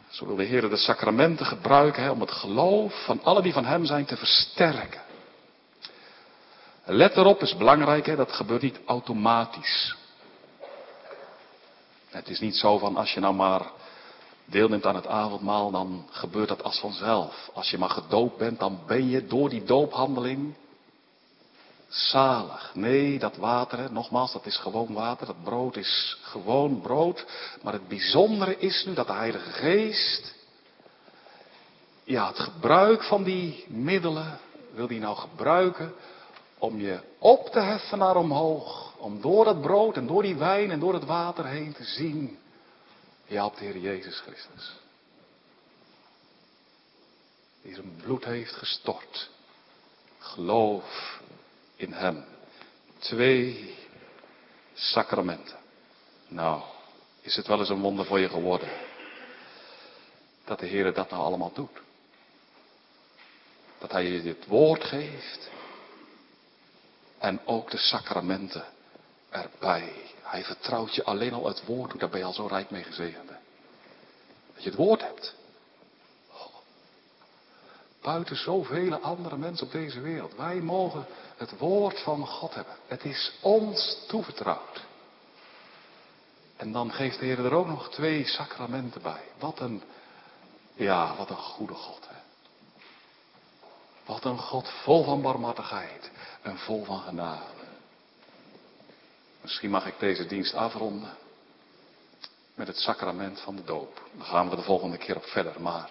Zo 0.09 0.25
wil 0.25 0.35
de 0.35 0.43
Heer 0.43 0.69
de 0.69 0.77
sacramenten 0.77 1.45
gebruiken 1.45 2.03
hè, 2.03 2.09
om 2.09 2.21
het 2.21 2.31
geloof 2.31 3.03
van 3.05 3.23
alle 3.23 3.41
die 3.41 3.53
van 3.53 3.65
Hem 3.65 3.85
zijn 3.85 4.05
te 4.05 4.17
versterken. 4.17 5.01
Let 6.85 7.17
erop, 7.17 7.41
is 7.41 7.57
belangrijk, 7.57 8.05
hè, 8.05 8.15
dat 8.15 8.31
gebeurt 8.31 8.61
niet 8.61 8.79
automatisch. 8.85 9.95
Het 12.09 12.29
is 12.29 12.39
niet 12.39 12.55
zo 12.55 12.77
van 12.77 12.95
als 12.95 13.13
je 13.13 13.19
nou 13.19 13.33
maar 13.33 13.61
deelneemt 14.49 14.85
aan 14.85 14.95
het 14.95 15.07
avondmaal, 15.07 15.71
dan 15.71 16.05
gebeurt 16.09 16.47
dat 16.47 16.63
als 16.63 16.79
vanzelf. 16.79 17.49
Als 17.53 17.69
je 17.69 17.77
maar 17.77 17.89
gedoopt 17.89 18.37
bent, 18.37 18.59
dan 18.59 18.79
ben 18.87 19.09
je 19.09 19.27
door 19.27 19.49
die 19.49 19.63
doophandeling 19.63 20.55
zalig. 21.89 22.71
Nee, 22.73 23.19
dat 23.19 23.35
water, 23.35 23.91
nogmaals, 23.91 24.33
dat 24.33 24.45
is 24.45 24.57
gewoon 24.57 24.93
water. 24.93 25.27
Dat 25.27 25.43
brood 25.43 25.75
is 25.75 26.17
gewoon 26.21 26.81
brood. 26.81 27.25
Maar 27.63 27.73
het 27.73 27.87
bijzondere 27.87 28.57
is 28.57 28.85
nu 28.85 28.93
dat 28.93 29.07
de 29.07 29.13
Heilige 29.13 29.49
Geest, 29.49 30.35
ja, 32.03 32.27
het 32.27 32.39
gebruik 32.39 33.03
van 33.03 33.23
die 33.23 33.65
middelen, 33.67 34.39
wil 34.73 34.87
die 34.87 34.99
nou 34.99 35.17
gebruiken 35.17 35.93
om 36.57 36.79
je 36.79 36.99
op 37.17 37.47
te 37.47 37.59
heffen 37.59 37.97
naar 37.97 38.15
omhoog. 38.15 38.93
Om 38.97 39.21
door 39.21 39.45
dat 39.45 39.61
brood 39.61 39.95
en 39.95 40.07
door 40.07 40.21
die 40.21 40.35
wijn 40.35 40.71
en 40.71 40.79
door 40.79 40.93
het 40.93 41.05
water 41.05 41.45
heen 41.45 41.73
te 41.73 41.83
zien. 41.83 42.38
Ja, 43.29 43.45
op 43.45 43.57
de 43.57 43.63
Heer 43.65 43.77
Jezus 43.77 44.19
Christus. 44.19 44.75
Die 47.61 47.73
zijn 47.73 47.95
bloed 47.95 48.25
heeft 48.25 48.53
gestort. 48.53 49.29
Geloof 50.19 51.19
in 51.75 51.93
Hem. 51.93 52.25
Twee 52.97 53.75
sacramenten. 54.73 55.57
Nou, 56.27 56.61
is 57.21 57.35
het 57.35 57.47
wel 57.47 57.59
eens 57.59 57.69
een 57.69 57.81
wonder 57.81 58.05
voor 58.05 58.19
je 58.19 58.29
geworden. 58.29 58.69
Dat 60.45 60.59
de 60.59 60.65
Heer 60.65 60.93
dat 60.93 61.09
nou 61.09 61.23
allemaal 61.23 61.53
doet. 61.53 61.81
Dat 63.77 63.91
Hij 63.91 64.05
je 64.05 64.21
dit 64.21 64.45
woord 64.45 64.83
geeft. 64.83 65.49
En 67.17 67.45
ook 67.45 67.71
de 67.71 67.77
sacramenten 67.77 68.65
erbij. 69.29 69.91
Hij 70.21 70.43
vertrouwt 70.43 70.95
je 70.95 71.03
alleen 71.03 71.33
al 71.33 71.47
het 71.47 71.65
woord 71.65 71.99
daar 71.99 72.09
ben 72.09 72.19
je 72.19 72.25
al 72.25 72.33
zo 72.33 72.45
rijk 72.45 72.69
mee 72.69 72.83
gezegend. 72.83 73.27
Dat 74.53 74.63
je 74.63 74.69
het 74.69 74.77
woord 74.77 75.01
hebt. 75.01 75.35
Buiten 78.01 78.35
zoveel 78.35 78.95
andere 78.95 79.37
mensen 79.37 79.65
op 79.65 79.71
deze 79.71 79.99
wereld. 79.99 80.35
Wij 80.35 80.55
mogen 80.55 81.05
het 81.37 81.57
woord 81.57 81.99
van 81.99 82.27
God 82.27 82.53
hebben. 82.53 82.73
Het 82.87 83.03
is 83.03 83.33
ons 83.41 83.97
toevertrouwd. 84.07 84.87
En 86.55 86.71
dan 86.71 86.91
geeft 86.91 87.19
de 87.19 87.25
Heer 87.25 87.45
er 87.45 87.53
ook 87.53 87.67
nog 87.67 87.89
twee 87.89 88.27
sacramenten 88.27 89.01
bij. 89.01 89.23
Wat 89.39 89.59
een, 89.59 89.83
ja, 90.73 91.15
wat 91.15 91.29
een 91.29 91.35
goede 91.35 91.73
God. 91.73 92.07
Hè? 92.07 92.15
Wat 94.05 94.25
een 94.25 94.39
God 94.39 94.69
vol 94.69 95.03
van 95.03 95.21
barmhartigheid 95.21 96.11
en 96.41 96.57
vol 96.57 96.83
van 96.83 96.99
genade. 96.99 97.58
Misschien 99.41 99.69
mag 99.69 99.85
ik 99.85 99.99
deze 99.99 100.25
dienst 100.25 100.53
afronden 100.53 101.17
met 102.53 102.67
het 102.67 102.77
sacrament 102.77 103.39
van 103.39 103.55
de 103.55 103.63
doop. 103.63 104.01
Dan 104.13 104.25
gaan 104.25 104.49
we 104.49 104.55
de 104.55 104.61
volgende 104.61 104.97
keer 104.97 105.15
op 105.15 105.25
verder. 105.25 105.61
Maar 105.61 105.89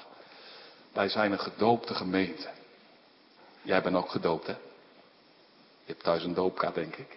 wij 0.93 1.09
zijn 1.09 1.33
een 1.33 1.41
gedoopte 1.41 1.95
gemeente. 1.95 2.49
Jij 3.63 3.83
bent 3.83 3.97
ook 3.97 4.11
gedoopt, 4.11 4.47
hè? 4.47 4.53
Je 5.85 5.95
hebt 5.95 6.03
thuis 6.03 6.25
een 6.25 6.35
doopkaart, 6.35 6.75
denk 6.75 6.97
ik. 6.97 7.17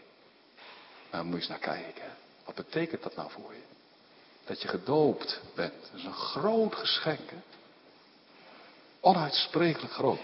Nou, 1.11 1.23
moet 1.23 1.33
je 1.33 1.39
eens 1.39 1.47
naar 1.47 1.75
kijken. 1.75 2.17
Wat 2.45 2.55
betekent 2.55 3.03
dat 3.03 3.15
nou 3.15 3.31
voor 3.31 3.53
je? 3.53 3.61
Dat 4.45 4.61
je 4.61 4.67
gedoopt 4.67 5.41
bent. 5.55 5.73
Dat 5.81 5.99
is 5.99 6.03
een 6.03 6.13
groot 6.13 6.75
geschenk, 6.75 7.29
hè? 7.29 7.37
Onuitsprekelijk 8.99 9.93
groot. 9.93 10.19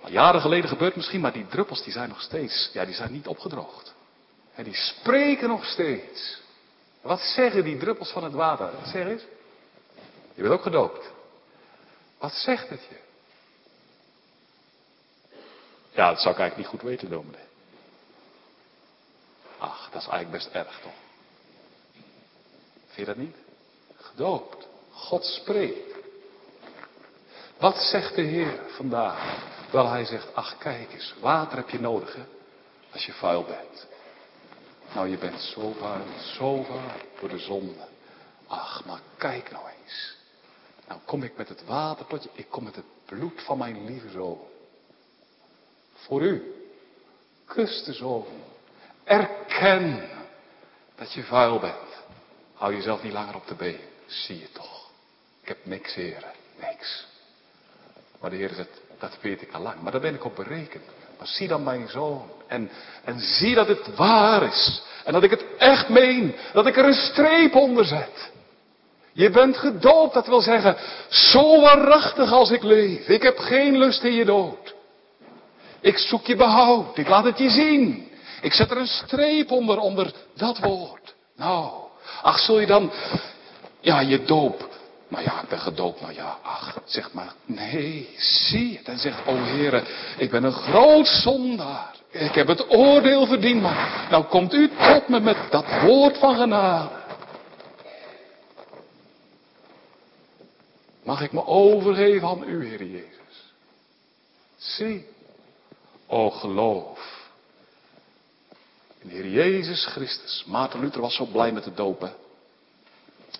Al 0.00 0.10
jaren 0.10 0.40
geleden 0.40 0.68
gebeurt 0.68 0.96
misschien, 0.96 1.20
maar 1.20 1.32
die 1.32 1.46
druppels 1.46 1.82
die 1.82 1.92
zijn 1.92 2.08
nog 2.08 2.22
steeds, 2.22 2.70
ja, 2.72 2.84
die 2.84 2.94
zijn 2.94 3.12
niet 3.12 3.26
opgedroogd. 3.26 3.93
En 4.54 4.64
die 4.64 4.74
spreken 4.74 5.48
nog 5.48 5.64
steeds. 5.64 6.42
Wat 7.00 7.20
zeggen 7.20 7.64
die 7.64 7.76
druppels 7.76 8.10
van 8.10 8.24
het 8.24 8.32
water? 8.32 8.70
Zeg 8.86 9.06
eens. 9.06 9.22
Je 10.34 10.42
bent 10.42 10.54
ook 10.54 10.62
gedoopt. 10.62 11.10
Wat 12.18 12.32
zegt 12.32 12.68
het 12.68 12.80
je? 12.88 13.02
Ja, 15.90 16.08
dat 16.08 16.20
zou 16.20 16.34
ik 16.34 16.40
eigenlijk 16.40 16.56
niet 16.56 16.80
goed 16.80 16.90
weten, 16.90 17.10
dominee. 17.10 17.46
Ach, 19.58 19.90
dat 19.92 20.02
is 20.02 20.08
eigenlijk 20.08 20.30
best 20.30 20.54
erg 20.54 20.80
toch? 20.80 20.92
Vind 22.86 22.96
je 22.96 23.04
dat 23.04 23.16
niet? 23.16 23.36
Gedoopt. 23.96 24.66
God 24.90 25.24
spreekt. 25.24 25.94
Wat 27.58 27.76
zegt 27.76 28.14
de 28.14 28.22
Heer 28.22 28.60
vandaag? 28.68 29.52
Wel, 29.70 29.88
hij 29.88 30.04
zegt, 30.04 30.34
ach 30.34 30.58
kijk 30.58 30.92
eens, 30.92 31.14
water 31.20 31.56
heb 31.56 31.70
je 31.70 31.80
nodig 31.80 32.16
als 32.92 33.06
je 33.06 33.12
vuil 33.12 33.44
bent. 33.44 33.86
Nou, 34.94 35.08
je 35.08 35.18
bent 35.18 35.40
zo 35.40 35.72
vuil, 35.72 36.04
zo 36.36 36.62
vuil 36.62 36.80
door 37.20 37.28
de 37.28 37.38
zonde. 37.38 37.86
Ach, 38.46 38.84
maar 38.84 39.00
kijk 39.16 39.50
nou 39.50 39.64
eens. 39.82 40.16
Nou 40.88 41.00
kom 41.04 41.22
ik 41.22 41.36
met 41.36 41.48
het 41.48 41.64
water 41.64 42.06
tot 42.06 42.22
je, 42.22 42.30
ik 42.32 42.48
kom 42.48 42.64
met 42.64 42.76
het 42.76 42.84
bloed 43.04 43.42
van 43.42 43.58
mijn 43.58 43.84
lieve 43.84 44.10
zoon. 44.10 44.38
Voor 45.94 46.22
u. 46.22 46.54
Kus 47.44 47.84
de 47.84 47.92
zoon. 47.92 48.26
Erken 49.04 50.08
dat 50.94 51.12
je 51.12 51.22
vuil 51.22 51.58
bent. 51.58 52.02
Hou 52.54 52.74
jezelf 52.74 53.02
niet 53.02 53.12
langer 53.12 53.34
op 53.34 53.46
de 53.46 53.54
been. 53.54 53.80
Zie 54.06 54.38
je 54.38 54.52
toch. 54.52 54.90
Ik 55.40 55.48
heb 55.48 55.66
niks, 55.66 55.94
heren. 55.94 56.32
Niks. 56.60 57.06
Maar 58.20 58.30
de 58.30 58.36
Heer 58.36 58.54
zegt, 58.54 58.80
dat 58.98 59.20
weet 59.20 59.42
ik 59.42 59.52
al 59.52 59.60
lang. 59.60 59.80
Maar 59.80 59.92
daar 59.92 60.00
ben 60.00 60.14
ik 60.14 60.24
op 60.24 60.36
berekend. 60.36 60.84
Maar 61.18 61.26
zie 61.26 61.48
dan 61.48 61.62
mijn 61.62 61.88
zoon. 61.88 62.22
En, 62.48 62.70
en 63.04 63.20
zie 63.20 63.54
dat 63.54 63.68
het 63.68 63.96
waar 63.96 64.42
is. 64.42 64.82
En 65.04 65.12
dat 65.12 65.22
ik 65.22 65.30
het 65.30 65.44
echt 65.58 65.88
meen. 65.88 66.34
Dat 66.52 66.66
ik 66.66 66.76
er 66.76 66.84
een 66.84 66.94
streep 67.12 67.54
onder 67.54 67.84
zet. 67.84 68.32
Je 69.12 69.30
bent 69.30 69.56
gedoopt, 69.56 70.14
dat 70.14 70.26
wil 70.26 70.40
zeggen, 70.40 70.76
zo 71.08 71.60
waarachtig 71.60 72.32
als 72.32 72.50
ik 72.50 72.62
leef. 72.62 73.08
Ik 73.08 73.22
heb 73.22 73.38
geen 73.38 73.78
lust 73.78 74.02
in 74.02 74.12
je 74.12 74.24
dood. 74.24 74.74
Ik 75.80 75.98
zoek 75.98 76.26
je 76.26 76.36
behoud, 76.36 76.98
ik 76.98 77.08
laat 77.08 77.24
het 77.24 77.38
je 77.38 77.50
zien. 77.50 78.08
Ik 78.42 78.52
zet 78.52 78.70
er 78.70 78.76
een 78.76 78.86
streep 78.86 79.50
onder, 79.50 79.78
onder 79.78 80.12
dat 80.34 80.58
woord. 80.58 81.14
Nou, 81.36 81.72
ach, 82.22 82.38
zul 82.38 82.60
je 82.60 82.66
dan, 82.66 82.92
ja, 83.80 84.00
je 84.00 84.24
doop. 84.24 84.68
Nou 85.08 85.24
ja, 85.24 85.42
ik 85.42 85.48
ben 85.48 85.58
gedoopt, 85.58 86.00
nou 86.00 86.12
ja, 86.12 86.38
ach, 86.42 86.80
zeg 86.84 87.12
maar, 87.12 87.32
nee, 87.44 88.14
zie 88.16 88.76
het. 88.76 88.88
En 88.88 88.98
zegt, 88.98 89.26
o 89.26 89.34
heren, 89.34 89.84
ik 90.18 90.30
ben 90.30 90.44
een 90.44 90.52
groot 90.52 91.06
zondaar. 91.06 91.94
Ik 92.10 92.34
heb 92.34 92.46
het 92.46 92.70
oordeel 92.70 93.26
verdiend, 93.26 93.62
maar 93.62 94.06
nou 94.10 94.24
komt 94.24 94.52
u 94.52 94.68
tot 94.68 95.08
me 95.08 95.20
met 95.20 95.36
dat 95.50 95.64
woord 95.82 96.18
van 96.18 96.36
genade. 96.36 97.02
Mag 101.02 101.20
ik 101.20 101.32
me 101.32 101.46
overgeven 101.46 102.28
aan 102.28 102.48
u, 102.48 102.66
Heer 102.66 102.84
Jezus? 102.84 103.52
Zie, 104.56 105.06
o 106.06 106.30
geloof. 106.30 107.28
In 108.98 109.08
Heer 109.08 109.28
Jezus 109.28 109.86
Christus. 109.86 110.44
Maarten 110.46 110.80
Luther 110.80 111.00
was 111.00 111.14
zo 111.14 111.24
blij 111.24 111.52
met 111.52 111.64
de 111.64 111.74
dopen. 111.74 112.12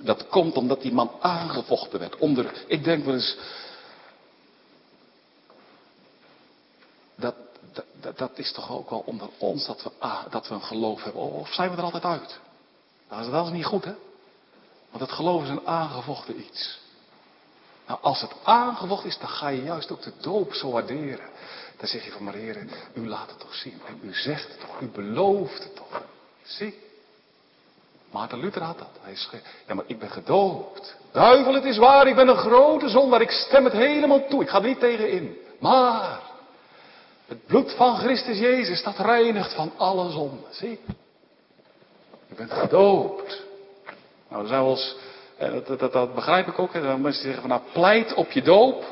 Dat 0.01 0.29
komt 0.29 0.57
omdat 0.57 0.83
die 0.83 0.93
man 0.93 1.11
aangevochten 1.21 1.99
werd. 1.99 2.17
Onder, 2.17 2.65
ik 2.67 2.85
denk 2.85 3.05
wel 3.05 3.15
eens. 3.15 3.37
Dat, 7.17 7.35
dat, 8.01 8.19
dat 8.19 8.39
is 8.39 8.53
toch 8.53 8.71
ook 8.71 8.91
wel 8.91 9.03
onder 9.07 9.29
ons 9.39 9.67
dat 9.67 9.83
we, 9.83 9.91
dat 10.31 10.49
we 10.49 10.55
een 10.55 10.63
geloof 10.63 11.03
hebben. 11.03 11.23
Of 11.23 11.53
zijn 11.53 11.71
we 11.71 11.77
er 11.77 11.83
altijd 11.83 12.05
uit? 12.05 12.39
Nou, 13.09 13.31
dat 13.31 13.47
is 13.47 13.53
niet 13.53 13.65
goed, 13.65 13.85
hè? 13.85 13.95
Want 14.91 15.03
het 15.03 15.13
geloof 15.13 15.43
is 15.43 15.49
een 15.49 15.67
aangevochten 15.67 16.41
iets. 16.41 16.79
Nou, 17.87 17.99
als 18.03 18.21
het 18.21 18.33
aangevochten 18.43 19.09
is, 19.09 19.19
dan 19.19 19.29
ga 19.29 19.49
je 19.49 19.63
juist 19.63 19.91
ook 19.91 20.03
de 20.03 20.13
doop 20.21 20.55
zo 20.55 20.71
waarderen. 20.71 21.29
Dan 21.77 21.89
zeg 21.89 22.05
je 22.05 22.11
van, 22.11 22.25
maar 22.25 22.35
heren, 22.35 22.71
u 22.95 23.09
laat 23.09 23.31
het 23.31 23.39
toch 23.39 23.55
zien. 23.55 23.81
En 23.87 24.01
u 24.03 24.15
zegt 24.15 24.49
het 24.49 24.61
toch, 24.61 24.81
u 24.81 24.87
belooft 24.87 25.63
het 25.63 25.77
toch. 25.77 26.03
Zie. 26.43 26.83
Maarten 28.15 28.41
Luther 28.41 28.63
had 28.63 28.79
dat. 28.79 28.99
Hij 29.01 29.17
schreef, 29.17 29.41
ja 29.67 29.75
maar 29.75 29.85
ik 29.87 29.99
ben 29.99 30.11
gedoopt. 30.11 30.97
Duivel, 31.13 31.55
het 31.55 31.65
is 31.65 31.77
waar, 31.77 32.07
ik 32.07 32.15
ben 32.15 32.29
een 32.29 32.37
grote 32.37 32.89
zondaar. 32.89 33.21
Ik 33.21 33.31
stem 33.31 33.65
het 33.65 33.73
helemaal 33.73 34.27
toe. 34.29 34.43
Ik 34.43 34.49
ga 34.49 34.59
er 34.59 34.67
niet 34.67 34.79
tegen 34.79 35.11
in. 35.11 35.37
Maar, 35.59 36.21
het 37.27 37.47
bloed 37.47 37.73
van 37.73 37.97
Christus 37.97 38.39
Jezus, 38.39 38.83
dat 38.83 38.99
reinigt 38.99 39.55
van 39.55 39.73
alle 39.77 40.11
zonden. 40.11 40.45
Zie. 40.51 40.81
Je 42.27 42.35
bent 42.35 42.53
gedoopt. 42.53 43.43
Nou, 44.29 44.41
dan 44.41 44.47
zijn 44.47 44.63
we 44.63 44.69
ons 44.69 44.97
dat, 45.39 45.79
dat, 45.79 45.93
dat, 45.93 46.15
begrijp 46.15 46.47
ik 46.49 46.59
ook. 46.59 46.73
Dan 46.73 47.01
mensen 47.01 47.23
zeggen 47.23 47.41
van 47.41 47.51
nou 47.51 47.63
pleit 47.73 48.15
op 48.15 48.31
je 48.31 48.43
doop. 48.43 48.85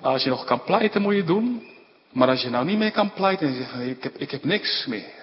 Als 0.00 0.22
je 0.22 0.30
nog 0.30 0.44
kan 0.44 0.64
pleiten 0.64 1.02
moet 1.02 1.12
je 1.12 1.18
het 1.18 1.26
doen. 1.26 1.66
Maar 2.12 2.28
als 2.28 2.42
je 2.42 2.50
nou 2.50 2.64
niet 2.64 2.78
meer 2.78 2.92
kan 2.92 3.12
pleiten 3.12 3.46
en 3.46 3.52
je 3.52 3.58
zegt 3.58 3.78
ik 3.78 4.02
heb, 4.02 4.16
ik 4.16 4.30
heb 4.30 4.44
niks 4.44 4.86
meer. 4.86 5.21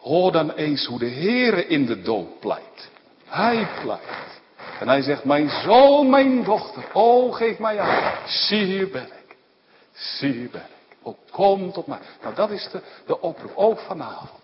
Hoor 0.00 0.32
dan 0.32 0.52
eens 0.52 0.86
hoe 0.86 0.98
de 0.98 1.10
Heere 1.10 1.66
in 1.66 1.86
de 1.86 2.02
doop 2.02 2.40
pleit. 2.40 2.88
Hij 3.24 3.68
pleit. 3.82 4.40
En 4.80 4.88
hij 4.88 5.02
zegt, 5.02 5.24
mijn 5.24 5.48
zoon, 5.48 6.10
mijn 6.10 6.44
dochter, 6.44 6.84
oh 6.92 7.34
geef 7.34 7.58
mij 7.58 7.78
aan. 7.78 8.28
Zie 8.28 8.64
hier 8.64 8.90
ben 8.90 9.06
ik. 9.06 9.36
Zie 9.92 10.32
hier 10.32 10.50
ben 10.50 10.60
ik. 10.60 10.96
Oh 11.02 11.18
kom 11.30 11.72
tot 11.72 11.86
mij. 11.86 11.98
Nou 12.22 12.34
dat 12.34 12.50
is 12.50 12.68
de, 12.72 12.82
de 13.06 13.20
oproep, 13.20 13.52
ook 13.54 13.78
vanavond. 13.78 14.40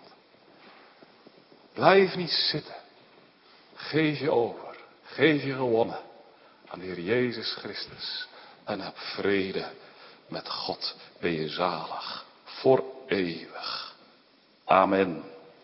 Blijf 1.73 2.15
niet 2.15 2.31
zitten. 2.31 2.75
Geef 3.75 4.19
je 4.19 4.31
over. 4.31 4.75
Geef 5.03 5.43
je 5.43 5.53
gewonnen 5.53 5.99
aan 6.67 6.79
de 6.79 6.85
Heer 6.85 6.99
Jezus 6.99 7.53
Christus. 7.53 8.27
En 8.63 8.81
heb 8.81 8.97
vrede 8.97 9.65
met 10.27 10.49
God. 10.49 10.95
Ben 11.19 11.31
je 11.31 11.49
zalig. 11.49 12.25
Voor 12.43 12.83
eeuwig. 13.07 13.95
Amen. 14.65 15.23